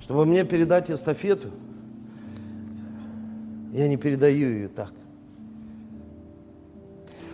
Чтобы 0.00 0.26
мне 0.26 0.44
передать 0.44 0.90
эстафету– 0.90 1.52
я 3.72 3.88
не 3.88 3.96
передаю 3.96 4.50
ее 4.50 4.68
так. 4.68 4.92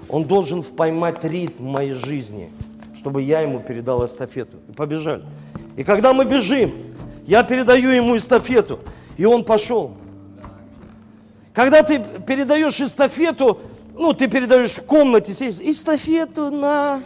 Он 0.08 0.24
должен 0.24 0.62
поймать 0.62 1.24
ритм 1.24 1.64
моей 1.64 1.94
жизни, 1.94 2.50
чтобы 2.94 3.22
я 3.22 3.40
ему 3.40 3.60
передал 3.60 4.04
эстафету. 4.06 4.58
И 4.68 4.72
побежали. 4.72 5.24
И 5.76 5.84
когда 5.84 6.12
мы 6.12 6.24
бежим, 6.24 6.72
я 7.26 7.42
передаю 7.42 7.90
ему 7.90 8.16
эстафету, 8.16 8.80
и 9.16 9.24
он 9.24 9.44
пошел. 9.44 9.96
Когда 11.52 11.82
ты 11.82 12.04
передаешь 12.26 12.80
эстафету, 12.80 13.60
ну, 13.96 14.12
ты 14.12 14.28
передаешь 14.28 14.72
в 14.72 14.82
комнате, 14.82 15.32
сидишь, 15.32 15.60
эстафету 15.60 16.50
на, 16.50 17.00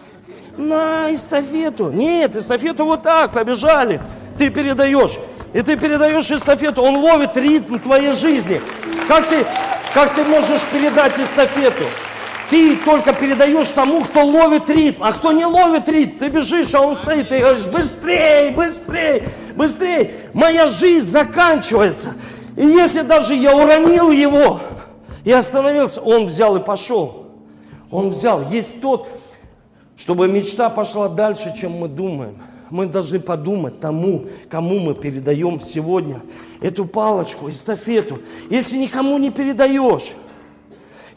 на 0.57 1.15
эстафету. 1.15 1.91
Нет, 1.91 2.35
эстафету 2.35 2.87
вот 2.87 3.03
так, 3.03 3.33
побежали. 3.33 4.03
Ты 4.39 4.51
передаешь. 4.51 5.19
И 5.53 5.63
ты 5.63 5.77
передаешь 5.77 6.31
эстафету, 6.31 6.83
он 6.83 6.97
ловит 6.97 7.37
ритм 7.37 7.79
твоей 7.79 8.13
жизни. 8.13 8.61
Как 9.09 9.27
ты, 9.27 9.47
как 9.95 10.15
ты 10.15 10.23
можешь 10.25 10.63
передать 10.71 11.19
эстафету? 11.19 11.85
Ты 12.51 12.77
только 12.77 13.15
передаешь 13.15 13.69
тому, 13.69 14.03
кто 14.03 14.25
ловит 14.25 14.69
ритм. 14.69 15.03
А 15.03 15.13
кто 15.13 15.33
не 15.33 15.47
ловит 15.47 15.89
ритм, 15.89 16.19
ты 16.19 16.29
бежишь, 16.29 16.75
а 16.75 16.83
он 16.83 16.95
стоит, 16.95 17.33
и 17.33 17.39
говоришь, 17.39 17.67
быстрее, 17.67 18.51
быстрее, 18.51 19.25
быстрее. 19.57 20.15
Моя 20.35 20.67
жизнь 20.67 21.07
заканчивается. 21.07 22.15
И 22.55 22.67
если 22.67 23.01
даже 23.01 23.35
я 23.35 23.57
уронил 23.57 24.11
его 24.11 24.61
и 25.25 25.33
остановился, 25.33 26.03
он 26.03 26.27
взял 26.27 26.57
и 26.57 26.61
пошел. 26.61 27.29
Он 27.91 28.11
взял. 28.11 28.51
Есть 28.51 28.83
тот, 28.83 29.09
чтобы 29.97 30.29
мечта 30.29 30.69
пошла 30.69 31.09
дальше, 31.09 31.55
чем 31.59 31.73
мы 31.73 31.89
думаем 31.89 32.37
мы 32.71 32.87
должны 32.87 33.21
подумать 33.21 33.81
тому, 33.81 34.27
кому 34.51 34.79
мы 34.79 34.95
передаем 34.95 35.61
сегодня 35.61 36.21
эту 36.61 36.85
палочку, 36.85 37.49
эстафету. 37.49 38.21
Если 38.51 38.77
никому 38.77 39.19
не 39.19 39.31
передаешь, 39.31 40.13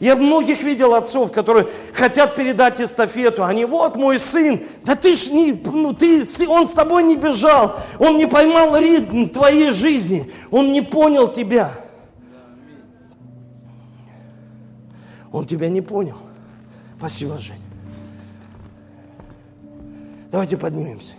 я 0.00 0.16
многих 0.16 0.62
видел 0.62 0.94
отцов, 0.94 1.30
которые 1.30 1.68
хотят 1.94 2.34
передать 2.34 2.80
эстафету. 2.80 3.44
Они, 3.44 3.64
вот 3.64 3.94
мой 3.94 4.18
сын, 4.18 4.60
да 4.84 4.96
ты 4.96 5.14
ж 5.14 5.28
не, 5.28 5.52
ну 5.52 5.92
ты, 5.92 6.26
он 6.48 6.66
с 6.66 6.72
тобой 6.72 7.04
не 7.04 7.16
бежал, 7.16 7.76
он 7.98 8.16
не 8.16 8.26
поймал 8.26 8.76
ритм 8.76 9.28
твоей 9.28 9.70
жизни, 9.70 10.32
он 10.50 10.72
не 10.72 10.80
понял 10.80 11.28
тебя. 11.28 11.70
Он 15.30 15.46
тебя 15.46 15.68
не 15.68 15.80
понял. 15.80 16.16
Спасибо, 16.98 17.38
Жень. 17.38 17.62
Давайте 20.30 20.56
поднимемся. 20.56 21.12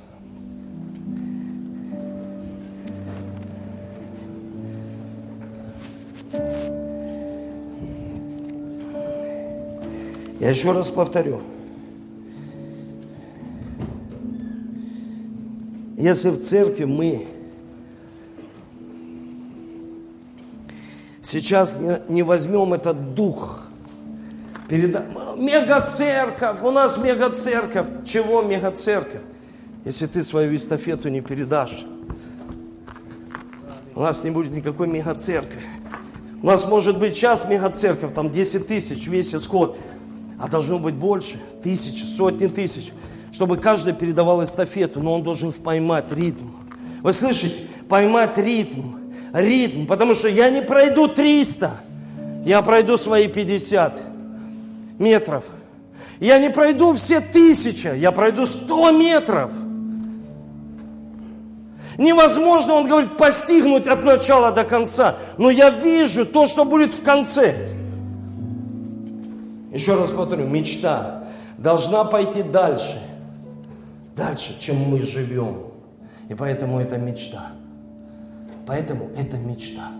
Я 10.44 10.50
еще 10.50 10.74
раз 10.74 10.90
повторю. 10.90 11.42
Если 15.96 16.32
в 16.32 16.44
церкви 16.44 16.84
мы 16.84 17.28
сейчас 21.22 21.78
не, 22.10 22.24
возьмем 22.24 22.74
этот 22.74 23.14
дух, 23.16 23.62
переда... 24.68 25.06
мега-церковь, 25.38 26.62
у 26.62 26.72
нас 26.72 26.98
мега-церковь. 26.98 27.88
Чего 28.06 28.42
мега-церковь? 28.42 29.22
Если 29.86 30.08
ты 30.08 30.26
свою 30.26 30.54
эстафету 30.58 31.08
не 31.08 31.22
передашь, 31.22 31.86
у 33.96 34.02
нас 34.02 34.26
не 34.26 34.32
будет 34.32 34.52
никакой 34.52 34.90
мега-церкви. 34.90 35.62
У 36.42 36.48
нас 36.48 36.68
может 36.68 37.00
быть 37.00 37.16
сейчас 37.16 37.48
мега-церковь, 37.48 38.14
там 38.14 38.30
10 38.30 38.68
тысяч, 38.68 39.08
весь 39.08 39.34
исход, 39.34 39.80
а 40.40 40.48
должно 40.48 40.80
быть 40.80 40.96
больше, 40.96 41.40
тысячи, 41.62 42.04
сотни 42.04 42.48
тысяч, 42.48 42.92
чтобы 43.32 43.58
каждый 43.58 43.94
передавал 43.94 44.44
эстафету, 44.44 45.02
но 45.02 45.16
он 45.16 45.24
должен 45.24 45.52
поймать 45.52 46.06
ритм. 46.12 46.48
Вы 47.02 47.14
слышите? 47.14 47.56
Поймать 47.90 48.38
ритм, 48.38 48.96
ритм, 49.34 49.86
потому 49.86 50.16
что 50.16 50.28
я 50.28 50.50
не 50.50 50.62
пройду 50.62 51.08
300, 51.08 51.72
я 52.46 52.62
пройду 52.62 52.98
свои 52.98 53.28
50 53.28 54.02
метров. 55.00 55.44
Я 56.20 56.40
не 56.40 56.50
пройду 56.50 56.94
все 56.94 57.20
тысячи, 57.20 57.88
я 57.98 58.12
пройду 58.12 58.46
100 58.46 58.92
метров– 58.92 59.52
Невозможно, 61.98 62.74
он 62.74 62.88
говорит, 62.88 63.18
постигнуть 63.18 63.88
от 63.88 64.04
начала 64.04 64.52
до 64.52 64.64
конца. 64.64 65.16
Но 65.38 65.50
я 65.50 65.70
вижу 65.70 66.26
то, 66.26 66.48
что 66.48 66.66
будет 66.66 66.94
в 66.94 67.04
конце. 67.04 67.70
Еще 69.74 69.96
раз 69.96 70.12
повторю, 70.12 70.48
мечта 70.48 71.24
должна 71.58 72.04
пойти 72.04 72.44
дальше. 72.44 73.02
Дальше, 74.16 74.56
чем 74.60 74.78
мы 74.78 75.02
живем. 75.02 75.64
И 76.30 76.36
поэтому 76.36 76.80
это 76.80 76.98
мечта. 76.98 77.54
Поэтому 78.68 79.10
это 79.18 79.38
мечта. 79.38 79.92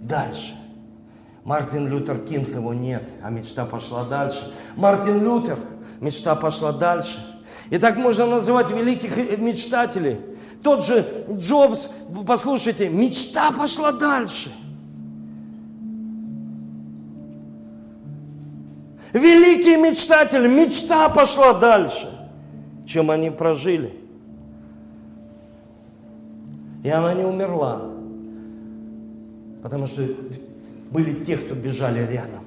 Дальше. 0.00 0.54
Мартин 1.44 1.88
Лютер 1.88 2.18
Кинг 2.24 2.48
его 2.48 2.72
нет, 2.72 3.08
а 3.22 3.28
мечта 3.30 3.66
пошла 3.66 4.04
дальше. 4.04 4.50
Мартин 4.76 5.22
Лютер, 5.22 5.58
мечта 6.00 6.34
пошла 6.34 6.72
дальше. 6.72 7.18
И 7.68 7.78
так 7.78 7.96
можно 7.96 8.24
называть 8.24 8.70
великих 8.70 9.38
мечтателей. 9.38 10.20
Тот 10.62 10.84
же 10.84 11.06
Джобс, 11.30 11.90
послушайте, 12.26 12.88
мечта 12.88 13.52
пошла 13.52 13.92
дальше. 13.92 14.50
Великий 19.16 19.78
мечтатель, 19.78 20.46
мечта 20.46 21.08
пошла 21.08 21.54
дальше, 21.54 22.06
чем 22.86 23.10
они 23.10 23.30
прожили. 23.30 23.94
И 26.84 26.90
она 26.90 27.14
не 27.14 27.24
умерла, 27.24 27.80
потому 29.62 29.86
что 29.86 30.02
были 30.90 31.24
те, 31.24 31.38
кто 31.38 31.54
бежали 31.54 32.00
рядом. 32.00 32.44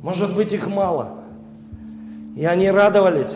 Может 0.00 0.36
быть, 0.36 0.52
их 0.52 0.68
мало. 0.68 1.24
И 2.36 2.44
они 2.44 2.70
радовались, 2.70 3.34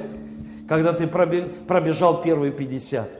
когда 0.68 0.92
ты 0.92 1.08
пробежал 1.08 2.22
первые 2.22 2.52
50. 2.52 3.10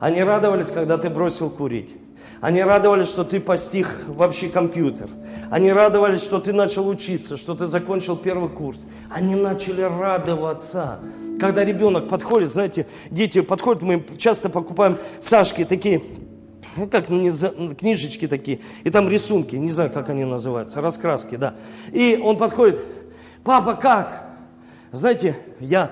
Они 0.00 0.22
радовались, 0.22 0.70
когда 0.70 0.96
ты 0.96 1.10
бросил 1.10 1.50
курить. 1.50 1.94
Они 2.40 2.62
радовались, 2.62 3.08
что 3.08 3.24
ты 3.24 3.40
постиг 3.40 3.88
вообще 4.06 4.48
компьютер. 4.48 5.08
Они 5.50 5.72
радовались, 5.72 6.22
что 6.22 6.38
ты 6.38 6.52
начал 6.52 6.88
учиться, 6.88 7.36
что 7.36 7.54
ты 7.54 7.66
закончил 7.66 8.16
первый 8.16 8.48
курс. 8.48 8.86
Они 9.10 9.34
начали 9.34 9.82
радоваться. 9.82 11.00
Когда 11.40 11.64
ребенок 11.64 12.08
подходит, 12.08 12.50
знаете, 12.50 12.86
дети 13.10 13.40
подходят, 13.40 13.82
мы 13.82 14.04
часто 14.18 14.48
покупаем 14.48 14.98
Сашки 15.20 15.64
такие, 15.64 16.02
ну 16.76 16.88
как 16.88 17.06
книжечки 17.06 18.26
такие, 18.26 18.60
и 18.84 18.90
там 18.90 19.08
рисунки, 19.08 19.56
не 19.56 19.70
знаю, 19.70 19.90
как 19.90 20.08
они 20.08 20.24
называются, 20.24 20.80
раскраски, 20.80 21.36
да. 21.36 21.54
И 21.92 22.20
он 22.22 22.36
подходит, 22.36 22.84
папа, 23.44 23.74
как? 23.74 24.26
Знаете, 24.90 25.38
я 25.60 25.90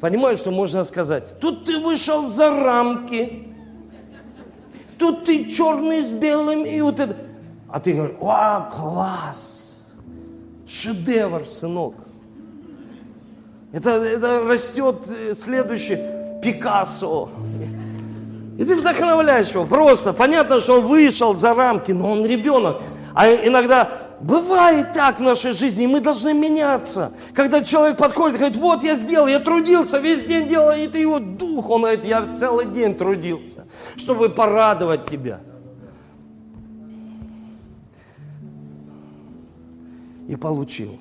Понимаешь, 0.00 0.38
что 0.38 0.50
можно 0.50 0.82
сказать? 0.84 1.38
Тут 1.40 1.66
ты 1.66 1.78
вышел 1.78 2.26
за 2.26 2.50
рамки, 2.50 3.48
тут 5.00 5.24
ты 5.24 5.46
черный 5.46 6.02
с 6.02 6.10
белым, 6.10 6.64
и 6.64 6.80
вот 6.80 7.00
это. 7.00 7.16
А 7.68 7.80
ты 7.80 7.94
говоришь, 7.94 8.16
о, 8.20 8.68
класс, 8.70 9.94
шедевр, 10.68 11.46
сынок. 11.46 11.94
Это, 13.72 13.90
это 13.90 14.40
растет 14.44 15.06
э, 15.08 15.34
следующий 15.34 15.98
Пикассо. 16.42 17.30
И 18.58 18.64
ты 18.64 18.76
вдохновляешь 18.76 19.50
его. 19.50 19.64
Просто 19.64 20.12
понятно, 20.12 20.58
что 20.58 20.80
он 20.80 20.86
вышел 20.86 21.34
за 21.34 21.54
рамки, 21.54 21.92
но 21.92 22.12
он 22.12 22.26
ребенок. 22.26 22.82
А 23.14 23.28
иногда 23.28 23.90
Бывает 24.20 24.92
так 24.92 25.18
в 25.18 25.22
нашей 25.22 25.52
жизни, 25.52 25.86
мы 25.86 26.00
должны 26.00 26.34
меняться. 26.34 27.12
Когда 27.32 27.62
человек 27.62 27.96
подходит 27.96 28.36
и 28.36 28.38
говорит, 28.38 28.58
вот 28.58 28.82
я 28.82 28.94
сделал, 28.94 29.26
я 29.26 29.40
трудился, 29.40 29.98
весь 29.98 30.24
день 30.24 30.46
делал, 30.46 30.72
и 30.72 30.86
ты 30.88 30.98
его 30.98 31.18
дух, 31.20 31.70
он 31.70 31.82
говорит, 31.82 32.04
я 32.04 32.30
целый 32.30 32.66
день 32.66 32.94
трудился, 32.94 33.64
чтобы 33.96 34.28
порадовать 34.28 35.08
тебя. 35.08 35.40
И 40.28 40.36
получил. 40.36 40.98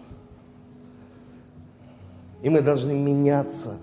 И 2.41 2.49
мы 2.49 2.61
должны 2.61 2.93
меняться, 2.93 3.79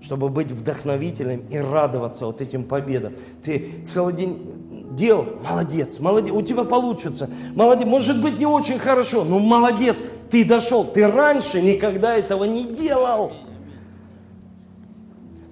чтобы 0.00 0.30
быть 0.30 0.50
вдохновителем 0.50 1.44
и 1.50 1.58
радоваться 1.58 2.24
вот 2.24 2.40
этим 2.40 2.64
победам. 2.64 3.12
Ты 3.42 3.84
целый 3.86 4.14
день 4.14 4.63
делал, 4.94 5.26
молодец, 5.48 5.98
молодец, 5.98 6.32
у 6.32 6.42
тебя 6.42 6.64
получится, 6.64 7.28
молодец, 7.54 7.86
может 7.86 8.20
быть 8.22 8.38
не 8.38 8.46
очень 8.46 8.78
хорошо, 8.78 9.24
но 9.24 9.38
молодец, 9.38 10.02
ты 10.30 10.44
дошел, 10.44 10.84
ты 10.84 11.10
раньше 11.10 11.60
никогда 11.60 12.14
этого 12.14 12.44
не 12.44 12.64
делал. 12.64 13.32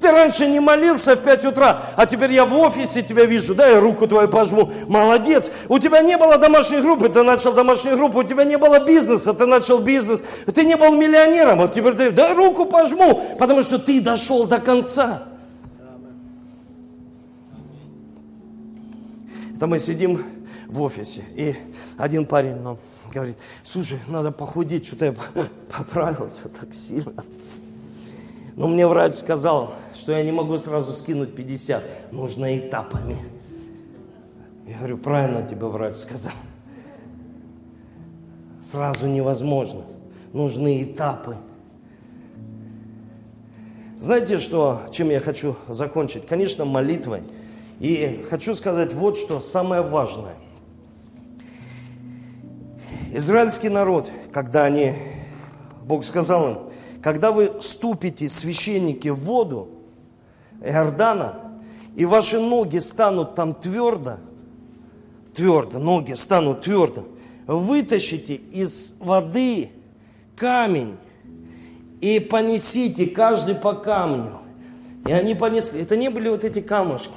Ты 0.00 0.10
раньше 0.10 0.48
не 0.48 0.58
молился 0.58 1.14
в 1.14 1.20
5 1.20 1.44
утра, 1.44 1.82
а 1.94 2.06
теперь 2.06 2.32
я 2.32 2.44
в 2.44 2.58
офисе 2.58 3.02
тебя 3.02 3.24
вижу, 3.24 3.54
да, 3.54 3.68
я 3.68 3.78
руку 3.78 4.08
твою 4.08 4.28
пожму. 4.28 4.68
Молодец. 4.88 5.52
У 5.68 5.78
тебя 5.78 6.02
не 6.02 6.18
было 6.18 6.38
домашней 6.38 6.80
группы, 6.80 7.08
ты 7.08 7.22
начал 7.22 7.52
домашнюю 7.52 7.96
группу. 7.96 8.18
У 8.18 8.24
тебя 8.24 8.42
не 8.42 8.58
было 8.58 8.80
бизнеса, 8.80 9.32
ты 9.32 9.46
начал 9.46 9.78
бизнес. 9.78 10.24
Ты 10.52 10.64
не 10.64 10.76
был 10.76 10.90
миллионером, 10.96 11.58
вот 11.58 11.74
теперь 11.74 11.94
ты, 11.94 12.10
да, 12.10 12.34
руку 12.34 12.66
пожму, 12.66 13.22
потому 13.38 13.62
что 13.62 13.78
ты 13.78 14.00
дошел 14.00 14.44
до 14.44 14.58
конца. 14.58 15.22
Там 19.62 19.70
мы 19.70 19.78
сидим 19.78 20.24
в 20.66 20.82
офисе, 20.82 21.22
и 21.36 21.54
один 21.96 22.26
парень 22.26 22.56
нам 22.56 22.78
говорит, 23.14 23.36
слушай, 23.62 23.96
надо 24.08 24.32
похудеть, 24.32 24.84
что-то 24.84 25.04
я 25.04 25.14
поправился 25.70 26.48
так 26.48 26.74
сильно. 26.74 27.24
Но 28.56 28.66
мне 28.66 28.88
врач 28.88 29.14
сказал, 29.14 29.74
что 29.94 30.10
я 30.10 30.24
не 30.24 30.32
могу 30.32 30.58
сразу 30.58 30.92
скинуть 30.92 31.36
50, 31.36 32.10
нужно 32.10 32.58
этапами. 32.58 33.16
Я 34.66 34.78
говорю, 34.78 34.98
правильно 34.98 35.46
тебе 35.46 35.66
врач 35.66 35.94
сказал. 35.94 36.32
Сразу 38.60 39.06
невозможно. 39.06 39.84
Нужны 40.32 40.82
этапы. 40.82 41.36
Знаете, 44.00 44.40
что, 44.40 44.82
чем 44.90 45.10
я 45.10 45.20
хочу 45.20 45.54
закончить? 45.68 46.26
Конечно, 46.26 46.64
молитвой– 46.64 47.22
и 47.82 48.24
хочу 48.30 48.54
сказать 48.54 48.94
вот 48.94 49.18
что 49.18 49.40
самое 49.40 49.82
важное. 49.82 50.36
Израильский 53.12 53.70
народ, 53.70 54.08
когда 54.32 54.62
они, 54.66 54.94
Бог 55.84 56.04
сказал 56.04 56.48
им, 56.48 56.58
когда 57.02 57.32
вы 57.32 57.54
ступите, 57.60 58.28
священники, 58.28 59.08
в 59.08 59.16
воду 59.16 59.68
Иордана, 60.64 61.60
и 61.96 62.04
ваши 62.04 62.38
ноги 62.38 62.78
станут 62.78 63.34
там 63.34 63.52
твердо, 63.52 64.18
твердо, 65.34 65.80
ноги 65.80 66.12
станут 66.12 66.60
твердо, 66.60 67.02
вытащите 67.48 68.36
из 68.36 68.94
воды 69.00 69.70
камень 70.36 70.98
и 72.00 72.20
понесите 72.20 73.06
каждый 73.06 73.56
по 73.56 73.74
камню. 73.74 74.38
И 75.04 75.10
они 75.10 75.34
понесли. 75.34 75.82
Это 75.82 75.96
не 75.96 76.10
были 76.10 76.28
вот 76.28 76.44
эти 76.44 76.60
камушки 76.60 77.10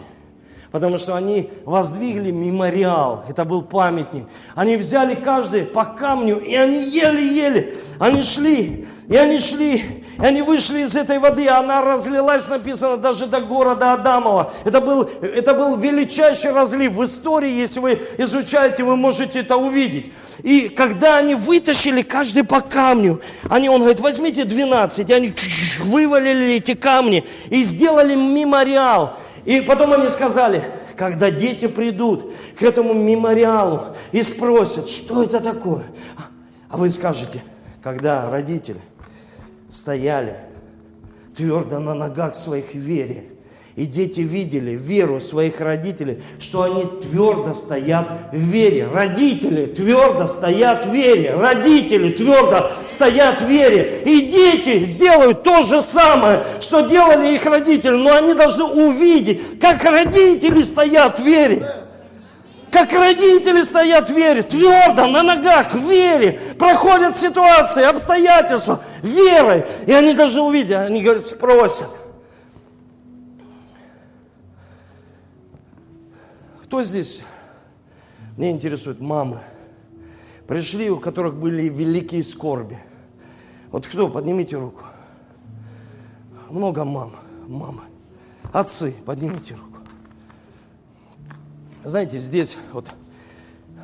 потому 0.76 0.98
что 0.98 1.16
они 1.16 1.50
воздвигли 1.64 2.32
мемориал, 2.32 3.24
это 3.30 3.46
был 3.46 3.62
памятник. 3.62 4.26
Они 4.56 4.76
взяли 4.76 5.16
каждый 5.16 5.64
по 5.64 5.86
камню, 5.86 6.38
и 6.38 6.54
они 6.54 6.90
ели-ели, 6.90 7.78
они 7.98 8.22
шли, 8.22 8.86
и 9.08 9.16
они 9.16 9.40
шли, 9.40 10.04
И 10.22 10.26
они 10.26 10.42
вышли 10.42 10.82
из 10.82 10.94
этой 10.94 11.20
воды, 11.20 11.48
она 11.48 11.82
разлилась, 11.82 12.48
написано, 12.50 12.98
даже 12.98 13.26
до 13.28 13.40
города 13.40 13.94
Адамова. 13.94 14.52
Это 14.66 14.82
был, 14.82 15.10
это 15.22 15.54
был 15.54 15.78
величайший 15.78 16.52
разлив 16.52 16.92
в 16.92 17.06
истории, 17.06 17.50
если 17.50 17.80
вы 17.80 18.02
изучаете, 18.18 18.84
вы 18.84 18.98
можете 18.98 19.40
это 19.40 19.56
увидеть. 19.56 20.12
И 20.44 20.68
когда 20.68 21.18
они 21.18 21.36
вытащили 21.36 22.02
каждый 22.02 22.44
по 22.44 22.60
камню, 22.60 23.22
они, 23.50 23.70
он 23.70 23.80
говорит, 23.80 24.02
возьмите 24.02 24.44
12, 24.44 25.10
и 25.10 25.14
они 25.14 25.34
вывалили 25.80 26.56
эти 26.56 26.74
камни 26.74 27.24
и 27.50 27.64
сделали 27.64 28.16
мемориал. 28.16 29.18
И 29.46 29.62
потом 29.62 29.94
они 29.94 30.10
сказали, 30.10 30.64
когда 30.98 31.30
дети 31.30 31.68
придут 31.68 32.34
к 32.58 32.64
этому 32.64 32.94
мемориалу 32.94 33.96
и 34.12 34.24
спросят, 34.24 34.90
что 34.90 35.24
это 35.24 35.40
такое, 35.40 35.86
а 36.70 36.78
вы 36.78 36.90
скажете, 36.90 37.44
когда 37.82 38.30
родители 38.30 38.82
стояли 39.72 40.38
твердо 41.36 41.80
на 41.80 41.94
ногах 41.94 42.36
своих 42.36 42.74
в 42.74 42.78
вере, 42.78 43.35
и 43.76 43.86
дети 43.86 44.22
видели 44.22 44.72
веру 44.72 45.20
своих 45.20 45.60
родителей, 45.60 46.24
что 46.40 46.62
они 46.62 46.86
твердо 46.86 47.54
стоят 47.54 48.08
в 48.32 48.38
вере. 48.38 48.88
Родители 48.88 49.66
твердо 49.66 50.28
стоят 50.28 50.86
в 50.86 50.94
вере. 50.94 51.36
Родители 51.36 52.12
твердо 52.12 52.72
стоят 52.88 53.42
в 53.42 53.50
вере. 53.50 54.02
И 54.06 54.28
дети 54.28 54.86
сделают 54.86 55.44
то 55.44 55.62
же 55.64 55.82
самое, 55.82 56.46
что 56.62 56.88
делали 56.88 57.36
их 57.36 57.46
родители. 57.46 57.92
Но 57.92 58.16
они 58.16 58.34
должны 58.34 58.64
увидеть, 58.64 59.60
как 59.60 59.84
родители 59.84 60.62
стоят 60.62 61.20
в 61.20 61.26
вере. 61.26 61.70
Как 62.72 62.94
родители 62.94 63.62
стоят 63.64 64.10
в 64.10 64.14
вере, 64.14 64.44
твердо, 64.44 65.08
на 65.08 65.24
ногах, 65.24 65.74
в 65.74 65.90
вере, 65.90 66.40
проходят 66.58 67.18
ситуации, 67.18 67.84
обстоятельства, 67.84 68.82
верой. 69.02 69.66
И 69.86 69.92
они 69.92 70.14
должны 70.14 70.42
увидеть, 70.42 70.76
они 70.76 71.02
говорят, 71.02 71.26
спросят– 71.26 71.90
Кто 76.76 76.84
здесь? 76.84 77.24
Мне 78.36 78.52
интересует 78.52 79.00
мамы. 79.00 79.40
Пришли, 80.46 80.90
у 80.90 81.00
которых 81.00 81.36
были 81.36 81.70
великие 81.70 82.22
скорби. 82.22 82.78
Вот 83.72 83.88
кто? 83.88 84.10
Поднимите 84.10 84.58
руку. 84.58 84.84
Много 86.50 86.84
мам. 86.84 87.14
Мамы. 87.48 87.84
Отцы, 88.52 88.94
поднимите 89.06 89.54
руку. 89.56 89.80
Знаете, 91.86 92.20
здесь 92.20 92.58
вот 92.74 92.92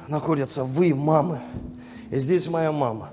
находятся 0.09 0.65
вы, 0.65 0.93
мамы. 0.93 1.39
И 2.09 2.17
здесь 2.17 2.49
моя 2.49 2.73
мама. 2.73 3.11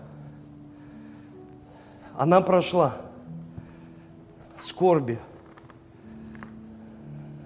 Она 2.16 2.40
прошла 2.40 2.96
скорби, 4.60 5.20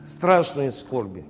страшные 0.06 0.72
скорби 0.72 1.26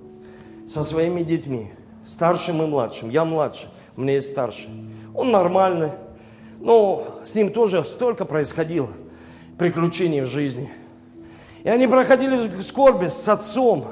со 0.73 0.83
своими 0.83 1.21
детьми, 1.21 1.71
старшим 2.03 2.63
и 2.63 2.65
младшим. 2.65 3.09
Я 3.09 3.25
младший, 3.25 3.69
у 3.95 4.01
меня 4.01 4.15
есть 4.15 4.31
старший. 4.31 4.69
Он 5.13 5.29
нормальный, 5.29 5.91
но 6.59 7.19
с 7.23 7.35
ним 7.35 7.51
тоже 7.51 7.83
столько 7.85 8.25
происходило 8.25 8.89
приключений 9.59 10.21
в 10.21 10.25
жизни. 10.25 10.71
И 11.63 11.69
они 11.69 11.85
проходили 11.85 12.49
скорби 12.63 13.07
с 13.07 13.29
отцом. 13.29 13.85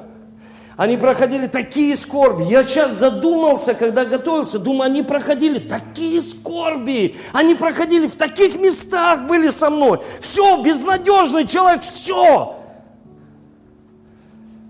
Они 0.75 0.97
проходили 0.97 1.45
такие 1.45 1.95
скорби. 1.95 2.43
Я 2.43 2.63
сейчас 2.63 2.93
задумался, 2.93 3.75
когда 3.75 4.03
готовился, 4.03 4.57
думаю, 4.57 4.89
они 4.89 5.03
проходили 5.03 5.59
такие 5.59 6.23
скорби. 6.23 7.15
Они 7.31 7.53
проходили 7.53 8.07
в 8.07 8.15
таких 8.15 8.59
местах, 8.59 9.27
были 9.27 9.51
со 9.51 9.69
мной. 9.69 9.99
Все, 10.19 10.63
безнадежный 10.63 11.45
человек, 11.45 11.83
все. 11.83 12.55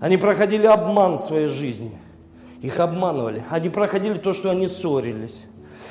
Они 0.00 0.18
проходили 0.18 0.66
обман 0.66 1.16
в 1.18 1.22
своей 1.22 1.48
жизни. 1.48 2.01
Их 2.62 2.78
обманывали. 2.78 3.44
Они 3.50 3.68
проходили 3.68 4.14
то, 4.14 4.32
что 4.32 4.50
они 4.50 4.68
ссорились. 4.68 5.34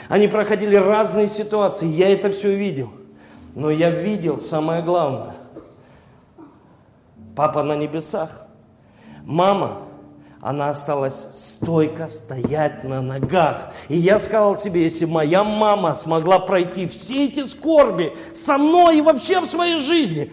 Они 0.08 0.30
проходили 0.30 0.76
разные 0.76 1.28
ситуации. 1.28 1.86
Я 1.86 2.10
это 2.10 2.32
все 2.32 2.56
видел. 2.56 2.92
Но 3.54 3.70
я 3.70 3.90
видел 3.90 4.40
самое 4.40 4.82
главное. 4.82 5.36
Папа 7.36 7.62
на 7.64 7.76
небесах. 7.76 8.48
Мама, 9.26 9.80
она 10.40 10.70
осталась 10.70 11.28
стойко 11.36 12.08
стоять 12.08 12.86
на 12.86 13.02
ногах. 13.02 13.74
И 13.90 13.98
я 13.98 14.18
сказал 14.18 14.58
себе, 14.58 14.84
если 14.84 15.04
моя 15.04 15.44
мама 15.44 15.94
смогла 15.94 16.40
пройти 16.40 16.88
все 16.88 17.26
эти 17.26 17.46
скорби 17.46 18.16
со 18.34 18.58
мной 18.58 19.00
и 19.00 19.02
вообще 19.02 19.42
в 19.42 19.46
своей 19.46 19.78
жизни, 19.78 20.32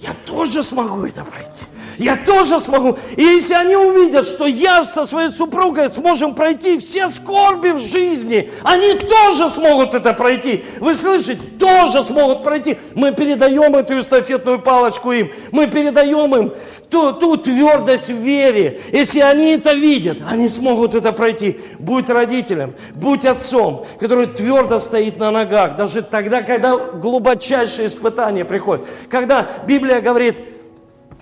я 0.00 0.10
тоже 0.26 0.62
смогу 0.62 1.04
это 1.04 1.24
пройти 1.24 1.64
я 2.00 2.16
тоже 2.16 2.58
смогу. 2.60 2.96
И 3.16 3.22
если 3.22 3.52
они 3.52 3.76
увидят, 3.76 4.26
что 4.26 4.46
я 4.46 4.82
со 4.82 5.04
своей 5.04 5.30
супругой 5.30 5.90
сможем 5.90 6.34
пройти 6.34 6.78
все 6.78 7.08
скорби 7.08 7.70
в 7.70 7.78
жизни, 7.78 8.50
они 8.62 8.94
тоже 8.94 9.50
смогут 9.50 9.92
это 9.92 10.14
пройти. 10.14 10.64
Вы 10.80 10.94
слышите? 10.94 11.38
Тоже 11.58 12.02
смогут 12.02 12.42
пройти. 12.42 12.78
Мы 12.94 13.12
передаем 13.12 13.76
эту 13.76 14.00
эстафетную 14.00 14.60
палочку 14.60 15.12
им. 15.12 15.30
Мы 15.52 15.66
передаем 15.66 16.34
им 16.34 16.52
ту, 16.90 17.12
ту 17.12 17.36
твердость 17.36 18.08
в 18.08 18.16
вере. 18.16 18.80
Если 18.92 19.20
они 19.20 19.52
это 19.52 19.72
видят, 19.74 20.18
они 20.28 20.48
смогут 20.48 20.94
это 20.94 21.12
пройти. 21.12 21.60
Будь 21.78 22.10
родителем, 22.10 22.74
будь 22.94 23.24
отцом, 23.24 23.86
который 23.98 24.26
твердо 24.26 24.78
стоит 24.78 25.18
на 25.18 25.30
ногах, 25.30 25.76
даже 25.76 26.02
тогда, 26.02 26.42
когда 26.42 26.76
глубочайшие 26.76 27.86
испытания 27.86 28.44
приходят. 28.44 28.86
Когда 29.08 29.46
Библия 29.66 29.89
говорит, 29.98 30.36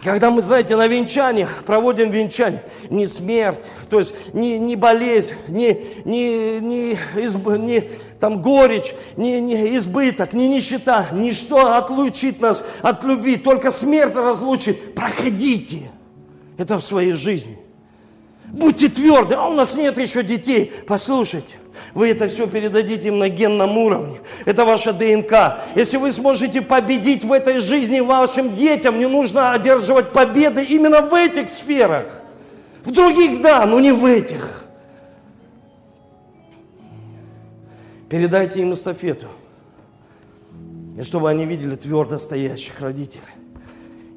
когда 0.03 0.31
мы, 0.31 0.43
знаете, 0.43 0.77
на 0.77 0.87
венчании, 0.87 1.49
проводим 1.65 2.11
венчание, 2.11 2.63
не 2.91 3.07
смерть, 3.07 3.59
то 3.89 3.99
есть 3.99 4.15
не, 4.35 4.59
не 4.59 4.77
болезнь, 4.77 5.35
не, 5.49 5.81
не, 6.05 6.61
не, 6.61 6.93
изб, 7.17 7.49
не 7.59 7.85
там 8.21 8.43
горечь, 8.43 8.95
не, 9.17 9.41
не 9.41 9.77
избыток, 9.77 10.33
не 10.33 10.49
нищета, 10.49 11.09
ничто 11.13 11.75
отлучит 11.75 12.41
нас 12.41 12.65
от 12.83 13.03
любви, 13.05 13.37
только 13.37 13.71
смерть 13.71 14.15
разлучит. 14.15 14.95
Проходите 14.95 15.91
это 16.59 16.79
в 16.79 16.85
своей 16.85 17.13
жизни. 17.13 17.59
Будьте 18.47 18.89
тверды, 18.89 19.35
а 19.35 19.47
у 19.47 19.55
нас 19.55 19.75
нет 19.75 19.99
еще 19.99 20.23
детей. 20.23 20.73
Послушайте, 20.87 21.57
вы 21.95 22.11
это 22.11 22.29
все 22.29 22.47
передадите 22.47 23.09
им 23.09 23.19
на 23.19 23.29
генном 23.29 23.77
уровне. 23.77 24.21
Это 24.45 24.65
ваша 24.65 24.93
ДНК. 24.93 25.61
Если 25.75 25.97
вы 25.97 26.13
сможете 26.13 26.63
победить 26.63 27.25
в 27.25 27.33
этой 27.33 27.59
жизни 27.59 28.01
вашим 28.01 28.55
детям, 28.55 28.99
не 28.99 29.07
нужно 29.07 29.53
одерживать 29.53 30.13
победы 30.13 30.65
именно 30.65 31.03
в 31.03 31.15
этих 31.15 31.49
сферах. 31.49 32.23
В 32.85 32.93
других 32.93 33.43
да, 33.43 33.67
но 33.67 33.81
не 33.81 33.93
в 33.93 34.05
этих. 34.05 34.65
Передайте 38.09 38.61
им 38.61 38.73
эстафету. 38.73 39.29
И 40.99 41.03
чтобы 41.03 41.31
они 41.31 41.45
видели 41.45 41.77
твердо 41.77 42.19
стоящих 42.19 42.81
родителей. 42.81 43.23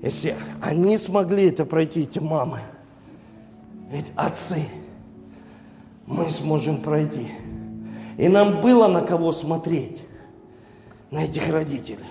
Если 0.01 0.35
они 0.61 0.97
смогли 0.97 1.49
это 1.49 1.65
пройти, 1.65 2.03
эти 2.03 2.17
мамы, 2.17 2.59
ведь 3.91 4.05
отцы, 4.15 4.65
мы 6.07 6.29
сможем 6.31 6.81
пройти. 6.81 7.31
И 8.21 8.29
нам 8.29 8.61
было 8.61 8.87
на 8.87 9.01
кого 9.01 9.33
смотреть, 9.33 10.03
на 11.09 11.23
этих 11.23 11.49
родителей. 11.49 12.05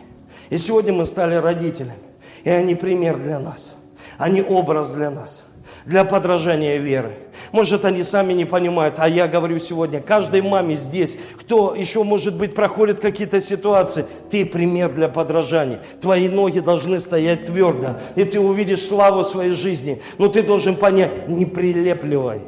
И 0.48 0.58
сегодня 0.58 0.92
мы 0.92 1.06
стали 1.06 1.36
родителями. 1.36 2.02
И 2.42 2.50
они 2.50 2.74
пример 2.74 3.16
для 3.16 3.38
нас. 3.38 3.76
Они 4.18 4.42
образ 4.42 4.90
для 4.90 5.12
нас. 5.12 5.44
Для 5.86 6.04
подражания 6.04 6.78
веры. 6.78 7.12
Может, 7.52 7.84
они 7.84 8.02
сами 8.02 8.32
не 8.32 8.44
понимают, 8.44 8.96
а 8.98 9.08
я 9.08 9.28
говорю 9.28 9.60
сегодня, 9.60 10.00
каждой 10.00 10.42
маме 10.42 10.74
здесь, 10.74 11.16
кто 11.38 11.76
еще, 11.76 12.02
может 12.02 12.36
быть, 12.36 12.56
проходит 12.56 12.98
какие-то 12.98 13.40
ситуации, 13.40 14.04
ты 14.32 14.44
пример 14.44 14.92
для 14.92 15.08
подражания. 15.08 15.78
Твои 16.00 16.28
ноги 16.28 16.58
должны 16.58 16.98
стоять 16.98 17.46
твердо, 17.46 18.00
и 18.16 18.24
ты 18.24 18.40
увидишь 18.40 18.84
славу 18.84 19.22
своей 19.22 19.52
жизни. 19.52 20.02
Но 20.18 20.26
ты 20.26 20.42
должен 20.42 20.74
понять, 20.74 21.28
не 21.28 21.46
прилепливай. 21.46 22.40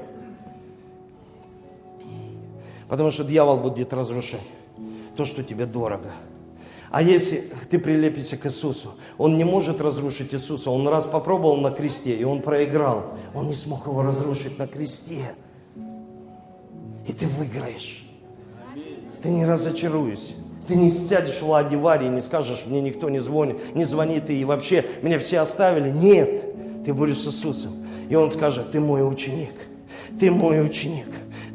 Потому 2.93 3.11
что 3.11 3.25
дьявол 3.25 3.57
будет 3.57 3.95
разрушать 3.95 4.43
то, 5.17 5.25
что 5.25 5.43
тебе 5.43 5.65
дорого. 5.65 6.11
А 6.91 7.01
если 7.01 7.43
ты 7.71 7.79
прилепишься 7.79 8.37
к 8.37 8.45
Иисусу, 8.45 8.93
он 9.17 9.39
не 9.39 9.45
может 9.45 9.81
разрушить 9.81 10.35
Иисуса. 10.35 10.71
Он 10.71 10.87
раз 10.87 11.07
попробовал 11.07 11.57
на 11.57 11.71
кресте, 11.71 12.15
и 12.15 12.23
он 12.25 12.43
проиграл. 12.43 13.15
Он 13.35 13.49
не 13.49 13.55
смог 13.55 13.87
его 13.87 14.03
разрушить 14.03 14.59
на 14.59 14.67
кресте. 14.67 15.35
И 17.09 17.15
ты 17.15 17.27
выиграешь. 17.29 18.05
Ты 19.23 19.31
не 19.31 19.47
разочаруешься. 19.47 20.35
Ты 20.69 20.77
не 20.77 20.91
сядешь 20.91 21.41
в 21.41 21.49
Ладиваре 21.49 22.09
и 22.09 22.11
не 22.11 22.21
скажешь, 22.21 22.65
мне 22.67 22.83
никто 22.83 23.09
не 23.09 23.21
звонит, 23.21 23.75
не 23.75 23.87
звонит, 23.87 24.29
и 24.29 24.45
вообще 24.45 24.85
меня 25.01 25.19
все 25.19 25.39
оставили. 25.39 25.89
Нет, 25.89 26.85
ты 26.85 26.93
будешь 26.93 27.21
с 27.21 27.27
Иисусом. 27.27 27.73
И 28.11 28.15
Он 28.17 28.29
скажет, 28.29 28.71
ты 28.71 28.81
мой 28.81 29.01
ученик, 29.01 29.55
ты 30.21 30.31
мой 30.31 30.63
ученик, 30.63 31.09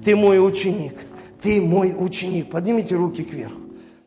ты 0.04 0.16
мой 0.16 0.44
ученик, 0.44 0.96
ты 1.42 1.62
мой 1.62 1.96
ученик. 1.98 2.50
Поднимите 2.50 2.96
руки 2.96 3.24
кверху. 3.24 3.67